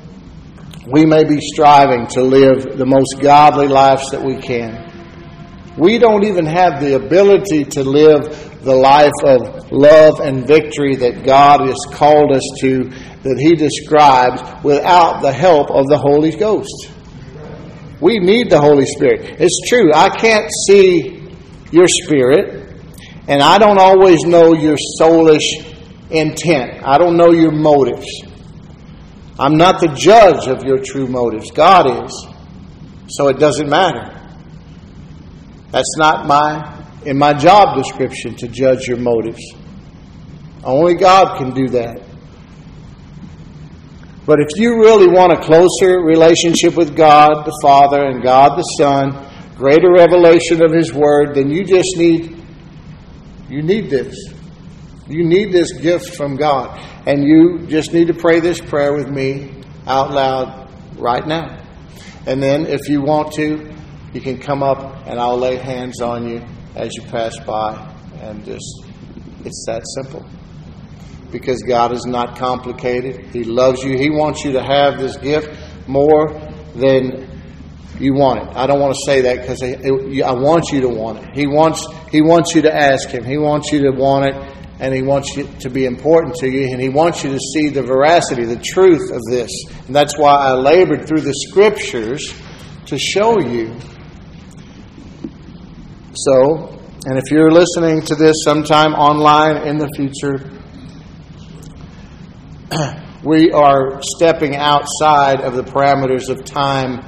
we 0.91 1.05
may 1.05 1.24
be 1.24 1.39
striving 1.39 2.07
to 2.07 2.22
live 2.22 2.78
the 2.78 2.86
most 2.86 3.20
godly 3.22 3.68
lives 3.68 4.11
that 4.11 4.24
we 4.24 4.38
can, 4.38 4.86
we 5.78 5.99
don't 5.99 6.26
even 6.26 6.45
have 6.45 6.82
the 6.82 6.95
ability 6.95 7.63
to 7.63 7.84
live 7.84 8.63
the 8.63 8.74
life 8.74 9.11
of 9.24 9.72
love 9.72 10.20
and 10.20 10.47
victory 10.47 10.95
that 10.95 11.24
God 11.24 11.61
has 11.61 11.78
called 11.91 12.36
us 12.36 12.43
to, 12.61 12.86
that 13.24 13.38
He 13.39 13.55
describes, 13.55 14.41
without 14.63 15.22
the 15.22 15.32
help 15.32 15.70
of 15.70 15.86
the 15.88 15.97
Holy 15.97 16.32
Ghost. 16.32 16.91
We 18.01 18.20
need 18.20 18.49
the 18.49 18.59
Holy 18.59 18.86
Spirit. 18.86 19.39
It's 19.39 19.70
true, 19.70 19.91
I 19.93 20.09
can't 20.09 20.49
see 20.68 21.30
your 21.72 21.88
spirit, 21.88 22.82
and 23.28 23.41
I 23.41 23.57
don't 23.57 23.80
always 23.80 24.24
know 24.24 24.53
your 24.53 24.78
soulish 24.99 25.66
intent. 26.10 26.84
I 26.84 26.97
don't 26.97 27.18
know 27.18 27.32
your 27.32 27.51
motives. 27.51 28.08
I'm 29.39 29.58
not 29.58 29.80
the 29.80 29.88
judge 29.89 30.47
of 30.47 30.64
your 30.64 30.80
true 30.80 31.08
motives. 31.08 31.51
God 31.51 32.05
is. 32.05 32.28
So 33.10 33.28
it 33.28 33.39
doesn't 33.39 33.70
matter. 33.70 34.14
That's 35.72 35.95
not 35.97 36.26
my 36.26 36.76
in 37.05 37.18
my 37.18 37.34
job 37.34 37.78
description 37.78 38.36
to 38.36 38.47
judge 38.47 38.88
your 38.88 38.97
motives. 38.97 39.41
Only 40.64 40.95
God 40.95 41.38
can 41.38 41.53
do 41.53 41.70
that. 41.70 42.01
But 44.26 44.39
if 44.41 44.60
you 44.60 44.80
really 44.80 45.08
want 45.08 45.32
a 45.32 45.38
closer 45.38 46.01
relationship 46.01 46.76
with 46.76 46.97
God 46.97 47.45
the 47.45 47.58
Father 47.62 48.03
and 48.08 48.22
God 48.22 48.58
the 48.58 48.64
Son, 48.78 49.55
greater 49.55 49.91
revelation 49.91 50.62
of 50.62 50.74
His 50.74 50.91
Word, 50.91 51.36
then 51.36 51.49
you 51.49 51.64
just 51.64 51.95
need 51.95 52.36
you 53.49 53.62
need 53.62 53.89
this. 53.89 54.36
You 55.10 55.24
need 55.24 55.51
this 55.53 55.72
gift 55.74 56.16
from 56.16 56.36
God. 56.36 56.80
And 57.05 57.24
you 57.24 57.66
just 57.68 57.93
need 57.93 58.08
to 58.08 58.14
pray 58.14 58.39
this 58.39 58.60
prayer 58.60 58.93
with 58.93 59.10
me 59.10 59.64
out 59.86 60.12
loud 60.12 60.70
right 60.97 61.26
now. 61.26 61.64
And 62.26 62.43
then, 62.43 62.66
if 62.66 62.89
you 62.89 63.01
want 63.01 63.34
to, 63.34 63.74
you 64.14 64.22
can 64.22 64.38
come 64.38 64.62
up 64.62 65.08
and 65.08 65.20
I'll 65.20 65.38
lay 65.38 65.55
hands 65.55 66.01
on 66.01 66.28
you 66.28 66.43
as 66.76 66.93
you 66.95 67.03
pass 67.03 67.39
by. 67.39 67.93
And 68.20 68.43
just, 68.43 68.84
it's 69.45 69.64
that 69.68 69.84
simple. 69.95 70.26
Because 71.32 71.62
God 71.62 71.93
is 71.93 72.05
not 72.05 72.38
complicated. 72.38 73.28
He 73.28 73.45
loves 73.45 73.84
you. 73.84 73.97
He 73.97 74.10
wants 74.10 74.43
you 74.43 74.53
to 74.53 74.64
have 74.64 74.99
this 74.99 75.16
gift 75.18 75.49
more 75.88 76.30
than 76.76 77.41
you 77.99 78.14
want 78.14 78.41
it. 78.41 78.55
I 78.55 78.68
don't 78.68 78.80
want 78.80 78.93
to 78.93 79.01
say 79.05 79.22
that 79.22 79.41
because 79.41 79.64
I 79.64 80.34
want 80.34 80.72
you 80.72 80.82
to 80.82 80.89
want 80.89 81.20
it. 81.20 81.30
He 81.34 81.47
wants, 81.47 81.88
he 82.12 82.22
wants 82.22 82.53
you 82.55 82.62
to 82.64 82.76
ask 82.76 83.10
Him. 83.10 83.24
He 83.24 83.38
wants 83.38 83.72
you 83.72 83.84
to 83.84 83.91
want 83.91 84.26
it 84.26 84.57
and 84.80 84.93
He 84.93 85.01
wants 85.01 85.36
you 85.36 85.47
to 85.61 85.69
be 85.69 85.86
important 85.86 86.36
to 86.36 86.49
you, 86.49 86.71
and 86.71 86.82
He 86.82 86.89
wants 86.89 87.23
you 87.23 87.32
to 87.32 87.39
see 87.39 87.69
the 87.69 87.84
veracity, 87.84 88.45
the 88.45 88.61
truth 88.63 89.11
of 89.11 89.21
this. 89.30 89.49
And 89.88 89.95
that's 89.95 90.17
why 90.17 90.36
I 90.36 90.53
labored 90.53 91.07
through 91.07 91.21
the 91.21 91.34
Scriptures 91.34 92.34
to 92.86 92.97
show 92.97 93.39
you. 93.39 93.75
So, 96.13 96.80
and 97.05 97.17
if 97.17 97.30
you're 97.32 97.51
listening 97.51 98.01
to 98.03 98.15
this 98.15 98.38
sometime 98.43 98.93
online 98.93 99.67
in 99.67 99.78
the 99.78 99.89
future, 99.95 100.51
we 103.23 103.51
are 103.51 104.01
stepping 104.01 104.55
outside 104.55 105.41
of 105.41 105.55
the 105.55 105.63
parameters 105.63 106.30
of 106.30 106.43
time. 106.43 107.05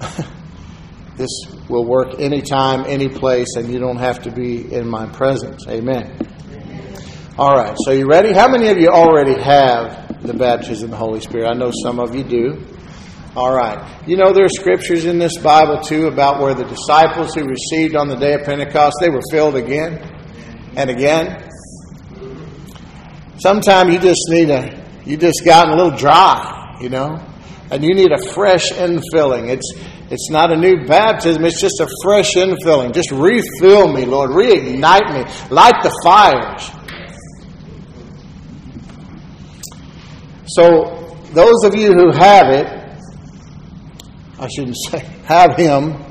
this 1.16 1.30
will 1.68 1.84
work 1.84 2.18
anytime, 2.18 2.84
any 2.86 3.08
place, 3.08 3.56
and 3.56 3.72
you 3.72 3.78
don't 3.78 3.98
have 3.98 4.22
to 4.22 4.30
be 4.30 4.72
in 4.72 4.88
my 4.88 5.06
presence. 5.06 5.66
Amen. 5.68 6.16
All 7.40 7.56
right, 7.56 7.74
so 7.86 7.92
you 7.92 8.06
ready? 8.06 8.34
How 8.34 8.48
many 8.48 8.68
of 8.68 8.76
you 8.76 8.88
already 8.88 9.32
have 9.32 10.22
the 10.22 10.34
baptism 10.34 10.84
of 10.84 10.90
the 10.90 10.96
Holy 10.98 11.20
Spirit? 11.20 11.48
I 11.48 11.54
know 11.54 11.72
some 11.82 11.98
of 11.98 12.14
you 12.14 12.22
do. 12.22 12.66
All 13.34 13.50
right. 13.50 14.06
You 14.06 14.18
know, 14.18 14.34
there 14.34 14.44
are 14.44 14.50
scriptures 14.50 15.06
in 15.06 15.18
this 15.18 15.38
Bible, 15.38 15.80
too, 15.80 16.08
about 16.08 16.42
where 16.42 16.52
the 16.52 16.66
disciples 16.66 17.34
who 17.34 17.46
received 17.46 17.96
on 17.96 18.08
the 18.08 18.16
day 18.16 18.34
of 18.34 18.44
Pentecost, 18.44 18.98
they 19.00 19.08
were 19.08 19.22
filled 19.30 19.56
again 19.56 20.02
and 20.76 20.90
again. 20.90 21.48
Sometimes 23.38 23.94
you 23.94 24.00
just 24.00 24.20
need 24.28 24.50
a, 24.50 24.86
you 25.06 25.16
just 25.16 25.42
gotten 25.42 25.72
a 25.72 25.76
little 25.82 25.96
dry, 25.96 26.76
you 26.82 26.90
know, 26.90 27.26
and 27.70 27.82
you 27.82 27.94
need 27.94 28.12
a 28.12 28.22
fresh 28.34 28.70
infilling. 28.70 29.48
It's, 29.48 29.72
it's 30.10 30.28
not 30.28 30.52
a 30.52 30.56
new 30.58 30.84
baptism, 30.84 31.42
it's 31.46 31.58
just 31.58 31.80
a 31.80 31.88
fresh 32.04 32.34
infilling. 32.34 32.92
Just 32.92 33.10
refill 33.12 33.90
me, 33.90 34.04
Lord. 34.04 34.28
Reignite 34.28 35.14
me. 35.14 35.48
Light 35.48 35.82
the 35.82 35.98
fires. 36.04 36.70
So, 40.56 41.06
those 41.32 41.62
of 41.64 41.76
you 41.76 41.92
who 41.92 42.10
have 42.10 42.48
it, 42.48 42.66
I 44.36 44.48
shouldn't 44.48 44.76
say 44.88 44.98
have 45.26 45.54
him, 45.56 46.04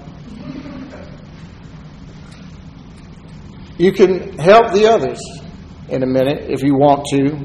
you 3.78 3.92
can 3.92 4.38
help 4.38 4.72
the 4.72 4.90
others 4.90 5.20
in 5.90 6.04
a 6.04 6.06
minute 6.06 6.50
if 6.50 6.64
you 6.64 6.76
want 6.76 7.06
to. 7.08 7.36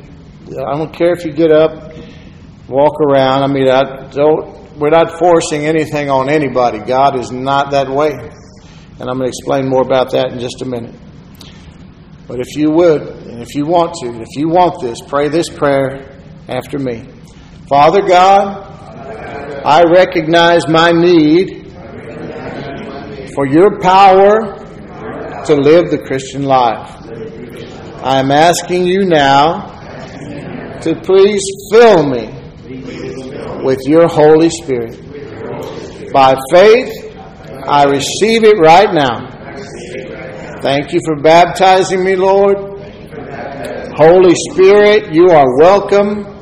I 0.56 0.76
don't 0.76 0.92
care 0.92 1.12
if 1.12 1.24
you 1.24 1.32
get 1.32 1.50
up, 1.50 1.94
walk 2.68 3.00
around. 3.00 3.42
I 3.42 3.46
mean, 3.48 3.68
I 3.68 4.08
don't. 4.10 4.76
We're 4.78 4.90
not 4.90 5.18
forcing 5.18 5.66
anything 5.66 6.10
on 6.10 6.28
anybody. 6.28 6.78
God 6.78 7.18
is 7.18 7.32
not 7.32 7.72
that 7.72 7.88
way, 7.88 8.10
and 8.12 9.00
I'm 9.00 9.18
going 9.18 9.22
to 9.22 9.28
explain 9.28 9.68
more 9.68 9.82
about 9.82 10.12
that 10.12 10.32
in 10.32 10.38
just 10.38 10.62
a 10.62 10.64
minute. 10.64 10.94
But 12.28 12.38
if 12.38 12.56
you 12.56 12.70
would, 12.70 13.02
and 13.02 13.42
if 13.42 13.54
you 13.56 13.66
want 13.66 13.94
to, 14.02 14.08
if 14.20 14.36
you 14.36 14.48
want 14.48 14.80
this, 14.80 15.00
pray 15.00 15.28
this 15.28 15.48
prayer 15.48 16.13
after 16.48 16.78
me. 16.78 17.04
Father 17.68 18.02
God, 18.02 18.70
I 19.64 19.82
recognize 19.84 20.68
my 20.68 20.92
need 20.92 21.72
for 23.34 23.46
your 23.46 23.80
power 23.80 24.62
to 25.46 25.54
live 25.54 25.90
the 25.90 26.02
Christian 26.06 26.44
life. 26.44 26.90
I 28.02 28.20
am 28.20 28.30
asking 28.30 28.86
you 28.86 29.04
now 29.06 29.70
to 30.82 30.94
please 30.94 31.42
fill 31.72 32.06
me 32.06 32.26
with 33.64 33.80
your 33.86 34.06
Holy 34.06 34.50
Spirit. 34.50 35.00
By 36.12 36.36
faith, 36.52 37.16
I 37.66 37.84
receive 37.84 38.44
it 38.44 38.58
right 38.58 38.92
now. 38.92 39.30
Thank 40.60 40.92
you 40.92 41.00
for 41.06 41.16
baptizing 41.22 42.04
me, 42.04 42.16
Lord. 42.16 42.58
Holy 43.96 44.34
Spirit, 44.50 45.14
you 45.14 45.28
are 45.30 45.58
welcome 45.58 46.33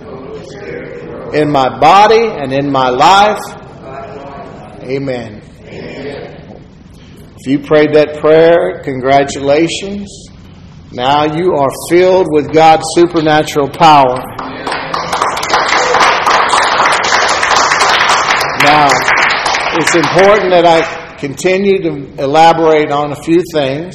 in 1.34 1.50
my 1.50 1.78
body 1.78 2.28
and 2.28 2.52
in 2.52 2.70
my 2.70 2.88
life. 2.90 3.40
Amen. 4.82 5.42
If 7.44 7.46
you 7.46 7.58
prayed 7.58 7.94
that 7.94 8.18
prayer, 8.20 8.82
congratulations. 8.84 10.08
Now 10.92 11.24
you 11.24 11.54
are 11.54 11.70
filled 11.88 12.28
with 12.30 12.52
God's 12.52 12.84
supernatural 12.94 13.70
power. 13.70 14.16
Now, 18.62 18.90
it's 19.74 19.94
important 19.96 20.50
that 20.50 20.64
I 20.64 21.16
continue 21.16 21.82
to 21.82 22.22
elaborate 22.22 22.92
on 22.92 23.12
a 23.12 23.16
few 23.16 23.42
things 23.52 23.94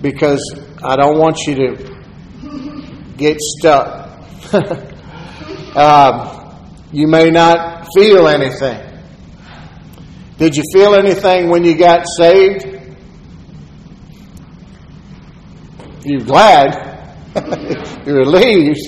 because 0.00 0.40
I 0.82 0.96
don't 0.96 1.18
want 1.18 1.40
you 1.46 1.54
to 1.56 1.94
get 3.16 3.36
stuck. 3.40 4.08
uh, 5.74 6.54
you 6.92 7.06
may 7.06 7.30
not 7.30 7.86
feel 7.94 8.28
anything. 8.28 8.86
Did 10.38 10.56
you 10.56 10.62
feel 10.72 10.94
anything 10.94 11.48
when 11.50 11.64
you 11.64 11.76
got 11.76 12.06
saved? 12.16 12.66
You're 16.02 16.24
glad, 16.24 17.14
you're 18.06 18.16
relieved, 18.16 18.78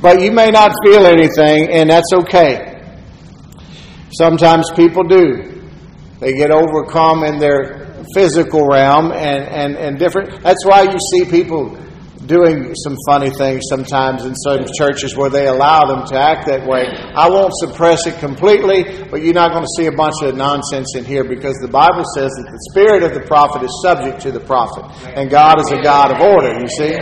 but 0.00 0.20
you 0.20 0.30
may 0.30 0.50
not 0.50 0.72
feel 0.84 1.04
anything, 1.04 1.68
and 1.72 1.90
that's 1.90 2.12
okay. 2.14 2.80
Sometimes 4.16 4.70
people 4.76 5.02
do. 5.02 5.68
They 6.20 6.32
get 6.32 6.50
overcome 6.50 7.24
in 7.24 7.38
their 7.38 8.04
physical 8.14 8.66
realm 8.66 9.12
and, 9.12 9.44
and, 9.44 9.76
and 9.76 9.98
different. 9.98 10.42
That's 10.42 10.64
why 10.64 10.82
you 10.82 10.98
see 11.12 11.30
people 11.30 11.76
doing 12.28 12.74
some 12.76 12.94
funny 13.08 13.30
things 13.30 13.64
sometimes 13.68 14.24
in 14.24 14.34
certain 14.36 14.68
churches 14.76 15.16
where 15.16 15.30
they 15.30 15.48
allow 15.48 15.84
them 15.88 16.06
to 16.06 16.14
act 16.14 16.46
that 16.46 16.68
way. 16.68 16.84
I 16.86 17.28
won't 17.28 17.52
suppress 17.56 18.06
it 18.06 18.20
completely, 18.20 19.08
but 19.10 19.22
you're 19.22 19.34
not 19.34 19.50
going 19.50 19.64
to 19.64 19.74
see 19.76 19.86
a 19.86 19.96
bunch 19.96 20.20
of 20.22 20.36
nonsense 20.36 20.94
in 20.94 21.04
here 21.04 21.24
because 21.24 21.56
the 21.56 21.72
Bible 21.72 22.04
says 22.14 22.30
that 22.36 22.52
the 22.52 22.60
spirit 22.70 23.02
of 23.02 23.14
the 23.14 23.26
prophet 23.26 23.64
is 23.64 23.72
subject 23.82 24.20
to 24.22 24.30
the 24.30 24.40
prophet, 24.40 24.84
and 25.16 25.30
God 25.30 25.58
is 25.58 25.72
a 25.72 25.80
God 25.82 26.12
of 26.12 26.20
order, 26.20 26.60
you 26.60 26.68
see? 26.68 26.92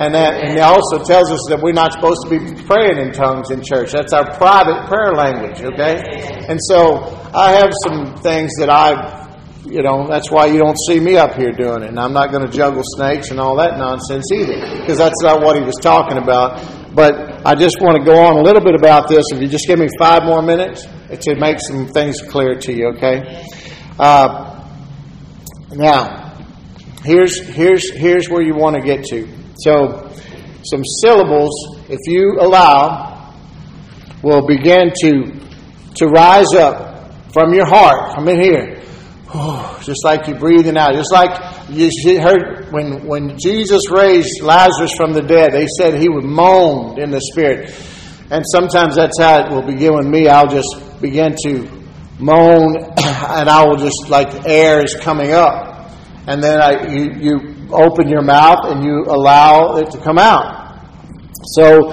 And 0.00 0.14
that 0.14 0.44
and 0.44 0.56
it 0.56 0.64
also 0.64 1.04
tells 1.04 1.30
us 1.30 1.44
that 1.48 1.60
we're 1.60 1.76
not 1.76 1.92
supposed 1.92 2.24
to 2.24 2.30
be 2.30 2.40
praying 2.64 2.96
in 2.96 3.12
tongues 3.12 3.50
in 3.50 3.62
church. 3.62 3.92
That's 3.92 4.12
our 4.12 4.32
private 4.36 4.88
prayer 4.88 5.12
language, 5.12 5.60
okay? 5.60 6.00
And 6.48 6.58
so 6.68 7.04
I 7.34 7.52
have 7.52 7.70
some 7.84 8.16
things 8.22 8.52
that 8.58 8.70
I 8.70 9.19
you 9.64 9.82
know, 9.82 10.06
that's 10.08 10.30
why 10.30 10.46
you 10.46 10.58
don't 10.58 10.76
see 10.86 10.98
me 11.00 11.16
up 11.16 11.34
here 11.34 11.52
doing 11.52 11.82
it. 11.82 11.88
And 11.88 12.00
I'm 12.00 12.12
not 12.12 12.30
going 12.30 12.46
to 12.46 12.52
juggle 12.52 12.82
snakes 12.96 13.30
and 13.30 13.38
all 13.38 13.56
that 13.56 13.78
nonsense 13.78 14.30
either, 14.32 14.80
because 14.80 14.98
that's 14.98 15.22
not 15.22 15.42
what 15.42 15.56
he 15.56 15.62
was 15.62 15.76
talking 15.80 16.16
about. 16.16 16.94
But 16.94 17.46
I 17.46 17.54
just 17.54 17.76
want 17.80 17.98
to 17.98 18.04
go 18.04 18.18
on 18.18 18.36
a 18.36 18.42
little 18.42 18.62
bit 18.62 18.74
about 18.74 19.08
this. 19.08 19.24
If 19.32 19.40
you 19.40 19.48
just 19.48 19.66
give 19.66 19.78
me 19.78 19.88
five 19.98 20.24
more 20.24 20.42
minutes 20.42 20.86
to 21.20 21.34
make 21.36 21.58
some 21.60 21.88
things 21.88 22.20
clear 22.22 22.54
to 22.58 22.72
you, 22.72 22.88
okay? 22.96 23.44
Uh, 23.98 24.66
now, 25.72 26.46
here's 27.04 27.38
here's 27.46 27.90
here's 27.92 28.28
where 28.28 28.42
you 28.42 28.54
want 28.54 28.76
to 28.76 28.82
get 28.82 29.04
to. 29.06 29.28
So, 29.58 30.10
some 30.64 30.82
syllables, 31.02 31.52
if 31.88 32.00
you 32.06 32.38
allow, 32.40 33.34
will 34.22 34.46
begin 34.46 34.90
to 35.02 35.32
to 35.96 36.06
rise 36.06 36.54
up 36.54 37.12
from 37.32 37.54
your 37.54 37.66
heart, 37.66 38.14
from 38.14 38.28
in 38.28 38.40
here 38.40 38.79
Oh, 39.32 39.80
just 39.84 40.04
like 40.04 40.26
you're 40.26 40.38
breathing 40.38 40.76
out. 40.76 40.94
Just 40.94 41.12
like 41.12 41.30
you 41.68 41.88
heard 42.20 42.72
when, 42.72 43.06
when 43.06 43.38
Jesus 43.38 43.88
raised 43.90 44.42
Lazarus 44.42 44.92
from 44.96 45.12
the 45.12 45.22
dead, 45.22 45.52
they 45.52 45.68
said 45.78 46.00
he 46.00 46.08
would 46.08 46.24
moan 46.24 47.00
in 47.00 47.10
the 47.10 47.20
spirit. 47.20 47.70
And 48.30 48.44
sometimes 48.52 48.96
that's 48.96 49.20
how 49.20 49.44
it 49.44 49.50
will 49.52 49.62
begin 49.62 49.94
with 49.94 50.06
me. 50.06 50.26
I'll 50.28 50.48
just 50.48 51.00
begin 51.00 51.36
to 51.44 51.68
moan, 52.18 52.76
and 52.98 53.48
I 53.48 53.64
will 53.66 53.76
just, 53.76 54.08
like 54.08 54.46
air 54.48 54.82
is 54.84 54.96
coming 54.96 55.32
up. 55.32 55.92
And 56.26 56.42
then 56.42 56.60
I, 56.60 56.88
you, 56.92 57.12
you 57.12 57.68
open 57.72 58.08
your 58.08 58.22
mouth 58.22 58.64
and 58.64 58.84
you 58.84 59.04
allow 59.06 59.76
it 59.76 59.90
to 59.92 59.98
come 59.98 60.18
out. 60.18 60.80
So, 61.54 61.92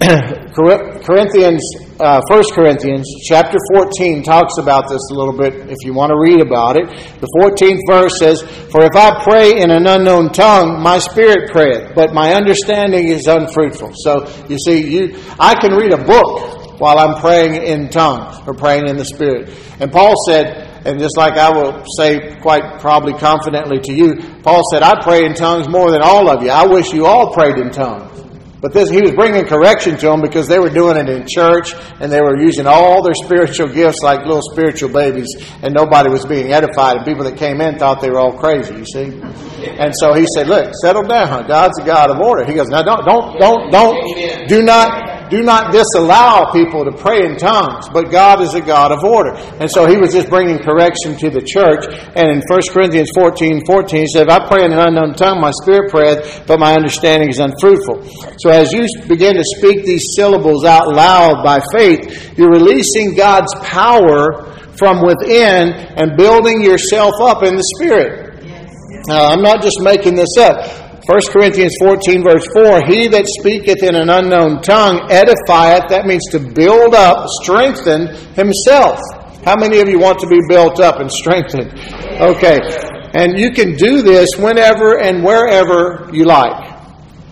Corinthians 1.04 1.62
uh, 2.00 2.20
1 2.30 2.44
Corinthians 2.54 3.08
chapter 3.24 3.58
14 3.74 4.22
talks 4.22 4.58
about 4.58 4.88
this 4.88 5.00
a 5.10 5.14
little 5.14 5.36
bit 5.36 5.68
if 5.68 5.78
you 5.84 5.92
want 5.92 6.10
to 6.10 6.18
read 6.18 6.40
about 6.40 6.76
it. 6.76 6.86
The 7.20 7.26
14th 7.40 7.80
verse 7.88 8.18
says, 8.18 8.42
For 8.70 8.84
if 8.84 8.94
I 8.94 9.22
pray 9.24 9.60
in 9.60 9.70
an 9.70 9.86
unknown 9.86 10.30
tongue, 10.30 10.80
my 10.80 10.98
spirit 10.98 11.50
prayeth, 11.50 11.94
but 11.94 12.14
my 12.14 12.34
understanding 12.34 13.08
is 13.08 13.26
unfruitful. 13.26 13.92
So 13.96 14.28
you 14.48 14.58
see, 14.58 14.88
you 14.88 15.18
I 15.40 15.54
can 15.54 15.72
read 15.72 15.92
a 15.92 16.04
book 16.04 16.80
while 16.80 16.98
I'm 16.98 17.20
praying 17.20 17.62
in 17.62 17.88
tongues 17.88 18.46
or 18.46 18.54
praying 18.54 18.88
in 18.88 18.96
the 18.96 19.04
spirit. 19.04 19.50
And 19.80 19.90
Paul 19.90 20.14
said, 20.26 20.66
and 20.86 21.00
just 21.00 21.16
like 21.16 21.34
I 21.34 21.50
will 21.50 21.84
say 21.98 22.36
quite 22.36 22.78
probably 22.80 23.14
confidently 23.14 23.80
to 23.80 23.92
you, 23.92 24.14
Paul 24.42 24.62
said, 24.72 24.82
I 24.84 25.02
pray 25.02 25.24
in 25.24 25.34
tongues 25.34 25.68
more 25.68 25.90
than 25.90 26.02
all 26.02 26.30
of 26.30 26.44
you. 26.44 26.50
I 26.50 26.66
wish 26.66 26.92
you 26.92 27.06
all 27.06 27.34
prayed 27.34 27.56
in 27.58 27.70
tongues. 27.70 28.17
But 28.60 28.72
this, 28.72 28.90
he 28.90 29.00
was 29.00 29.12
bringing 29.12 29.44
correction 29.44 29.96
to 29.98 30.06
them 30.06 30.20
because 30.20 30.48
they 30.48 30.58
were 30.58 30.70
doing 30.70 30.96
it 30.96 31.08
in 31.08 31.26
church 31.28 31.74
and 32.00 32.10
they 32.10 32.20
were 32.20 32.36
using 32.36 32.66
all 32.66 33.02
their 33.04 33.14
spiritual 33.14 33.68
gifts 33.68 33.98
like 34.02 34.26
little 34.26 34.42
spiritual 34.42 34.90
babies 34.90 35.28
and 35.62 35.72
nobody 35.72 36.10
was 36.10 36.24
being 36.26 36.52
edified 36.52 36.96
and 36.96 37.06
people 37.06 37.22
that 37.22 37.36
came 37.36 37.60
in 37.60 37.78
thought 37.78 38.00
they 38.00 38.10
were 38.10 38.18
all 38.18 38.36
crazy, 38.36 38.74
you 38.74 38.84
see? 38.84 39.20
And 39.78 39.92
so 40.00 40.12
he 40.12 40.26
said, 40.34 40.48
look, 40.48 40.72
settle 40.82 41.04
down. 41.04 41.46
God's 41.46 41.78
a 41.80 41.84
God 41.84 42.10
of 42.10 42.18
order. 42.18 42.44
He 42.44 42.54
goes, 42.54 42.68
now 42.68 42.82
don't, 42.82 43.04
don't, 43.06 43.38
don't, 43.38 43.70
don't, 43.70 44.48
do 44.48 44.62
not, 44.62 45.07
do 45.30 45.42
not 45.42 45.72
disallow 45.72 46.52
people 46.52 46.84
to 46.84 46.92
pray 46.92 47.24
in 47.24 47.36
tongues, 47.36 47.88
but 47.92 48.10
God 48.10 48.40
is 48.40 48.54
a 48.54 48.60
God 48.60 48.92
of 48.92 49.04
order. 49.04 49.34
And 49.60 49.70
so 49.70 49.86
he 49.86 49.96
was 49.96 50.12
just 50.12 50.28
bringing 50.28 50.58
correction 50.58 51.16
to 51.18 51.30
the 51.30 51.42
church. 51.42 51.84
And 52.16 52.30
in 52.30 52.42
1 52.48 52.60
Corinthians 52.72 53.10
14 53.14 53.64
14, 53.66 54.00
he 54.00 54.06
said, 54.06 54.28
If 54.28 54.32
I 54.32 54.46
pray 54.46 54.64
in 54.64 54.72
an 54.72 54.78
unknown 54.78 55.14
tongue, 55.14 55.40
my 55.40 55.52
spirit 55.62 55.90
prayeth, 55.90 56.46
but 56.46 56.58
my 56.58 56.74
understanding 56.74 57.28
is 57.28 57.38
unfruitful. 57.38 58.04
So 58.38 58.50
as 58.50 58.72
you 58.72 58.86
begin 59.06 59.36
to 59.36 59.44
speak 59.56 59.84
these 59.84 60.14
syllables 60.16 60.64
out 60.64 60.88
loud 60.88 61.44
by 61.44 61.60
faith, 61.76 62.36
you're 62.38 62.50
releasing 62.50 63.14
God's 63.14 63.52
power 63.62 64.54
from 64.76 65.02
within 65.04 65.74
and 65.98 66.16
building 66.16 66.62
yourself 66.62 67.14
up 67.20 67.42
in 67.42 67.56
the 67.56 67.64
spirit. 67.76 68.28
Now, 69.08 69.32
I'm 69.32 69.42
not 69.42 69.62
just 69.62 69.80
making 69.80 70.14
this 70.14 70.36
up. 70.38 70.87
1 71.08 71.18
Corinthians 71.32 71.72
14, 71.80 72.22
verse 72.22 72.46
4 72.52 72.84
He 72.84 73.08
that 73.08 73.24
speaketh 73.40 73.82
in 73.82 73.94
an 73.94 74.10
unknown 74.10 74.60
tongue 74.60 75.08
edifieth, 75.08 75.88
that 75.88 76.04
means 76.04 76.20
to 76.32 76.38
build 76.38 76.94
up, 76.94 77.24
strengthen 77.40 78.08
himself. 78.36 79.00
How 79.42 79.56
many 79.56 79.80
of 79.80 79.88
you 79.88 79.98
want 79.98 80.18
to 80.18 80.26
be 80.26 80.38
built 80.50 80.80
up 80.80 81.00
and 81.00 81.10
strengthened? 81.10 81.72
Okay. 82.20 82.60
And 83.16 83.38
you 83.38 83.52
can 83.52 83.72
do 83.72 84.02
this 84.02 84.28
whenever 84.36 85.00
and 85.00 85.24
wherever 85.24 86.10
you 86.12 86.24
like. 86.24 86.76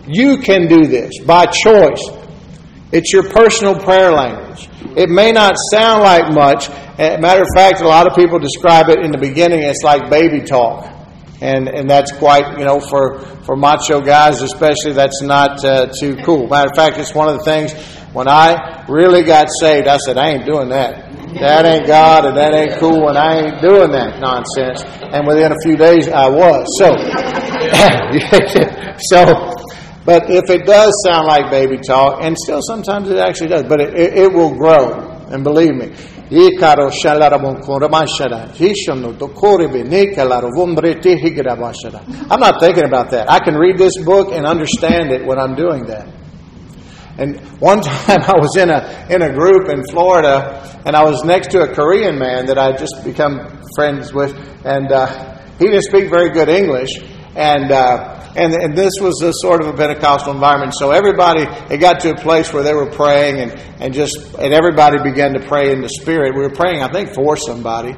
You 0.09 0.39
can 0.39 0.69
do 0.69 0.87
this 0.87 1.13
by 1.27 1.45
choice. 1.45 2.01
It's 2.93 3.13
your 3.13 3.29
personal 3.29 3.79
prayer 3.79 4.11
language. 4.11 4.71
It 4.97 5.11
may 5.11 5.33
not 5.33 5.55
sound 5.71 6.03
like 6.03 6.33
much. 6.33 6.71
Matter 6.97 7.43
of 7.43 7.49
fact, 7.55 7.83
a 7.83 7.89
lot 7.89 8.07
of 8.07 8.17
people 8.17 8.39
describe 8.39 8.89
it 8.89 9.05
in 9.05 9.11
the 9.11 9.19
beginning 9.19 9.65
as 9.65 9.77
like 9.85 10.09
baby 10.09 10.41
talk 10.41 10.96
and 11.47 11.69
and 11.69 11.89
that's 11.89 12.13
quite 12.13 12.59
you 12.59 12.65
know 12.65 12.81
for 12.81 13.21
for 13.47 13.57
macho 13.57 14.01
guys 14.01 14.43
especially 14.43 14.93
that's 14.93 15.23
not 15.23 15.65
uh, 15.65 15.87
too 16.01 16.17
cool. 16.25 16.49
Matter 16.49 16.71
of 16.71 16.77
fact, 16.77 16.99
it's 16.99 17.15
one 17.15 17.29
of 17.29 17.39
the 17.39 17.45
things 17.45 17.73
when 18.13 18.29
I 18.29 18.85
really 18.89 19.23
got 19.23 19.49
saved, 19.61 19.87
I 19.87 19.99
said 19.99 20.17
I 20.17 20.31
ain't 20.31 20.47
doing 20.47 20.71
that. 20.71 21.05
That 21.35 21.67
ain't 21.67 21.87
God, 21.87 22.25
and 22.25 22.37
that 22.39 22.55
ain't 22.55 22.81
cool, 22.81 23.09
and 23.11 23.19
I 23.19 23.41
ain't 23.43 23.61
doing 23.61 23.91
that 23.93 24.21
nonsense. 24.21 24.83
And 25.13 25.27
within 25.27 25.53
a 25.53 25.57
few 25.63 25.77
days, 25.77 26.09
I 26.09 26.27
was. 26.29 26.65
So, 26.79 26.97
so, 29.11 29.53
but 30.07 30.31
if 30.31 30.49
it 30.49 30.65
does 30.65 30.95
sound 31.05 31.27
like 31.27 31.51
baby 31.51 31.77
talk, 31.77 32.23
and 32.23 32.39
still 32.39 32.63
sometimes 32.63 33.11
it 33.11 33.19
actually 33.19 33.49
does, 33.49 33.65
but 33.65 33.83
it, 33.83 33.93
it, 33.95 34.15
it 34.15 34.33
will 34.33 34.55
grow. 34.57 35.13
And 35.29 35.45
believe 35.45 35.75
me, 35.75 35.93
I'm 42.31 42.41
not 42.41 42.59
thinking 42.61 42.85
about 42.85 43.11
that. 43.11 43.31
I 43.31 43.39
can 43.39 43.55
read 43.55 43.79
this 43.79 43.93
book 44.05 44.33
and 44.33 44.45
understand 44.45 45.13
it 45.13 45.25
when 45.25 45.39
I'm 45.39 45.55
doing 45.55 45.87
that. 45.87 46.09
And 47.19 47.41
one 47.61 47.81
time 47.83 48.23
I 48.23 48.35
was 48.39 48.57
in 48.57 48.71
a 48.71 49.07
in 49.09 49.23
a 49.23 49.33
group 49.33 49.69
in 49.69 49.85
Florida, 49.85 50.83
and 50.85 50.97
I 50.97 51.05
was 51.05 51.23
next 51.25 51.51
to 51.53 51.63
a 51.63 51.73
Korean 51.73 52.19
man 52.19 52.47
that 52.47 52.59
I 52.59 52.77
just 52.77 53.05
become 53.05 53.63
friends 53.77 54.13
with, 54.13 54.35
and 54.65 54.91
uh, 54.91 55.39
he 55.59 55.67
didn't 55.67 55.85
speak 55.85 56.11
very 56.11 56.31
good 56.31 56.49
English, 56.49 56.91
and. 57.37 57.71
Uh, 57.71 58.16
and, 58.37 58.53
and 58.55 58.77
this 58.77 58.93
was 59.01 59.23
a 59.23 59.33
sort 59.33 59.63
of 59.63 59.69
a 59.69 59.73
Pentecostal 59.73 60.33
environment. 60.33 60.75
So 60.75 60.91
everybody, 60.91 61.43
it 61.73 61.79
got 61.79 62.01
to 62.01 62.11
a 62.11 62.17
place 62.17 62.53
where 62.53 62.63
they 62.63 62.75
were 62.75 62.91
praying 62.91 63.41
and, 63.41 63.53
and 63.81 63.95
just, 63.95 64.17
and 64.39 64.53
everybody 64.53 65.03
began 65.03 65.33
to 65.35 65.41
pray 65.41 65.73
in 65.73 65.81
the 65.81 65.89
Spirit. 65.89 66.35
We 66.35 66.43
were 66.43 66.51
praying, 66.51 66.83
I 66.83 66.93
think, 66.93 67.15
for 67.15 67.37
somebody. 67.37 67.95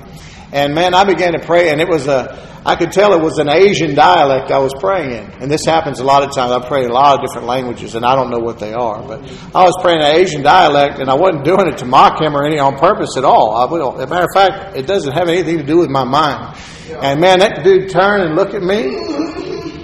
And 0.53 0.75
man, 0.75 0.95
I 0.95 1.05
began 1.05 1.33
to 1.33 1.41
pray, 1.41 1.69
and 1.71 1.81
it 1.81 1.89
was 1.89 2.07
a, 2.07 2.63
I 2.65 2.75
could 2.77 2.91
tell 2.91 3.13
it 3.13 3.23
was 3.23 3.39
an 3.39 3.51
Asian 3.51 3.95
dialect 3.95 4.51
I 4.51 4.59
was 4.59 4.73
praying 4.81 5.11
in. 5.13 5.43
And 5.43 5.51
this 5.51 5.65
happens 5.67 6.01
a 6.01 6.05
lot 6.05 6.23
of 6.23 6.35
times. 6.35 6.53
I 6.53 6.67
pray 6.67 6.85
in 6.85 6.91
a 6.91 6.95
lot 6.95 7.19
of 7.19 7.27
different 7.27 7.47
languages, 7.47 7.95
and 7.95 8.05
I 8.05 8.15
don't 8.15 8.31
know 8.31 8.39
what 8.39 8.59
they 8.59 8.73
are. 8.73 9.03
But 9.03 9.25
I 9.55 9.65
was 9.65 9.77
praying 9.83 10.01
an 10.01 10.17
Asian 10.17 10.43
dialect, 10.43 11.01
and 11.01 11.11
I 11.11 11.15
wasn't 11.15 11.45
doing 11.45 11.67
it 11.67 11.79
to 11.79 11.85
mock 11.85 12.21
him 12.21 12.35
or 12.35 12.47
any 12.47 12.59
on 12.59 12.79
purpose 12.79 13.17
at 13.19 13.25
all. 13.25 13.57
I 13.57 13.71
will. 13.71 14.01
As 14.01 14.05
a 14.05 14.07
matter 14.07 14.25
of 14.25 14.35
fact, 14.35 14.77
it 14.77 14.87
doesn't 14.87 15.13
have 15.13 15.29
anything 15.29 15.59
to 15.59 15.65
do 15.65 15.79
with 15.79 15.91
my 15.91 16.05
mind. 16.05 16.57
And 16.91 17.21
man, 17.21 17.41
that 17.41 17.63
dude 17.63 17.91
turned 17.91 18.23
and 18.23 18.35
looked 18.35 18.55
at 18.55 18.63
me, 18.63 18.97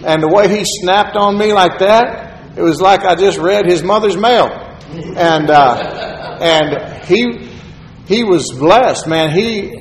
and 0.04 0.22
the 0.22 0.28
way 0.28 0.48
he 0.48 0.64
snapped 0.64 1.16
on 1.16 1.38
me 1.38 1.52
like 1.52 1.78
that, 1.78 2.56
it 2.56 2.62
was 2.62 2.80
like 2.80 3.00
I 3.00 3.14
just 3.14 3.38
read 3.38 3.66
his 3.66 3.82
mother's 3.82 4.16
mail. 4.16 4.48
And 5.16 5.50
uh, 5.50 6.38
and 6.40 7.04
he 7.04 7.50
he 8.06 8.22
was 8.22 8.52
blessed, 8.58 9.08
man. 9.08 9.30
He 9.30 9.80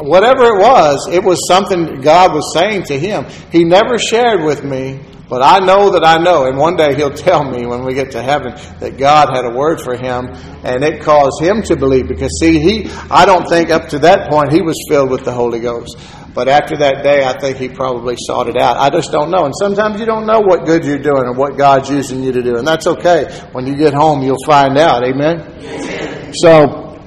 whatever 0.00 0.44
it 0.44 0.58
was, 0.60 1.08
it 1.12 1.22
was 1.22 1.46
something 1.46 2.00
God 2.00 2.32
was 2.32 2.52
saying 2.54 2.84
to 2.84 2.98
him. 2.98 3.26
He 3.50 3.64
never 3.64 3.98
shared 3.98 4.44
with 4.44 4.64
me, 4.64 5.00
but 5.32 5.40
I 5.40 5.60
know 5.64 5.88
that 5.92 6.04
I 6.04 6.18
know. 6.18 6.44
And 6.44 6.58
one 6.58 6.76
day 6.76 6.94
he'll 6.94 7.08
tell 7.08 7.42
me 7.42 7.64
when 7.64 7.86
we 7.86 7.94
get 7.94 8.10
to 8.10 8.22
heaven 8.22 8.52
that 8.80 8.98
God 8.98 9.30
had 9.34 9.46
a 9.46 9.56
word 9.56 9.80
for 9.80 9.96
him 9.96 10.28
and 10.62 10.84
it 10.84 11.00
caused 11.00 11.40
him 11.40 11.62
to 11.62 11.74
believe 11.74 12.06
because 12.06 12.38
see 12.38 12.60
he 12.60 12.90
I 13.08 13.24
don't 13.24 13.48
think 13.48 13.70
up 13.70 13.88
to 13.88 13.98
that 14.00 14.28
point 14.28 14.52
he 14.52 14.60
was 14.60 14.76
filled 14.90 15.08
with 15.08 15.24
the 15.24 15.32
Holy 15.32 15.58
Ghost. 15.58 15.96
But 16.34 16.48
after 16.48 16.76
that 16.76 17.02
day, 17.02 17.24
I 17.24 17.38
think 17.40 17.56
he 17.56 17.70
probably 17.70 18.16
sought 18.18 18.46
it 18.46 18.58
out. 18.58 18.76
I 18.76 18.90
just 18.90 19.10
don't 19.10 19.30
know. 19.30 19.46
And 19.46 19.54
sometimes 19.58 19.98
you 19.98 20.04
don't 20.04 20.26
know 20.26 20.40
what 20.40 20.66
good 20.66 20.84
you're 20.84 20.98
doing 20.98 21.24
or 21.24 21.32
what 21.32 21.56
God's 21.56 21.88
using 21.88 22.22
you 22.22 22.32
to 22.32 22.42
do. 22.42 22.58
And 22.58 22.68
that's 22.68 22.86
okay. 22.86 23.32
When 23.52 23.66
you 23.66 23.74
get 23.74 23.94
home, 23.94 24.22
you'll 24.22 24.36
find 24.46 24.76
out. 24.76 25.02
Amen? 25.02 25.40
Amen. 25.40 26.34
So, 26.34 27.00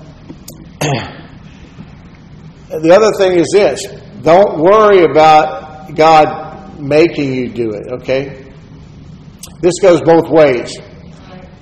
the 2.70 2.92
other 2.92 3.12
thing 3.20 3.38
is 3.38 3.50
this 3.54 3.86
don't 4.24 4.58
worry 4.58 5.04
about 5.04 5.94
God 5.94 6.45
making 6.80 7.34
you 7.34 7.50
do 7.50 7.72
it, 7.72 7.92
okay? 8.02 8.52
This 9.62 9.74
goes 9.82 10.02
both 10.02 10.30
ways. 10.30 10.78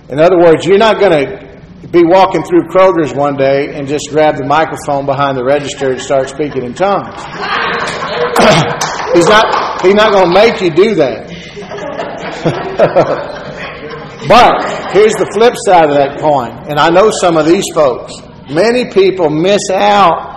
In 0.09 0.19
other 0.19 0.37
words, 0.37 0.65
you're 0.65 0.77
not 0.77 0.99
going 0.99 1.11
to 1.11 1.87
be 1.91 2.03
walking 2.03 2.43
through 2.43 2.63
Kroger's 2.69 3.13
one 3.13 3.35
day 3.35 3.75
and 3.75 3.87
just 3.87 4.09
grab 4.09 4.37
the 4.37 4.45
microphone 4.45 5.05
behind 5.05 5.37
the 5.37 5.43
register 5.43 5.91
and 5.91 6.01
start 6.01 6.29
speaking 6.29 6.63
in 6.63 6.73
tongues. 6.73 7.15
he's 9.13 9.27
not 9.27 9.81
he's 9.81 9.95
not 9.95 10.11
going 10.11 10.27
to 10.27 10.33
make 10.33 10.61
you 10.61 10.71
do 10.71 10.95
that. 10.95 11.29
but 14.27 14.91
here's 14.91 15.13
the 15.13 15.29
flip 15.33 15.53
side 15.65 15.89
of 15.89 15.95
that 15.95 16.19
coin, 16.19 16.51
and 16.69 16.79
I 16.79 16.89
know 16.89 17.09
some 17.21 17.37
of 17.37 17.45
these 17.45 17.65
folks. 17.73 18.13
Many 18.49 18.91
people 18.91 19.29
miss 19.29 19.69
out 19.71 20.32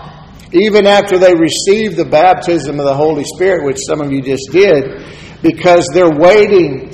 even 0.52 0.86
after 0.86 1.18
they 1.18 1.34
receive 1.34 1.96
the 1.96 2.04
baptism 2.04 2.78
of 2.78 2.86
the 2.86 2.94
Holy 2.94 3.24
Spirit, 3.24 3.64
which 3.64 3.78
some 3.86 4.00
of 4.00 4.12
you 4.12 4.22
just 4.22 4.50
did, 4.50 5.04
because 5.42 5.88
they're 5.92 6.16
waiting 6.18 6.90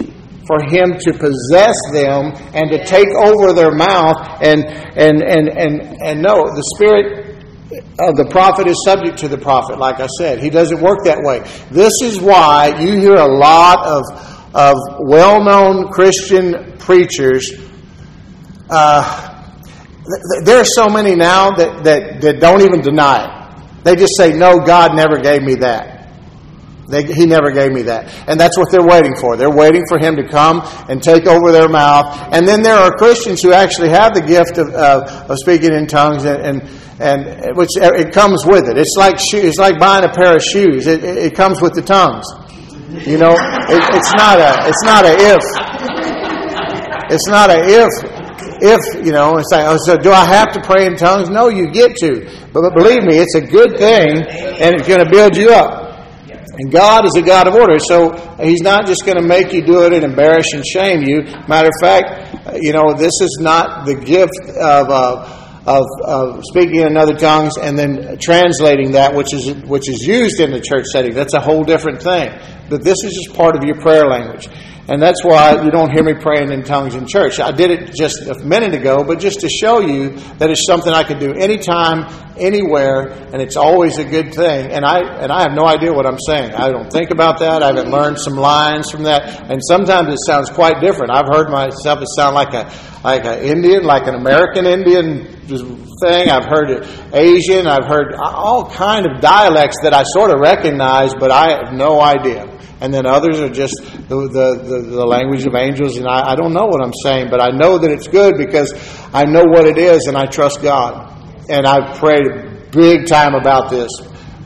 for 0.47 0.61
him 0.63 0.99
to 0.99 1.13
possess 1.13 1.77
them 1.93 2.33
and 2.55 2.71
to 2.71 2.85
take 2.85 3.09
over 3.09 3.53
their 3.53 3.73
mouth. 3.73 4.17
And 4.43 4.65
and 4.65 5.23
and 5.23 5.49
and, 5.49 6.03
and 6.03 6.23
no 6.23 6.45
the 6.45 6.65
spirit 6.77 7.29
of 8.01 8.17
the 8.17 8.29
prophet 8.31 8.67
is 8.67 8.83
subject 8.85 9.19
to 9.19 9.29
the 9.29 9.39
prophet 9.39 9.79
like 9.79 10.01
i 10.01 10.07
said. 10.19 10.41
He 10.43 10.51
doesn't 10.51 10.81
work 10.81 11.05
that 11.05 11.23
way. 11.23 11.41
This 11.71 11.93
is 12.03 12.21
why 12.21 12.81
you 12.81 12.99
hear 12.99 13.15
a 13.17 13.39
lot 13.39 13.87
of 13.87 14.03
of 14.55 14.77
well-known 15.01 15.91
christian 15.91 16.77
preachers 16.77 17.51
uh, 18.69 19.33
there 20.45 20.59
are 20.59 20.65
so 20.65 20.89
many 20.89 21.15
now 21.15 21.51
that, 21.53 21.85
that, 21.85 22.21
that 22.21 22.41
don't 22.41 22.61
even 22.61 22.83
deny 22.83 23.25
it 23.25 23.42
they 23.85 23.97
just 23.97 24.17
say 24.17 24.33
no 24.33 24.61
god 24.61 24.95
never 24.95 25.19
gave 25.19 25.43
me 25.43 25.57
that 25.57 26.03
they, 26.93 27.05
he 27.05 27.25
never 27.25 27.51
gave 27.51 27.73
me 27.73 27.83
that. 27.83 28.13
And 28.29 28.39
that's 28.39 28.59
what 28.59 28.71
they're 28.71 28.85
waiting 28.85 29.17
for. 29.17 29.37
They're 29.37 29.55
waiting 29.55 29.83
for 29.89 29.99
him 29.99 30.15
to 30.17 30.29
come 30.29 30.61
and 30.89 31.03
take 31.03 31.27
over 31.27 31.51
their 31.51 31.69
mouth. 31.69 32.05
And 32.33 32.47
then 32.47 32.63
there 32.63 32.77
are 32.77 32.93
Christians 32.93 33.41
who 33.41 33.53
actually 33.53 33.89
have 33.89 34.13
the 34.13 34.21
gift 34.21 34.59
of, 34.59 34.69
of, 34.69 35.31
of 35.31 35.39
speaking 35.39 35.73
in 35.73 35.87
tongues 35.87 36.25
and, 36.25 36.43
and, 36.43 36.63
and, 37.01 37.57
which 37.57 37.71
it 37.81 38.13
comes 38.13 38.45
with 38.45 38.69
it. 38.69 38.77
It's 38.77 38.95
like 38.99 39.17
it's 39.33 39.59
like 39.59 39.79
buying 39.79 40.05
a 40.05 40.13
pair 40.13 40.37
of 40.37 40.43
shoes. 40.43 40.87
It, 40.87 41.03
it, 41.03 41.17
it 41.17 41.35
comes 41.35 41.63
with 41.63 41.75
the 41.75 41.83
tongues. 41.83 42.27
You 43.09 43.17
know, 43.17 43.33
it, 43.33 43.83
it's 43.97 44.13
not 44.15 44.39
a 44.39 44.69
it's 44.69 44.85
not 44.85 45.07
a 45.07 45.15
if. 45.17 45.43
It's 47.11 47.29
not 47.29 47.51
a 47.51 47.65
if 47.65 48.12
if 48.63 49.05
you 49.05 49.13
know 49.13 49.37
it's 49.37 49.51
like 49.51 49.67
oh, 49.67 49.77
so 49.85 49.97
do 49.97 50.11
i 50.11 50.25
have 50.25 50.53
to 50.53 50.61
pray 50.63 50.87
in 50.87 50.97
tongues 50.97 51.29
no 51.29 51.49
you 51.49 51.71
get 51.71 51.97
to 51.97 52.25
but 52.53 52.63
believe 52.75 53.03
me 53.03 53.17
it's 53.17 53.35
a 53.35 53.41
good 53.41 53.77
thing 53.77 54.23
and 54.63 54.77
it's 54.77 54.87
going 54.87 55.05
to 55.05 55.11
build 55.11 55.37
you 55.37 55.51
up 55.51 55.83
and 56.55 56.71
God 56.71 57.07
is 57.07 57.17
a 57.17 57.23
God 57.23 57.49
of 57.49 57.55
order. 57.55 57.79
So 57.79 58.13
He's 58.43 58.61
not 58.61 58.87
just 58.87 59.05
going 59.05 59.17
to 59.17 59.27
make 59.27 59.53
you 59.53 59.65
do 59.65 59.87
it 59.87 59.93
and 59.93 60.05
embarrass 60.05 60.53
and 60.53 60.65
shame 60.65 61.03
you. 61.03 61.23
Matter 61.49 61.69
of 61.69 61.75
fact, 61.81 62.61
you 62.61 62.73
know, 62.73 62.93
this 62.93 63.13
is 63.21 63.39
not 63.41 63.87
the 63.87 63.95
gift 63.95 64.51
of. 64.59 64.91
Uh, 64.91 65.39
of, 65.65 65.85
of 66.05 66.41
speaking 66.43 66.81
in 66.81 66.97
other 66.97 67.15
tongues 67.15 67.57
and 67.57 67.79
then 67.79 68.19
translating 68.19 68.91
that, 68.93 69.15
which 69.15 69.33
is 69.33 69.55
which 69.63 69.89
is 69.89 70.05
used 70.05 70.41
in 70.41 70.51
the 70.51 70.61
church 70.61 70.87
setting. 70.87 71.15
That's 71.15 71.35
a 71.35 71.41
whole 71.41 71.63
different 71.63 72.03
thing. 72.03 72.37
But 72.69 72.83
this 72.83 73.05
is 73.05 73.15
just 73.15 73.37
part 73.37 73.55
of 73.55 73.63
your 73.63 73.81
prayer 73.81 74.09
language. 74.09 74.49
And 74.89 75.01
that's 75.01 75.23
why 75.23 75.63
you 75.63 75.71
don't 75.71 75.93
hear 75.93 76.03
me 76.03 76.15
praying 76.15 76.51
in 76.51 76.65
tongues 76.65 76.97
in 76.97 77.07
church. 77.07 77.39
I 77.39 77.53
did 77.53 77.71
it 77.71 77.95
just 77.95 78.21
a 78.23 78.35
minute 78.41 78.75
ago, 78.75 79.05
but 79.05 79.21
just 79.21 79.41
to 79.41 79.49
show 79.49 79.79
you 79.79 80.11
that 80.39 80.51
it's 80.51 80.67
something 80.67 80.93
I 80.93 81.05
can 81.05 81.21
do 81.21 81.33
anytime, 81.35 82.13
anywhere, 82.37 83.11
and 83.33 83.41
it's 83.41 83.57
always 83.57 83.99
a 83.99 84.05
good 84.05 84.35
thing. 84.35 84.73
And 84.73 84.85
I 84.85 84.99
and 85.23 85.31
I 85.31 85.43
have 85.43 85.53
no 85.53 85.67
idea 85.67 85.93
what 85.93 86.05
I'm 86.05 86.19
saying. 86.19 86.55
I 86.55 86.71
don't 86.71 86.91
think 86.91 87.13
about 87.13 87.39
that. 87.39 87.63
I 87.63 87.67
haven't 87.67 87.93
learned 87.93 88.19
some 88.19 88.35
lines 88.35 88.91
from 88.91 89.05
that. 89.05 89.49
And 89.49 89.63
sometimes 89.63 90.13
it 90.13 90.19
sounds 90.27 90.51
quite 90.51 90.81
different. 90.81 91.13
I've 91.13 91.29
heard 91.33 91.49
myself 91.49 92.03
it 92.03 92.09
sound 92.17 92.35
like 92.35 92.53
a 92.53 92.73
like 93.05 93.25
an 93.25 93.39
Indian, 93.39 93.85
like 93.85 94.09
an 94.09 94.17
American 94.17 94.67
Indian 94.67 95.27
thing. 95.47 96.29
I've 96.29 96.47
heard 96.47 96.71
it 96.71 96.89
Asian. 97.15 97.69
I've 97.69 97.87
heard 97.87 98.15
all 98.15 98.69
kind 98.69 99.07
of 99.07 99.21
dialects 99.21 99.77
that 99.85 99.95
I 99.95 100.03
sort 100.03 100.33
of 100.33 100.41
recognize, 100.41 101.15
but 101.15 101.31
I 101.31 101.51
have 101.51 101.73
no 101.73 102.01
idea 102.01 102.52
and 102.83 102.93
then 102.93 103.07
others 103.07 103.39
are 103.39 103.49
just 103.49 103.77
the, 104.09 104.17
the, 104.27 104.63
the, 104.63 104.79
the 104.91 105.07
language 105.07 105.47
of 105.47 105.55
angels, 105.55 105.97
and 105.97 106.07
I, 106.09 106.33
I 106.33 106.35
don't 106.35 106.53
know 106.53 106.67
what 106.67 106.83
I'm 106.83 106.93
saying, 107.05 107.29
but 107.31 107.41
I 107.41 107.51
know 107.51 107.79
that 107.79 107.91
it's 107.91 108.09
good 108.09 108.37
because 108.37 108.75
I 109.15 109.25
know 109.25 109.45
what 109.45 109.67
it 109.67 109.79
is, 109.79 110.09
and 110.09 110.17
I 110.17 110.27
trust 110.27 110.61
God. 110.63 111.09
And 111.49 111.67
I've 111.67 111.99
prayed 111.99 112.73
big 112.73 113.07
time 113.07 113.35
about 113.35 113.71
this 113.71 113.91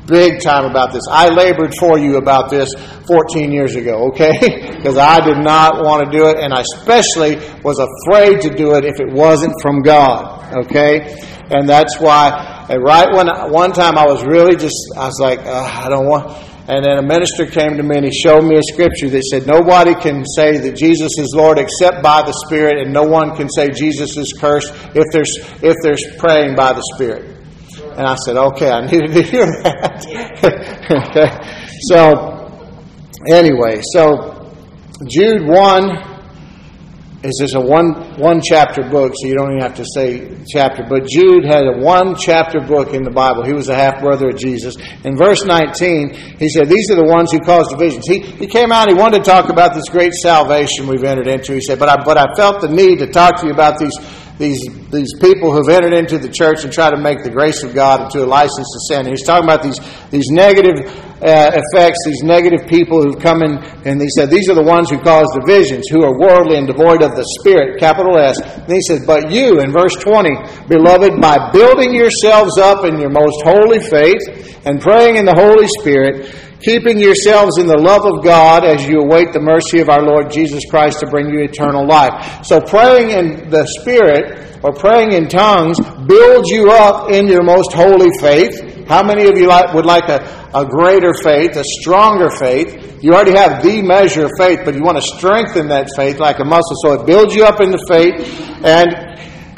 big 0.07 0.41
time 0.41 0.65
about 0.65 0.93
this. 0.93 1.03
I 1.11 1.29
labored 1.29 1.75
for 1.79 1.99
you 1.99 2.17
about 2.17 2.49
this 2.49 2.71
14 3.07 3.53
years 3.53 3.75
ago, 3.75 4.09
okay? 4.09 4.33
Because 4.77 4.99
I 4.99 5.19
did 5.21 5.39
not 5.39 5.85
want 5.85 6.05
to 6.05 6.17
do 6.17 6.29
it, 6.29 6.39
and 6.39 6.55
I 6.55 6.63
especially 6.63 7.37
was 7.63 7.81
afraid 7.81 8.41
to 8.43 8.51
do 8.51 8.75
it 8.75 8.85
if 8.85 9.01
it 9.01 9.13
wasn't 9.13 9.53
from 9.61 9.83
God, 9.83 10.55
okay? 10.67 11.19
And 11.51 11.69
that's 11.69 11.99
why, 11.99 12.67
right 12.71 13.09
when 13.13 13.27
one 13.51 13.73
time 13.73 13.99
I 13.99 14.07
was 14.07 14.25
really 14.25 14.55
just, 14.55 14.77
I 14.97 15.07
was 15.07 15.19
like, 15.21 15.41
I 15.41 15.89
don't 15.89 16.07
want. 16.07 16.46
And 16.69 16.85
then 16.85 16.99
a 16.99 17.03
minister 17.03 17.47
came 17.47 17.77
to 17.77 17.83
me 17.83 17.97
and 17.97 18.05
he 18.05 18.13
showed 18.13 18.43
me 18.43 18.57
a 18.57 18.63
scripture 18.73 19.09
that 19.11 19.23
said, 19.23 19.47
Nobody 19.47 19.95
can 19.95 20.25
say 20.25 20.59
that 20.59 20.77
Jesus 20.77 21.13
is 21.19 21.33
Lord 21.35 21.59
except 21.59 22.03
by 22.03 22.23
the 22.23 22.33
Spirit, 22.47 22.83
and 22.83 22.93
no 22.93 23.05
one 23.05 23.37
can 23.37 23.49
say 23.49 23.69
Jesus 23.71 24.17
is 24.17 24.35
cursed 24.39 24.73
if 24.95 25.05
there's, 25.13 25.31
if 25.63 25.77
there's 25.83 26.03
praying 26.19 26.57
by 26.57 26.73
the 26.73 26.83
Spirit. 26.95 27.37
And 27.97 28.07
I 28.07 28.17
said, 28.17 28.37
Okay, 28.37 28.71
I 28.71 28.85
needed 28.91 29.13
to 29.13 29.23
hear 29.23 29.47
that. 29.63 30.05
okay. 30.91 31.31
So, 31.89 32.51
anyway, 33.29 33.81
so 33.93 34.53
Jude 35.07 35.47
1 35.47 36.16
is 37.27 37.39
this 37.41 37.55
a 37.55 37.61
one 37.61 37.93
one 38.19 38.41
chapter 38.41 38.83
book, 38.89 39.13
so 39.17 39.27
you 39.27 39.35
don't 39.35 39.51
even 39.51 39.63
have 39.63 39.75
to 39.77 39.85
say 39.95 40.31
chapter. 40.47 40.85
But 40.89 41.07
Jude 41.07 41.45
had 41.45 41.67
a 41.67 41.79
one 41.79 42.15
chapter 42.15 42.61
book 42.61 42.95
in 42.95 43.03
the 43.03 43.11
Bible. 43.11 43.45
He 43.45 43.53
was 43.53 43.69
a 43.69 43.75
half 43.75 44.01
brother 44.01 44.31
of 44.31 44.39
Jesus. 44.39 44.77
In 45.05 45.17
verse 45.17 45.45
19, 45.45 46.39
he 46.39 46.49
said, 46.49 46.69
These 46.69 46.91
are 46.91 46.95
the 46.95 47.05
ones 47.05 47.33
who 47.33 47.41
caused 47.41 47.71
divisions. 47.71 48.07
He, 48.07 48.21
he 48.21 48.47
came 48.47 48.71
out, 48.71 48.89
he 48.89 48.95
wanted 48.95 49.25
to 49.25 49.31
talk 49.31 49.51
about 49.51 49.75
this 49.75 49.89
great 49.89 50.13
salvation 50.13 50.87
we've 50.87 51.03
entered 51.05 51.27
into. 51.27 51.55
He 51.55 51.61
said, 51.61 51.79
But 51.79 51.89
I 51.89 52.03
but 52.05 52.17
I 52.17 52.33
felt 52.37 52.61
the 52.61 52.69
need 52.69 53.01
to 53.01 53.09
talk 53.11 53.41
to 53.41 53.47
you 53.47 53.53
about 53.53 53.79
these 53.79 53.97
these 54.39 54.61
these 54.91 55.13
people 55.21 55.51
who've 55.53 55.69
entered 55.69 55.95
into 55.95 56.19
the 56.19 56.29
church 56.29 56.65
and 56.65 56.73
try 56.73 56.91
to 56.91 56.97
make 56.97 57.25
the 57.25 57.31
grace 57.31 57.63
of 57.63 57.75
God 57.75 58.03
into 58.03 58.25
a 58.25 58.29
license 58.29 58.69
to 58.69 58.81
sin. 58.95 59.07
He's 59.07 59.25
talking 59.25 59.45
about 59.45 59.63
these 59.63 59.81
these 60.11 60.29
negative 60.29 60.85
uh, 61.25 61.57
effects, 61.57 61.99
these 62.05 62.23
negative 62.23 62.69
people 62.69 63.03
who've 63.03 63.19
come 63.19 63.43
in, 63.43 63.57
and 63.89 64.01
he 64.01 64.09
said 64.11 64.29
these 64.29 64.51
are 64.51 64.55
the 64.55 64.63
ones 64.63 64.91
who 64.91 64.99
cause 64.99 65.27
divisions, 65.41 65.89
who 65.89 66.05
are 66.05 66.19
worldly 66.19 66.59
and 66.59 66.67
devoid 66.67 67.01
of 67.03 67.17
the 67.17 67.25
Spirit, 67.41 67.81
capital 67.81 68.19
S. 68.19 68.37
And 68.41 68.69
he 68.69 68.83
says, 68.83 69.07
but 69.07 69.31
you, 69.31 69.61
in 69.61 69.73
verse 69.73 69.97
twenty, 69.97 70.37
beloved, 70.69 71.21
by 71.21 71.51
building 71.53 71.95
yourselves 71.95 72.59
up 72.59 72.85
in 72.85 73.01
your 73.01 73.11
most 73.11 73.41
holy 73.43 73.81
faith 73.81 74.61
and 74.67 74.81
praying 74.81 75.17
in 75.17 75.25
the 75.25 75.35
Holy 75.35 75.69
Spirit 75.81 76.29
keeping 76.67 76.99
yourselves 76.99 77.59
in 77.59 77.69
the 77.69 77.79
love 77.79 78.03
of 78.03 78.25
God 78.25 78.65
as 78.65 78.85
you 78.85 78.99
await 78.99 79.33
the 79.33 79.39
mercy 79.39 79.79
of 79.79 79.89
our 79.89 80.03
Lord 80.03 80.33
Jesus 80.33 80.67
Christ 80.69 80.99
to 80.99 81.07
bring 81.07 81.31
you 81.31 81.39
eternal 81.39 81.87
life. 81.87 82.45
So 82.45 82.61
praying 82.61 83.11
in 83.15 83.51
the 83.51 83.63
Spirit 83.79 84.59
or 84.65 84.73
praying 84.75 85.13
in 85.13 85.29
tongues 85.29 85.79
builds 85.79 86.51
you 86.51 86.73
up 86.73 87.13
in 87.13 87.29
your 87.29 87.45
most 87.45 87.73
holy 87.73 88.11
faith. 88.19 88.51
How 88.89 89.07
many 89.07 89.31
of 89.31 89.39
you 89.39 89.47
like, 89.47 89.75
would 89.75 89.87
like 89.87 90.09
a, 90.09 90.51
a 90.53 90.67
greater 90.67 91.15
faith, 91.15 91.55
a 91.55 91.63
stronger 91.79 92.31
faith? 92.31 92.99
You 93.01 93.15
already 93.15 93.39
have 93.39 93.63
the 93.63 93.83
measure 93.83 94.25
of 94.25 94.33
faith, 94.37 94.61
but 94.65 94.75
you 94.75 94.83
want 94.83 94.99
to 94.99 95.07
strengthen 95.07 95.69
that 95.69 95.87
faith 95.95 96.19
like 96.19 96.41
a 96.41 96.45
muscle. 96.45 96.75
So 96.83 96.99
it 96.99 97.07
builds 97.07 97.33
you 97.33 97.45
up 97.45 97.61
in 97.61 97.71
the 97.71 97.83
faith 97.87 98.19
and, 98.67 98.91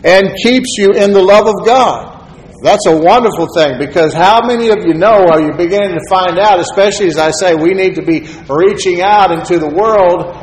and 0.04 0.36
keeps 0.44 0.76
you 0.76 0.92
in 0.92 1.12
the 1.14 1.22
love 1.22 1.48
of 1.48 1.64
God. 1.64 2.17
That's 2.60 2.86
a 2.86 2.96
wonderful 2.96 3.46
thing 3.54 3.78
because 3.78 4.12
how 4.12 4.44
many 4.44 4.70
of 4.70 4.84
you 4.84 4.94
know, 4.94 5.28
are 5.30 5.40
you 5.40 5.52
beginning 5.56 5.94
to 5.94 6.02
find 6.10 6.38
out, 6.38 6.58
especially 6.58 7.06
as 7.06 7.16
I 7.16 7.30
say, 7.30 7.54
we 7.54 7.72
need 7.72 7.94
to 7.94 8.02
be 8.02 8.26
reaching 8.50 9.00
out 9.00 9.30
into 9.30 9.58
the 9.58 9.70
world 9.70 10.34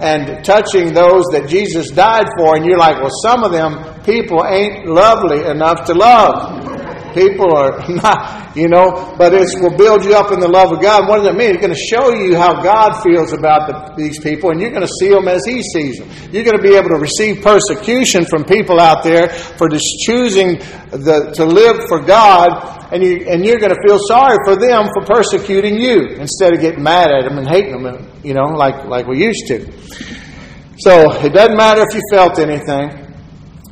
and 0.00 0.42
touching 0.44 0.94
those 0.94 1.24
that 1.32 1.46
Jesus 1.48 1.90
died 1.90 2.26
for, 2.38 2.56
and 2.56 2.64
you're 2.64 2.78
like, 2.78 3.02
well, 3.02 3.10
some 3.22 3.44
of 3.44 3.52
them 3.52 4.02
people 4.04 4.46
ain't 4.46 4.86
lovely 4.86 5.44
enough 5.44 5.84
to 5.86 5.92
love. 5.94 6.77
People 7.14 7.54
are 7.54 7.78
not, 7.88 8.56
you 8.56 8.68
know, 8.68 9.14
but 9.18 9.34
it 9.34 9.48
will 9.60 9.76
build 9.76 10.04
you 10.04 10.14
up 10.14 10.32
in 10.32 10.40
the 10.40 10.48
love 10.48 10.72
of 10.72 10.82
God. 10.82 11.08
What 11.08 11.18
does 11.18 11.26
that 11.26 11.36
mean? 11.36 11.50
It's 11.50 11.60
going 11.60 11.74
to 11.74 11.86
show 11.88 12.10
you 12.10 12.36
how 12.36 12.62
God 12.62 13.02
feels 13.02 13.32
about 13.32 13.68
the, 13.68 13.94
these 13.96 14.20
people, 14.20 14.50
and 14.50 14.60
you're 14.60 14.70
going 14.70 14.86
to 14.86 14.94
see 15.00 15.10
them 15.10 15.28
as 15.28 15.44
He 15.44 15.62
sees 15.62 15.98
them. 15.98 16.08
You're 16.32 16.44
going 16.44 16.56
to 16.56 16.62
be 16.62 16.74
able 16.74 16.90
to 16.90 17.00
receive 17.00 17.42
persecution 17.42 18.24
from 18.24 18.44
people 18.44 18.80
out 18.80 19.02
there 19.04 19.28
for 19.30 19.68
just 19.68 19.86
choosing 20.04 20.58
the, 20.90 21.32
to 21.36 21.44
live 21.44 21.88
for 21.88 22.00
God 22.00 22.78
and, 22.90 23.02
you, 23.02 23.26
and 23.28 23.44
you're 23.44 23.58
going 23.58 23.74
to 23.74 23.80
feel 23.86 23.98
sorry 24.08 24.36
for 24.44 24.56
them 24.56 24.88
for 24.94 25.04
persecuting 25.04 25.78
you 25.78 26.16
instead 26.16 26.54
of 26.54 26.60
getting 26.60 26.82
mad 26.82 27.10
at 27.10 27.28
them 27.28 27.36
and 27.36 27.46
hating 27.46 27.82
them, 27.82 28.10
you 28.24 28.32
know, 28.32 28.44
like, 28.44 28.86
like 28.86 29.06
we 29.06 29.22
used 29.22 29.46
to. 29.48 29.70
So 30.78 31.12
it 31.20 31.34
doesn't 31.34 31.56
matter 31.56 31.84
if 31.88 31.94
you 31.94 32.00
felt 32.10 32.38
anything. 32.38 33.14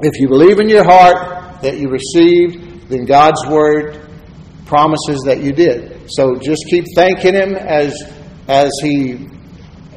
If 0.03 0.21
you 0.21 0.29
believe 0.29 0.59
in 0.59 0.69
your 0.69 0.85
heart 0.85 1.63
that 1.63 1.79
you 1.79 1.89
received, 1.89 2.66
then 2.89 3.05
God's 3.05 3.45
Word 3.47 4.01
promises 4.67 5.23
that 5.27 5.43
you 5.43 5.53
did. 5.53 6.11
So 6.11 6.37
just 6.37 6.65
keep 6.69 6.85
thanking 6.95 7.35
Him 7.35 7.55
as, 7.55 7.95
as 8.49 8.71
He 8.83 9.29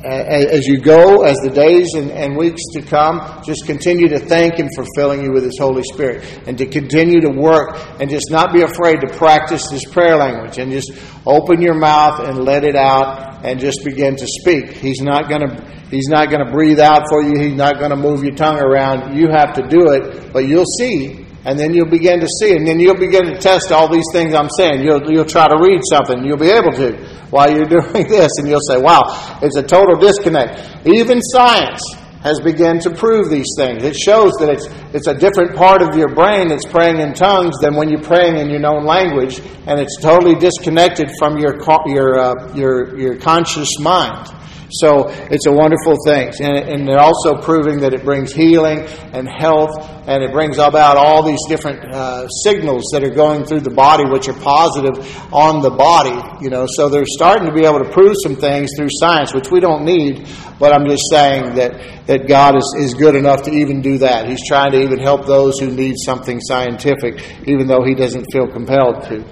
as 0.03 0.65
you 0.65 0.79
go, 0.79 1.23
as 1.23 1.37
the 1.37 1.49
days 1.49 1.93
and, 1.93 2.09
and, 2.11 2.37
weeks 2.37 2.61
to 2.71 2.81
come, 2.81 3.19
just 3.45 3.65
continue 3.65 4.07
to 4.07 4.19
thank 4.19 4.55
Him 4.55 4.69
for 4.75 4.85
filling 4.95 5.23
you 5.23 5.31
with 5.31 5.43
His 5.43 5.57
Holy 5.59 5.83
Spirit 5.83 6.23
and 6.47 6.57
to 6.57 6.65
continue 6.65 7.19
to 7.21 7.31
work 7.31 7.77
and 7.99 8.09
just 8.09 8.31
not 8.31 8.53
be 8.53 8.61
afraid 8.61 9.01
to 9.01 9.07
practice 9.17 9.69
this 9.69 9.83
prayer 9.85 10.15
language 10.15 10.57
and 10.57 10.71
just 10.71 10.91
open 11.25 11.61
your 11.61 11.75
mouth 11.75 12.21
and 12.21 12.45
let 12.45 12.63
it 12.63 12.75
out 12.75 13.45
and 13.45 13.59
just 13.59 13.83
begin 13.83 14.15
to 14.15 14.25
speak. 14.25 14.69
He's 14.71 15.01
not 15.01 15.29
going 15.29 15.41
to. 15.41 15.79
He's 15.89 16.07
not 16.07 16.29
going 16.29 16.45
to 16.45 16.51
breathe 16.51 16.79
out 16.79 17.05
for 17.09 17.23
you. 17.23 17.33
He's 17.39 17.55
not 17.55 17.79
going 17.79 17.89
to 17.89 17.95
move 17.95 18.23
your 18.23 18.35
tongue 18.35 18.59
around. 18.59 19.17
You 19.17 19.27
have 19.31 19.55
to 19.55 19.63
do 19.67 19.91
it, 19.91 20.31
but 20.31 20.47
you'll 20.47 20.63
see 20.77 21.25
and 21.49 21.57
then 21.57 21.73
you'll 21.73 21.89
begin 21.89 22.19
to 22.19 22.27
see, 22.39 22.55
and 22.55 22.67
then 22.67 22.79
you'll 22.79 22.99
begin 22.99 23.25
to 23.25 23.39
test 23.39 23.71
all 23.71 23.91
these 23.91 24.05
things 24.13 24.35
I'm 24.35 24.51
saying. 24.55 24.83
You'll, 24.83 25.01
you'll 25.11 25.25
try 25.25 25.47
to 25.47 25.57
read 25.57 25.81
something, 25.91 26.23
you'll 26.23 26.37
be 26.37 26.51
able 26.51 26.71
to 26.73 26.95
while 27.31 27.49
you're 27.49 27.65
doing 27.81 28.07
this, 28.07 28.29
and 28.37 28.47
you'll 28.47 28.61
say, 28.69 28.77
wow, 28.77 29.39
it's 29.41 29.57
a 29.57 29.63
total 29.63 29.97
disconnect. 29.97 30.85
Even 30.85 31.19
science 31.23 31.81
has 32.21 32.39
begun 32.39 32.79
to 32.81 32.91
prove 32.91 33.31
these 33.31 33.47
things. 33.57 33.83
It 33.83 33.95
shows 33.95 34.33
that 34.39 34.49
it's, 34.49 34.67
it's 34.93 35.07
a 35.07 35.15
different 35.15 35.55
part 35.55 35.81
of 35.81 35.95
your 35.95 36.13
brain 36.13 36.49
that's 36.49 36.67
praying 36.67 36.99
in 36.99 37.13
tongues 37.13 37.55
than 37.61 37.73
when 37.73 37.89
you're 37.89 38.03
praying 38.03 38.37
in 38.37 38.51
your 38.51 38.59
known 38.59 38.85
language, 38.85 39.39
and 39.65 39.79
it's 39.79 39.99
totally 39.99 40.35
disconnected 40.35 41.09
from 41.17 41.39
your, 41.39 41.57
your, 41.87 42.19
uh, 42.19 42.53
your, 42.53 42.95
your 42.95 43.17
conscious 43.17 43.79
mind. 43.79 44.29
So 44.71 45.09
it's 45.09 45.47
a 45.47 45.51
wonderful 45.51 45.97
thing. 46.05 46.31
And, 46.41 46.69
and 46.69 46.87
they're 46.87 46.99
also 46.99 47.35
proving 47.41 47.79
that 47.79 47.93
it 47.93 48.03
brings 48.03 48.31
healing 48.31 48.81
and 49.13 49.27
health, 49.27 49.71
and 50.07 50.23
it 50.23 50.31
brings 50.31 50.57
about 50.57 50.97
all 50.97 51.23
these 51.23 51.39
different 51.47 51.83
uh, 51.93 52.27
signals 52.43 52.83
that 52.93 53.03
are 53.03 53.09
going 53.09 53.45
through 53.45 53.61
the 53.61 53.71
body, 53.71 54.05
which 54.05 54.27
are 54.27 54.39
positive 54.39 54.99
on 55.33 55.61
the 55.61 55.71
body. 55.71 56.43
You 56.43 56.49
know, 56.49 56.67
so 56.69 56.89
they're 56.89 57.05
starting 57.05 57.47
to 57.47 57.53
be 57.53 57.65
able 57.65 57.79
to 57.79 57.89
prove 57.89 58.15
some 58.23 58.35
things 58.35 58.69
through 58.77 58.89
science, 58.91 59.33
which 59.33 59.49
we 59.49 59.59
don't 59.59 59.85
need. 59.85 60.27
But 60.59 60.73
I'm 60.73 60.87
just 60.87 61.03
saying 61.09 61.55
that, 61.55 62.05
that 62.07 62.27
God 62.27 62.55
is, 62.55 62.75
is 62.77 62.93
good 62.93 63.15
enough 63.15 63.43
to 63.43 63.51
even 63.51 63.81
do 63.81 63.97
that. 63.99 64.29
He's 64.29 64.45
trying 64.47 64.71
to 64.73 64.81
even 64.81 64.99
help 64.99 65.25
those 65.25 65.57
who 65.59 65.71
need 65.71 65.95
something 65.97 66.39
scientific, 66.41 67.47
even 67.47 67.67
though 67.67 67.83
He 67.83 67.95
doesn't 67.95 68.25
feel 68.31 68.47
compelled 68.47 69.03
to. 69.03 69.25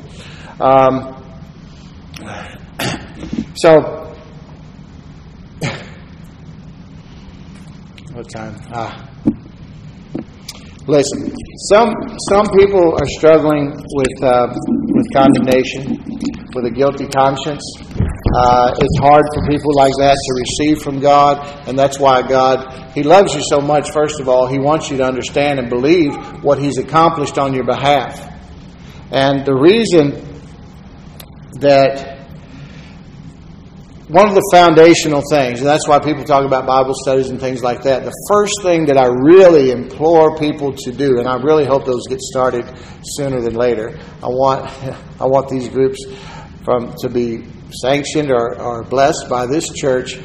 Um, 0.59 1.13
so 3.55 4.06
time? 8.29 8.55
Ah. 8.73 9.09
Listen, 10.87 11.35
some 11.69 11.93
some 12.29 12.47
people 12.57 12.95
are 12.95 13.07
struggling 13.07 13.71
with 13.71 14.23
uh, 14.23 14.47
with 14.87 15.05
condemnation, 15.11 15.99
with 16.55 16.65
a 16.65 16.71
guilty 16.71 17.07
conscience. 17.07 17.63
Uh, 18.35 18.73
it's 18.79 18.99
hard 18.99 19.25
for 19.33 19.47
people 19.47 19.75
like 19.75 19.91
that 19.99 20.15
to 20.15 20.33
receive 20.39 20.81
from 20.81 20.99
God, 20.99 21.67
and 21.67 21.77
that's 21.77 21.99
why 21.99 22.21
God 22.21 22.93
He 22.93 23.03
loves 23.03 23.35
you 23.35 23.41
so 23.49 23.59
much. 23.59 23.91
First 23.91 24.19
of 24.19 24.29
all, 24.29 24.47
He 24.47 24.59
wants 24.59 24.89
you 24.89 24.97
to 24.97 25.03
understand 25.03 25.59
and 25.59 25.69
believe 25.69 26.15
what 26.41 26.57
He's 26.57 26.77
accomplished 26.77 27.37
on 27.37 27.53
your 27.53 27.65
behalf. 27.65 28.33
And 29.11 29.45
the 29.45 29.55
reason 29.55 30.23
that 31.59 32.16
one 34.07 34.29
of 34.29 34.35
the 34.35 34.49
foundational 34.53 35.21
things, 35.29 35.59
and 35.59 35.67
that's 35.67 35.85
why 35.85 35.99
people 35.99 36.23
talk 36.23 36.45
about 36.45 36.65
Bible 36.65 36.93
studies 36.95 37.29
and 37.29 37.41
things 37.41 37.61
like 37.61 37.83
that. 37.83 38.05
The 38.05 38.13
first 38.29 38.53
thing 38.63 38.85
that 38.85 38.97
I 38.97 39.07
really 39.07 39.71
implore 39.71 40.37
people 40.37 40.73
to 40.73 40.91
do, 40.91 41.19
and 41.19 41.27
I 41.27 41.35
really 41.35 41.65
hope 41.65 41.85
those 41.85 42.07
get 42.07 42.21
started 42.21 42.65
sooner 43.03 43.41
than 43.41 43.55
later. 43.55 43.99
I 44.23 44.27
want, 44.27 44.71
I 45.19 45.25
want 45.25 45.49
these 45.49 45.67
groups 45.67 45.99
from 46.63 46.93
to 46.99 47.09
be 47.09 47.43
sanctioned 47.81 48.31
or, 48.31 48.57
or 48.61 48.83
blessed 48.83 49.27
by 49.29 49.45
this 49.45 49.69
church 49.73 50.17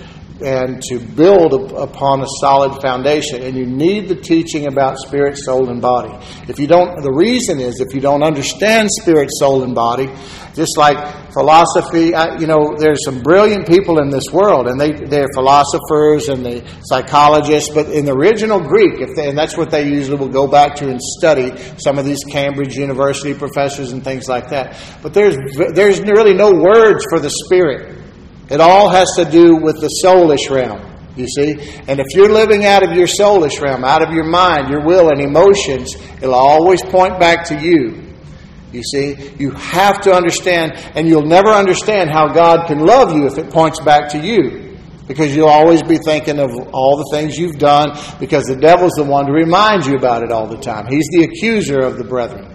and 0.44 0.82
to 0.82 0.98
build 0.98 1.72
upon 1.72 2.22
a 2.22 2.26
solid 2.40 2.80
foundation. 2.80 3.42
And 3.42 3.56
you 3.56 3.66
need 3.66 4.08
the 4.08 4.16
teaching 4.16 4.66
about 4.66 4.98
spirit, 4.98 5.38
soul, 5.38 5.68
and 5.68 5.80
body. 5.80 6.12
If 6.48 6.58
you 6.58 6.66
don't, 6.66 7.02
the 7.02 7.12
reason 7.12 7.60
is 7.60 7.80
if 7.80 7.94
you 7.94 8.00
don't 8.00 8.22
understand 8.22 8.88
spirit, 9.00 9.28
soul, 9.32 9.62
and 9.62 9.74
body, 9.74 10.10
just 10.54 10.76
like 10.76 11.32
philosophy, 11.32 12.12
you 12.40 12.46
know, 12.46 12.76
there's 12.78 13.04
some 13.04 13.22
brilliant 13.22 13.66
people 13.66 13.98
in 14.00 14.10
this 14.10 14.24
world, 14.32 14.68
and 14.68 14.80
they 14.80 14.92
they're 14.92 15.28
philosophers 15.34 16.28
and 16.28 16.44
the 16.44 16.64
psychologists. 16.84 17.72
But 17.72 17.88
in 17.88 18.04
the 18.04 18.12
original 18.12 18.60
Greek, 18.60 19.00
if 19.00 19.16
they, 19.16 19.28
and 19.28 19.36
that's 19.36 19.56
what 19.56 19.70
they 19.70 19.88
usually 19.88 20.18
will 20.18 20.28
go 20.28 20.46
back 20.46 20.74
to 20.76 20.88
and 20.88 21.00
study 21.00 21.52
some 21.78 21.98
of 21.98 22.04
these 22.04 22.22
Cambridge 22.24 22.76
University 22.76 23.34
professors 23.34 23.92
and 23.92 24.04
things 24.04 24.28
like 24.28 24.50
that. 24.50 24.78
But 25.02 25.14
there's 25.14 25.36
there's 25.74 26.00
really 26.00 26.34
no 26.34 26.52
words 26.52 27.04
for 27.08 27.18
the 27.18 27.30
spirit. 27.30 27.91
It 28.52 28.60
all 28.60 28.90
has 28.90 29.08
to 29.16 29.24
do 29.24 29.56
with 29.56 29.80
the 29.80 29.88
soulish 30.04 30.50
realm, 30.50 30.80
you 31.16 31.26
see. 31.26 31.52
And 31.88 31.98
if 31.98 32.06
you're 32.14 32.30
living 32.30 32.66
out 32.66 32.82
of 32.82 32.94
your 32.94 33.06
soulish 33.06 33.62
realm, 33.62 33.82
out 33.82 34.06
of 34.06 34.12
your 34.12 34.24
mind, 34.24 34.68
your 34.68 34.84
will, 34.84 35.08
and 35.08 35.22
emotions, 35.22 35.96
it'll 36.20 36.34
always 36.34 36.82
point 36.82 37.18
back 37.18 37.46
to 37.46 37.58
you. 37.58 38.12
You 38.70 38.82
see, 38.82 39.16
you 39.38 39.52
have 39.52 40.02
to 40.02 40.12
understand, 40.12 40.72
and 40.94 41.08
you'll 41.08 41.26
never 41.26 41.48
understand 41.48 42.10
how 42.10 42.28
God 42.28 42.66
can 42.66 42.80
love 42.80 43.14
you 43.16 43.26
if 43.26 43.38
it 43.38 43.50
points 43.50 43.80
back 43.80 44.10
to 44.10 44.18
you. 44.18 44.76
Because 45.08 45.34
you'll 45.34 45.48
always 45.48 45.82
be 45.82 45.96
thinking 45.96 46.38
of 46.38 46.50
all 46.72 46.96
the 46.96 47.08
things 47.10 47.38
you've 47.38 47.58
done, 47.58 47.98
because 48.20 48.44
the 48.44 48.56
devil's 48.56 48.92
the 48.92 49.04
one 49.04 49.26
to 49.26 49.32
remind 49.32 49.86
you 49.86 49.96
about 49.96 50.22
it 50.22 50.30
all 50.30 50.46
the 50.46 50.58
time. 50.58 50.86
He's 50.88 51.08
the 51.10 51.24
accuser 51.24 51.80
of 51.80 51.96
the 51.96 52.04
brethren. 52.04 52.51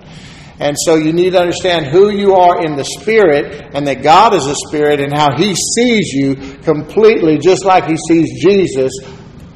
And 0.59 0.75
so 0.85 0.95
you 0.95 1.13
need 1.13 1.31
to 1.31 1.39
understand 1.39 1.85
who 1.85 2.09
you 2.09 2.33
are 2.33 2.65
in 2.65 2.75
the 2.75 2.83
Spirit 2.83 3.75
and 3.75 3.85
that 3.87 4.01
God 4.01 4.33
is 4.33 4.45
a 4.45 4.55
Spirit 4.67 4.99
and 4.99 5.13
how 5.13 5.37
He 5.37 5.53
sees 5.53 6.11
you 6.13 6.35
completely, 6.63 7.37
just 7.37 7.63
like 7.63 7.85
He 7.85 7.95
sees 8.09 8.43
Jesus, 8.43 8.91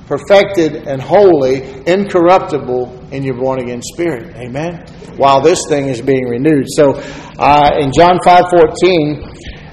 perfected 0.06 0.88
and 0.88 1.02
holy, 1.02 1.64
incorruptible 1.88 3.10
in 3.12 3.24
your 3.24 3.36
born 3.36 3.62
again 3.62 3.82
spirit. 3.82 4.36
Amen? 4.36 4.86
While 5.18 5.42
this 5.42 5.60
thing 5.70 5.88
is 5.88 6.02
being 6.02 6.26
renewed. 6.28 6.66
So 6.68 6.94
uh, 7.40 7.78
in 7.80 7.92
John 7.98 8.20
5 8.24 8.44
14, 8.52 9.32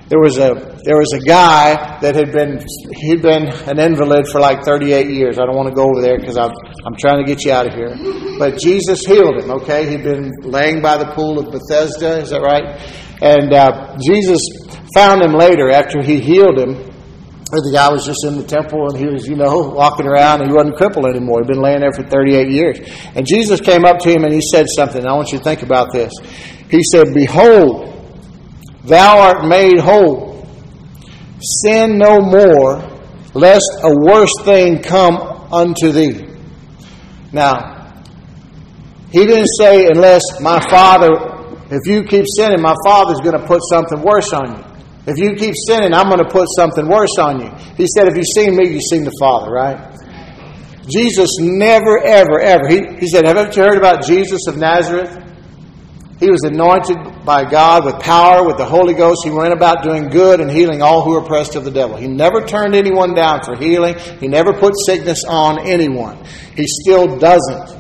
there 0.09 0.21
was 0.21 0.39
a 0.39 0.81
there 0.85 0.97
was 0.97 1.13
a 1.13 1.21
guy 1.21 2.01
that 2.01 2.15
had 2.15 2.33
been 2.33 2.65
he'd 2.97 3.21
been 3.21 3.49
an 3.69 3.79
invalid 3.79 4.27
for 4.29 4.41
like 4.41 4.65
38 4.65 5.09
years. 5.09 5.39
I 5.39 5.45
don't 5.45 5.57
want 5.57 5.69
to 5.69 5.75
go 5.75 5.85
over 5.85 6.01
there 6.01 6.19
because 6.19 6.39
I'm 6.39 6.51
I'm 6.87 6.97
trying 6.97 7.25
to 7.25 7.29
get 7.29 7.45
you 7.45 7.53
out 7.53 7.67
of 7.67 7.75
here. 7.75 7.93
But 8.39 8.59
Jesus 8.59 9.05
healed 9.05 9.37
him. 9.37 9.51
Okay, 9.51 9.89
he'd 9.91 10.03
been 10.03 10.33
laying 10.43 10.81
by 10.81 10.97
the 10.97 11.13
pool 11.13 11.39
of 11.39 11.53
Bethesda. 11.53 12.21
Is 12.21 12.31
that 12.31 12.41
right? 12.41 12.81
And 13.21 13.53
uh, 13.53 13.97
Jesus 14.01 14.41
found 14.95 15.23
him 15.23 15.33
later 15.33 15.71
after 15.71 16.03
he 16.03 16.21
healed 16.21 16.59
him. 16.59 16.89
The 17.51 17.71
guy 17.73 17.89
was 17.91 18.05
just 18.05 18.25
in 18.27 18.37
the 18.37 18.45
temple 18.45 18.91
and 18.91 18.99
he 18.99 19.07
was, 19.07 19.27
you 19.27 19.35
know, 19.35 19.73
walking 19.73 20.07
around 20.07 20.43
and 20.43 20.51
he 20.51 20.55
wasn't 20.55 20.77
crippled 20.77 21.07
anymore. 21.07 21.41
He'd 21.41 21.49
been 21.49 21.63
laying 21.63 21.81
there 21.81 21.93
for 21.93 22.03
38 22.03 22.51
years. 22.51 22.79
And 23.15 23.27
Jesus 23.27 23.59
came 23.59 23.87
up 23.87 23.99
to 24.01 24.11
him 24.11 24.25
and 24.25 24.35
he 24.35 24.43
said 24.53 24.67
something. 24.69 25.07
I 25.07 25.15
want 25.15 25.33
you 25.33 25.39
to 25.39 25.45
think 25.45 25.63
about 25.63 25.91
this. 25.91 26.13
He 26.71 26.83
said, 26.93 27.15
Behold, 27.15 27.89
thou 28.89 29.21
art 29.21 29.47
made 29.47 29.79
whole. 29.79 30.47
Sin 31.41 31.99
no 31.99 32.21
more, 32.21 32.83
lest 33.35 33.71
a 33.83 33.95
worse 33.95 34.33
thing 34.45 34.83
come 34.83 35.17
unto 35.53 35.93
thee. 35.93 36.27
Now, 37.33 38.03
he 39.13 39.25
didn't 39.25 39.49
say, 39.59 39.87
unless 39.87 40.23
my 40.41 40.61
father, 40.69 41.09
if 41.71 41.87
you 41.87 42.05
keep 42.05 42.25
sinning, 42.37 42.61
my 42.61 42.75
father's 42.85 43.21
going 43.21 43.39
to 43.39 43.47
put 43.47 43.61
something 43.71 44.03
worse 44.03 44.33
on 44.33 44.57
you. 44.57 44.65
If 45.07 45.19
you 45.19 45.35
keep 45.37 45.55
sinning, 45.67 45.95
I'm 45.95 46.09
going 46.09 46.19
to 46.19 46.29
put 46.29 46.47
something 46.57 46.87
worse 46.87 47.17
on 47.19 47.41
you. 47.41 47.51
He 47.77 47.87
said, 47.87 48.09
if 48.09 48.17
you've 48.17 48.27
seen 48.35 48.57
me, 48.57 48.69
you've 48.69 48.83
seen 48.91 49.05
the 49.05 49.17
Father, 49.19 49.51
right? 49.51 49.99
Jesus 50.91 51.29
never, 51.41 52.03
ever, 52.05 52.41
ever. 52.41 52.69
He, 52.69 52.81
he 53.01 53.09
said, 53.09 53.25
Have 53.27 53.55
you 53.55 53.63
heard 53.63 53.77
about 53.77 54.05
Jesus 54.05 54.47
of 54.49 54.57
Nazareth? 54.57 55.28
He 56.21 56.31
was 56.31 56.43
anointed 56.43 57.25
by 57.25 57.49
God 57.49 57.85
with 57.85 58.01
power, 58.01 58.45
with 58.45 58.57
the 58.57 58.65
Holy 58.65 58.95
Ghost. 58.95 59.21
He 59.23 59.31
went 59.31 59.53
about 59.53 59.85
doing 59.85 60.09
good 60.09 60.41
and 60.41 60.51
healing 60.51 60.83
all 60.83 61.05
who 61.05 61.13
were 61.13 61.21
oppressed 61.21 61.55
of 61.55 61.65
the 61.65 61.71
devil. 61.71 61.97
He 61.97 62.09
never 62.09 62.41
turned 62.45 62.75
anyone 62.75 63.15
down 63.15 63.45
for 63.45 63.55
healing. 63.55 63.97
He 64.19 64.27
never 64.27 64.53
put 64.53 64.75
sickness 64.85 65.23
on 65.29 65.61
anyone. 65.61 66.19
He 66.57 66.65
still 66.67 67.19
doesn't. 67.19 67.79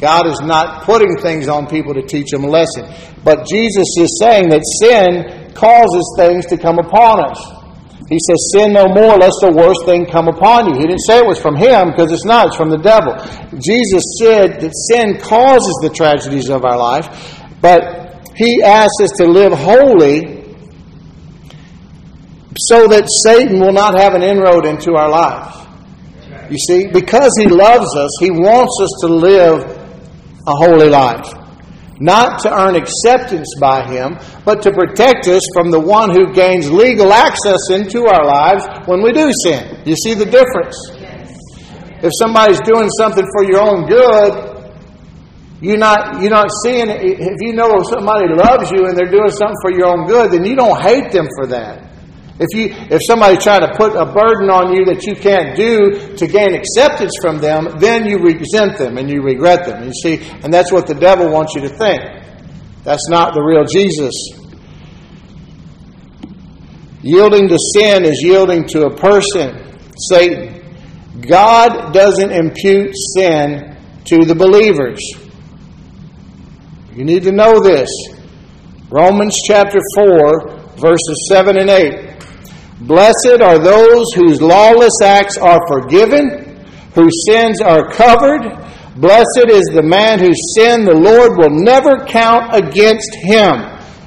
God 0.00 0.26
is 0.26 0.40
not 0.40 0.84
putting 0.84 1.16
things 1.18 1.46
on 1.46 1.66
people 1.66 1.94
to 1.94 2.02
teach 2.02 2.30
them 2.30 2.44
a 2.44 2.48
lesson. 2.48 2.86
But 3.22 3.46
Jesus 3.46 3.86
is 3.98 4.18
saying 4.18 4.48
that 4.48 4.62
sin 4.80 5.52
causes 5.54 6.14
things 6.16 6.46
to 6.46 6.58
come 6.58 6.78
upon 6.78 7.24
us. 7.24 7.64
He 8.08 8.18
says, 8.20 8.52
Sin 8.52 8.72
no 8.74 8.88
more, 8.88 9.16
lest 9.16 9.40
the 9.40 9.52
worst 9.52 9.86
thing 9.86 10.04
come 10.04 10.28
upon 10.28 10.68
you. 10.68 10.74
He 10.74 10.86
didn't 10.86 11.04
say 11.08 11.18
it 11.18 11.26
was 11.26 11.40
from 11.40 11.56
him 11.56 11.88
because 11.88 12.12
it's 12.12 12.24
not, 12.24 12.48
it's 12.48 12.56
from 12.56 12.68
the 12.68 12.76
devil. 12.76 13.16
Jesus 13.56 14.20
said 14.20 14.60
that 14.60 14.72
sin 14.92 15.16
causes 15.20 15.72
the 15.80 15.88
tragedies 15.88 16.50
of 16.50 16.64
our 16.64 16.76
life, 16.76 17.08
but 17.64 18.28
He 18.36 18.62
asks 18.62 19.00
us 19.00 19.10
to 19.16 19.24
live 19.24 19.54
holy 19.54 20.44
so 22.58 22.86
that 22.88 23.08
Satan 23.24 23.58
will 23.58 23.72
not 23.72 23.98
have 23.98 24.12
an 24.12 24.22
inroad 24.22 24.66
into 24.66 24.92
our 24.96 25.08
lives. 25.08 25.56
You 26.50 26.58
see, 26.58 26.88
because 26.88 27.32
He 27.38 27.46
loves 27.46 27.96
us, 27.96 28.10
He 28.20 28.30
wants 28.30 28.76
us 28.82 28.90
to 29.00 29.06
live 29.06 29.64
a 30.46 30.52
holy 30.52 30.90
life. 30.90 31.32
Not 32.00 32.42
to 32.42 32.52
earn 32.52 32.76
acceptance 32.76 33.54
by 33.58 33.86
Him, 33.86 34.18
but 34.44 34.60
to 34.64 34.70
protect 34.70 35.26
us 35.28 35.40
from 35.54 35.70
the 35.70 35.80
one 35.80 36.10
who 36.10 36.34
gains 36.34 36.70
legal 36.70 37.14
access 37.14 37.70
into 37.70 38.04
our 38.04 38.26
lives 38.26 38.66
when 38.84 39.02
we 39.02 39.10
do 39.12 39.32
sin. 39.42 39.80
You 39.86 39.96
see 39.96 40.12
the 40.12 40.26
difference? 40.26 40.76
If 42.04 42.12
somebody's 42.20 42.60
doing 42.60 42.90
something 42.90 43.24
for 43.32 43.44
your 43.44 43.62
own 43.62 43.86
good, 43.86 44.53
you're 45.64 45.78
not, 45.78 46.20
you're 46.20 46.30
not 46.30 46.48
seeing, 46.62 46.88
if 46.90 47.36
you 47.40 47.54
know 47.54 47.82
somebody 47.82 48.28
loves 48.28 48.70
you 48.70 48.86
and 48.86 48.96
they're 48.96 49.10
doing 49.10 49.30
something 49.30 49.56
for 49.62 49.72
your 49.72 49.86
own 49.86 50.06
good, 50.06 50.30
then 50.30 50.44
you 50.44 50.54
don't 50.54 50.80
hate 50.80 51.10
them 51.10 51.26
for 51.36 51.46
that. 51.46 51.84
If 52.36 52.48
you 52.52 52.74
if 52.90 53.00
somebody's 53.06 53.44
trying 53.44 53.60
to 53.60 53.76
put 53.76 53.94
a 53.94 54.04
burden 54.04 54.50
on 54.50 54.74
you 54.74 54.84
that 54.86 55.06
you 55.06 55.14
can't 55.14 55.56
do 55.56 56.16
to 56.16 56.26
gain 56.26 56.52
acceptance 56.52 57.12
from 57.20 57.38
them, 57.38 57.78
then 57.78 58.06
you 58.06 58.18
resent 58.18 58.76
them 58.76 58.98
and 58.98 59.08
you 59.08 59.22
regret 59.22 59.64
them. 59.66 59.84
You 59.84 59.92
see, 59.92 60.18
and 60.42 60.52
that's 60.52 60.72
what 60.72 60.88
the 60.88 60.94
devil 60.94 61.30
wants 61.30 61.54
you 61.54 61.60
to 61.60 61.68
think. 61.68 62.02
That's 62.82 63.08
not 63.08 63.34
the 63.34 63.40
real 63.40 63.64
Jesus. 63.64 64.12
Yielding 67.02 67.48
to 67.48 67.58
sin 67.74 68.04
is 68.04 68.20
yielding 68.20 68.66
to 68.68 68.86
a 68.86 68.96
person, 68.96 69.78
Satan. 70.10 70.60
God 71.20 71.92
doesn't 71.94 72.32
impute 72.32 72.92
sin 73.14 73.76
to 74.06 74.24
the 74.24 74.34
believers. 74.34 75.00
You 76.94 77.04
need 77.04 77.24
to 77.24 77.32
know 77.32 77.58
this. 77.60 77.90
Romans 78.88 79.36
chapter 79.48 79.80
4, 79.96 80.48
verses 80.76 81.26
7 81.28 81.58
and 81.58 81.68
8. 81.68 82.14
Blessed 82.82 83.40
are 83.42 83.58
those 83.58 84.06
whose 84.14 84.40
lawless 84.40 85.02
acts 85.02 85.36
are 85.36 85.58
forgiven, 85.66 86.64
whose 86.94 87.24
sins 87.26 87.60
are 87.60 87.90
covered. 87.90 88.42
Blessed 88.96 89.48
is 89.48 89.64
the 89.72 89.82
man 89.82 90.20
whose 90.20 90.38
sin 90.54 90.84
the 90.84 90.94
Lord 90.94 91.36
will 91.36 91.50
never 91.50 92.04
count 92.06 92.54
against 92.54 93.12
him. 93.22 93.54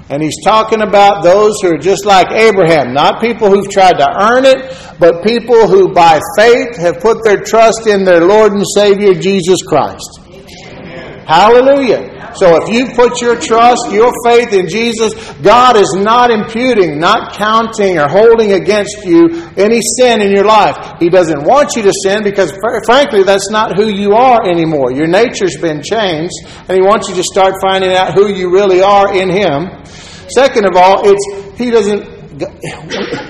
And 0.09 0.23
he's 0.23 0.41
talking 0.45 0.81
about 0.81 1.23
those 1.23 1.59
who 1.61 1.73
are 1.75 1.77
just 1.77 2.05
like 2.05 2.31
Abraham, 2.31 2.93
not 2.93 3.19
people 3.19 3.49
who've 3.49 3.69
tried 3.69 3.97
to 3.97 4.07
earn 4.17 4.45
it, 4.45 4.77
but 4.97 5.25
people 5.25 5.67
who 5.67 5.93
by 5.93 6.21
faith 6.37 6.77
have 6.77 7.01
put 7.01 7.25
their 7.25 7.43
trust 7.43 7.87
in 7.87 8.05
their 8.05 8.25
Lord 8.25 8.53
and 8.53 8.63
Savior 8.73 9.13
Jesus 9.13 9.61
Christ. 9.67 10.21
Amen. 10.21 11.25
Hallelujah. 11.27 12.16
So 12.39 12.57
if 12.61 12.69
you 12.69 12.93
put 12.95 13.21
your 13.21 13.35
trust, 13.39 13.91
your 13.91 14.11
faith 14.25 14.53
in 14.53 14.69
Jesus, 14.69 15.13
God 15.41 15.75
is 15.75 15.93
not 15.97 16.31
imputing, 16.31 16.99
not 16.99 17.33
counting, 17.33 17.97
or 17.97 18.07
holding 18.07 18.53
against 18.53 18.97
you 19.03 19.51
any 19.57 19.81
sin 19.97 20.21
in 20.21 20.31
your 20.31 20.45
life. 20.45 20.77
He 20.99 21.09
doesn't 21.09 21.43
want 21.43 21.75
you 21.75 21.83
to 21.83 21.93
sin 22.03 22.23
because, 22.23 22.51
frankly, 22.85 23.23
that's 23.23 23.49
not 23.49 23.75
who 23.75 23.87
you 23.87 24.13
are 24.13 24.47
anymore. 24.47 24.91
Your 24.91 25.07
nature's 25.07 25.57
been 25.57 25.81
changed, 25.81 26.33
and 26.67 26.71
He 26.71 26.81
wants 26.81 27.09
you 27.09 27.15
to 27.15 27.23
start 27.23 27.55
finding 27.61 27.93
out 27.93 28.13
who 28.13 28.27
you 28.27 28.51
really 28.51 28.81
are 28.81 29.15
in 29.15 29.29
Him. 29.29 29.69
Second 30.29 30.65
of 30.65 30.75
all, 30.75 31.01
it's 31.05 31.57
He 31.57 31.71
doesn't 31.71 32.17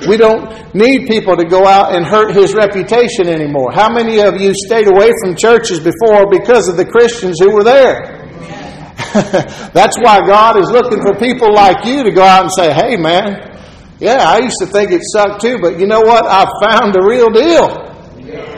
we 0.08 0.18
don't 0.18 0.76
need 0.76 1.08
people 1.08 1.38
to 1.38 1.46
go 1.46 1.66
out 1.66 1.96
and 1.96 2.06
hurt 2.06 2.36
his 2.36 2.54
reputation 2.54 3.30
anymore. 3.30 3.72
How 3.72 3.90
many 3.90 4.20
of 4.20 4.36
you 4.42 4.54
stayed 4.66 4.88
away 4.88 5.12
from 5.24 5.36
churches 5.36 5.80
before 5.80 6.30
because 6.30 6.68
of 6.68 6.76
the 6.76 6.86
Christians 6.86 7.38
who 7.40 7.54
were 7.54 7.64
there? 7.64 8.17
That's 9.74 9.98
why 10.00 10.20
God 10.26 10.60
is 10.60 10.70
looking 10.72 11.02
for 11.02 11.16
people 11.16 11.54
like 11.54 11.86
you 11.86 12.04
to 12.04 12.12
go 12.12 12.24
out 12.24 12.44
and 12.44 12.52
say, 12.52 12.74
hey, 12.74 12.98
man, 12.98 13.58
yeah, 14.00 14.18
I 14.20 14.40
used 14.40 14.58
to 14.60 14.68
think 14.68 14.92
it 14.92 15.02
sucked 15.14 15.42
too, 15.42 15.60
but 15.62 15.80
you 15.80 15.88
know 15.88 16.02
what? 16.02 16.26
I 16.26 16.46
found 16.62 16.94
the 16.94 17.02
real 17.02 17.30
deal. 17.30 17.88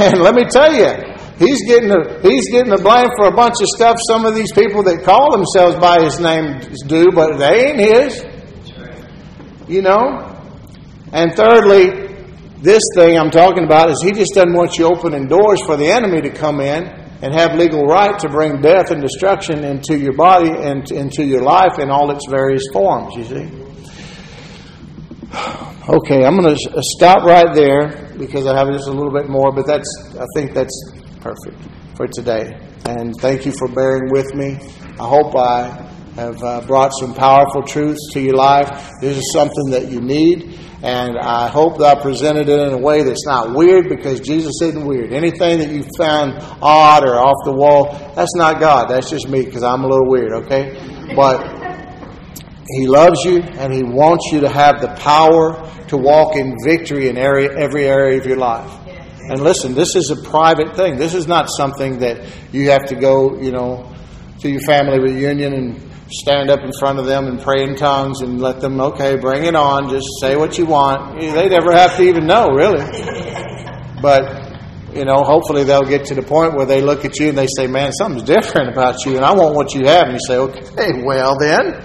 And 0.00 0.20
let 0.20 0.34
me 0.34 0.44
tell 0.44 0.72
you, 0.72 0.86
he's 1.38 1.66
getting 1.66 1.88
the 1.88 2.20
he's 2.22 2.50
getting 2.50 2.70
the 2.70 2.76
blame 2.76 3.08
for 3.16 3.26
a 3.26 3.34
bunch 3.34 3.54
of 3.58 3.66
stuff 3.74 3.96
some 4.06 4.26
of 4.26 4.34
these 4.34 4.52
people 4.52 4.82
that 4.84 5.02
call 5.02 5.32
themselves 5.32 5.76
by 5.80 6.04
his 6.04 6.20
name 6.20 6.60
do, 6.86 7.10
but 7.10 7.38
they 7.38 7.70
ain't 7.70 7.80
his. 7.80 8.24
You 9.66 9.80
know? 9.82 10.28
And 11.10 11.34
thirdly, 11.34 12.14
this 12.60 12.82
thing 12.94 13.18
I'm 13.18 13.30
talking 13.30 13.64
about 13.64 13.90
is 13.90 14.02
he 14.04 14.12
just 14.12 14.34
doesn't 14.34 14.52
want 14.52 14.78
you 14.78 14.84
opening 14.84 15.26
doors 15.26 15.62
for 15.64 15.76
the 15.76 15.90
enemy 15.90 16.20
to 16.20 16.30
come 16.30 16.60
in 16.60 16.97
and 17.20 17.34
have 17.34 17.56
legal 17.56 17.84
right 17.84 18.18
to 18.20 18.28
bring 18.28 18.60
death 18.60 18.90
and 18.90 19.02
destruction 19.02 19.64
into 19.64 19.98
your 19.98 20.14
body 20.14 20.50
and 20.50 20.90
into 20.90 21.24
your 21.24 21.42
life 21.42 21.78
in 21.78 21.90
all 21.90 22.10
its 22.10 22.26
various 22.28 22.64
forms, 22.72 23.14
you 23.16 23.24
see. 23.24 23.68
Okay, 25.88 26.24
I'm 26.24 26.38
going 26.38 26.54
to 26.54 26.70
uh, 26.70 26.82
stop 26.82 27.24
right 27.24 27.54
there 27.54 28.14
because 28.18 28.46
I 28.46 28.56
have 28.56 28.68
just 28.68 28.88
a 28.88 28.92
little 28.92 29.12
bit 29.12 29.28
more, 29.28 29.52
but 29.52 29.66
that's 29.66 29.88
I 30.18 30.26
think 30.34 30.52
that's 30.52 30.92
perfect 31.20 31.58
for 31.96 32.06
today. 32.06 32.58
And 32.84 33.14
thank 33.20 33.46
you 33.46 33.52
for 33.52 33.68
bearing 33.68 34.10
with 34.12 34.34
me. 34.34 34.58
I 35.00 35.06
hope 35.08 35.34
I 35.34 35.88
have 36.18 36.42
uh, 36.42 36.60
brought 36.66 36.90
some 36.98 37.14
powerful 37.14 37.62
truths 37.62 38.12
to 38.12 38.20
your 38.20 38.34
life. 38.34 38.90
This 39.00 39.16
is 39.16 39.32
something 39.32 39.70
that 39.70 39.88
you 39.88 40.00
need. 40.00 40.58
And 40.82 41.16
I 41.16 41.48
hope 41.48 41.78
that 41.78 41.98
I 41.98 42.02
presented 42.02 42.48
it 42.48 42.58
in 42.58 42.72
a 42.72 42.78
way 42.78 43.02
that's 43.02 43.24
not 43.24 43.54
weird 43.54 43.88
because 43.88 44.20
Jesus 44.20 44.60
isn't 44.62 44.84
weird. 44.84 45.12
Anything 45.12 45.58
that 45.60 45.70
you 45.70 45.84
found 45.96 46.34
odd 46.60 47.04
or 47.04 47.18
off 47.18 47.36
the 47.44 47.52
wall, 47.52 47.92
that's 48.16 48.34
not 48.34 48.58
God. 48.58 48.88
That's 48.88 49.08
just 49.10 49.28
me 49.28 49.44
because 49.44 49.62
I'm 49.62 49.84
a 49.84 49.88
little 49.88 50.08
weird, 50.08 50.32
okay? 50.44 51.14
But 51.14 51.40
He 52.66 52.88
loves 52.88 53.24
you 53.24 53.40
and 53.42 53.72
He 53.72 53.84
wants 53.84 54.30
you 54.32 54.40
to 54.40 54.48
have 54.48 54.80
the 54.80 54.88
power 55.00 55.54
to 55.86 55.96
walk 55.96 56.36
in 56.36 56.56
victory 56.64 57.08
in 57.08 57.16
area, 57.16 57.50
every 57.56 57.86
area 57.86 58.18
of 58.18 58.26
your 58.26 58.38
life. 58.38 58.72
And 59.20 59.40
listen, 59.40 59.74
this 59.74 59.94
is 59.94 60.10
a 60.10 60.16
private 60.16 60.74
thing. 60.74 60.96
This 60.96 61.14
is 61.14 61.28
not 61.28 61.48
something 61.48 61.98
that 61.98 62.24
you 62.50 62.70
have 62.70 62.86
to 62.86 62.96
go, 62.96 63.38
you 63.40 63.52
know, 63.52 63.92
to 64.40 64.48
your 64.48 64.60
family 64.60 64.98
reunion 65.00 65.52
and 65.52 65.87
stand 66.10 66.50
up 66.50 66.60
in 66.60 66.72
front 66.78 66.98
of 66.98 67.06
them 67.06 67.26
and 67.26 67.40
pray 67.40 67.64
in 67.64 67.76
tongues 67.76 68.20
and 68.20 68.40
let 68.40 68.60
them, 68.60 68.80
okay, 68.80 69.16
bring 69.16 69.44
it 69.44 69.54
on, 69.54 69.90
just 69.90 70.06
say 70.20 70.36
what 70.36 70.58
you 70.58 70.66
want. 70.66 71.20
They 71.20 71.48
never 71.48 71.72
have 71.72 71.96
to 71.96 72.02
even 72.02 72.26
know, 72.26 72.48
really. 72.48 72.84
But, 74.00 74.94
you 74.94 75.04
know, 75.04 75.24
hopefully 75.24 75.64
they'll 75.64 75.82
get 75.82 76.04
to 76.04 76.14
the 76.14 76.22
point 76.22 76.54
where 76.54 76.66
they 76.66 76.80
look 76.80 77.04
at 77.04 77.18
you 77.18 77.30
and 77.30 77.36
they 77.36 77.48
say, 77.56 77.66
man, 77.66 77.92
something's 77.92 78.22
different 78.22 78.70
about 78.70 79.04
you 79.04 79.16
and 79.16 79.24
I 79.24 79.32
want 79.32 79.56
what 79.56 79.74
you 79.74 79.86
have. 79.86 80.04
And 80.04 80.12
you 80.12 80.20
say, 80.24 80.36
okay, 80.36 81.02
well 81.04 81.36
then. 81.36 81.82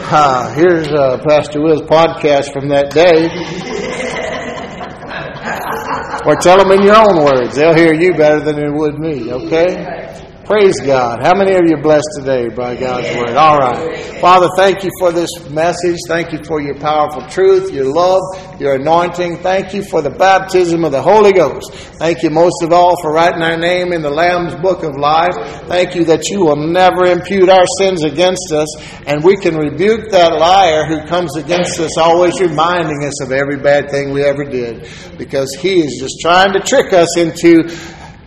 Uh, 0.10 0.54
here's 0.54 0.88
uh, 0.88 1.18
Pastor 1.28 1.60
Will's 1.60 1.82
podcast 1.82 2.52
from 2.52 2.68
that 2.68 2.90
day. 2.92 3.28
or 6.24 6.34
tell 6.36 6.56
them 6.56 6.70
in 6.72 6.82
your 6.82 6.96
own 6.96 7.24
words. 7.24 7.56
They'll 7.56 7.74
hear 7.74 7.92
you 7.92 8.14
better 8.14 8.40
than 8.40 8.56
they 8.56 8.70
would 8.70 8.98
me, 8.98 9.30
okay? 9.32 10.27
Praise 10.48 10.80
God. 10.80 11.18
How 11.22 11.36
many 11.36 11.52
of 11.56 11.68
you 11.68 11.76
are 11.76 11.82
blessed 11.82 12.08
today 12.20 12.48
by 12.48 12.74
God's 12.74 13.14
word? 13.18 13.36
All 13.36 13.58
right. 13.58 14.18
Father, 14.18 14.48
thank 14.56 14.82
you 14.82 14.88
for 14.98 15.12
this 15.12 15.28
message. 15.50 15.98
Thank 16.08 16.32
you 16.32 16.42
for 16.42 16.62
your 16.62 16.74
powerful 16.80 17.20
truth, 17.28 17.70
your 17.70 17.92
love, 17.92 18.22
your 18.58 18.76
anointing. 18.76 19.42
Thank 19.42 19.74
you 19.74 19.82
for 19.82 20.00
the 20.00 20.08
baptism 20.08 20.86
of 20.86 20.92
the 20.92 21.02
Holy 21.02 21.32
Ghost. 21.32 21.74
Thank 21.98 22.22
you 22.22 22.30
most 22.30 22.62
of 22.62 22.72
all 22.72 22.94
for 23.02 23.12
writing 23.12 23.42
our 23.42 23.58
name 23.58 23.92
in 23.92 24.00
the 24.00 24.08
Lamb's 24.08 24.54
book 24.62 24.84
of 24.84 24.96
life. 24.96 25.34
Thank 25.68 25.94
you 25.94 26.06
that 26.06 26.30
you 26.30 26.40
will 26.46 26.56
never 26.56 27.04
impute 27.04 27.50
our 27.50 27.66
sins 27.78 28.02
against 28.02 28.50
us, 28.50 28.74
and 29.06 29.22
we 29.22 29.36
can 29.36 29.54
rebuke 29.54 30.10
that 30.12 30.32
liar 30.32 30.86
who 30.86 31.06
comes 31.06 31.36
against 31.36 31.78
us, 31.78 31.98
always 31.98 32.40
reminding 32.40 33.04
us 33.04 33.20
of 33.20 33.32
every 33.32 33.58
bad 33.58 33.90
thing 33.90 34.12
we 34.12 34.24
ever 34.24 34.44
did, 34.44 34.88
because 35.18 35.54
he 35.60 35.80
is 35.80 35.98
just 36.00 36.20
trying 36.22 36.54
to 36.54 36.60
trick 36.60 36.94
us 36.94 37.18
into 37.18 37.68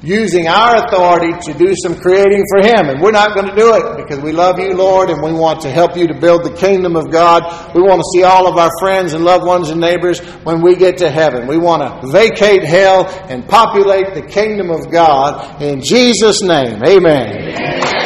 using 0.02 0.48
our 0.48 0.86
authority 0.86 1.32
to 1.52 1.54
do 1.58 1.74
some 1.84 1.96
creating 1.96 2.44
for 2.50 2.66
Him. 2.66 2.90
And 2.90 3.02
we're 3.02 3.12
not 3.12 3.36
going 3.36 3.48
to 3.50 3.56
do 3.56 3.76
it 3.76 3.98
because 3.98 4.20
we 4.20 4.32
love 4.32 4.60
you, 4.60 4.74
Lord, 4.74 5.10
and 5.10 5.22
we 5.24 5.32
want 5.34 5.62
to 5.62 5.70
help 5.70 5.96
you 5.96 6.08
to 6.08 6.20
build 6.20 6.44
the 6.44 6.54
kingdom 6.54 6.96
of 6.96 7.12
God. 7.12 7.44
We 7.76 7.82
want 7.82 8.00
to 8.00 8.18
see 8.18 8.24
all 8.24 8.48
of 8.48 8.58
our 8.58 8.72
friends 8.80 9.14
and 9.14 9.24
loved 9.24 9.46
ones 9.46 9.70
and 9.70 9.80
neighbors 9.80 10.20
when 10.44 10.62
we 10.62 10.76
get 10.76 10.98
to 11.00 11.10
heaven. 11.10 11.48
We 11.48 11.58
want 11.58 11.84
to 11.84 12.08
vacate 12.12 12.64
hell 12.64 13.08
and 13.30 13.48
populate 13.48 14.14
the 14.14 14.22
kingdom 14.24 14.72
of 14.72 14.92
God 14.92 15.62
in 15.62 15.82
Jesus' 15.82 16.42
name. 16.42 16.82
Amen. 16.84 17.38
Amen. 17.38 18.01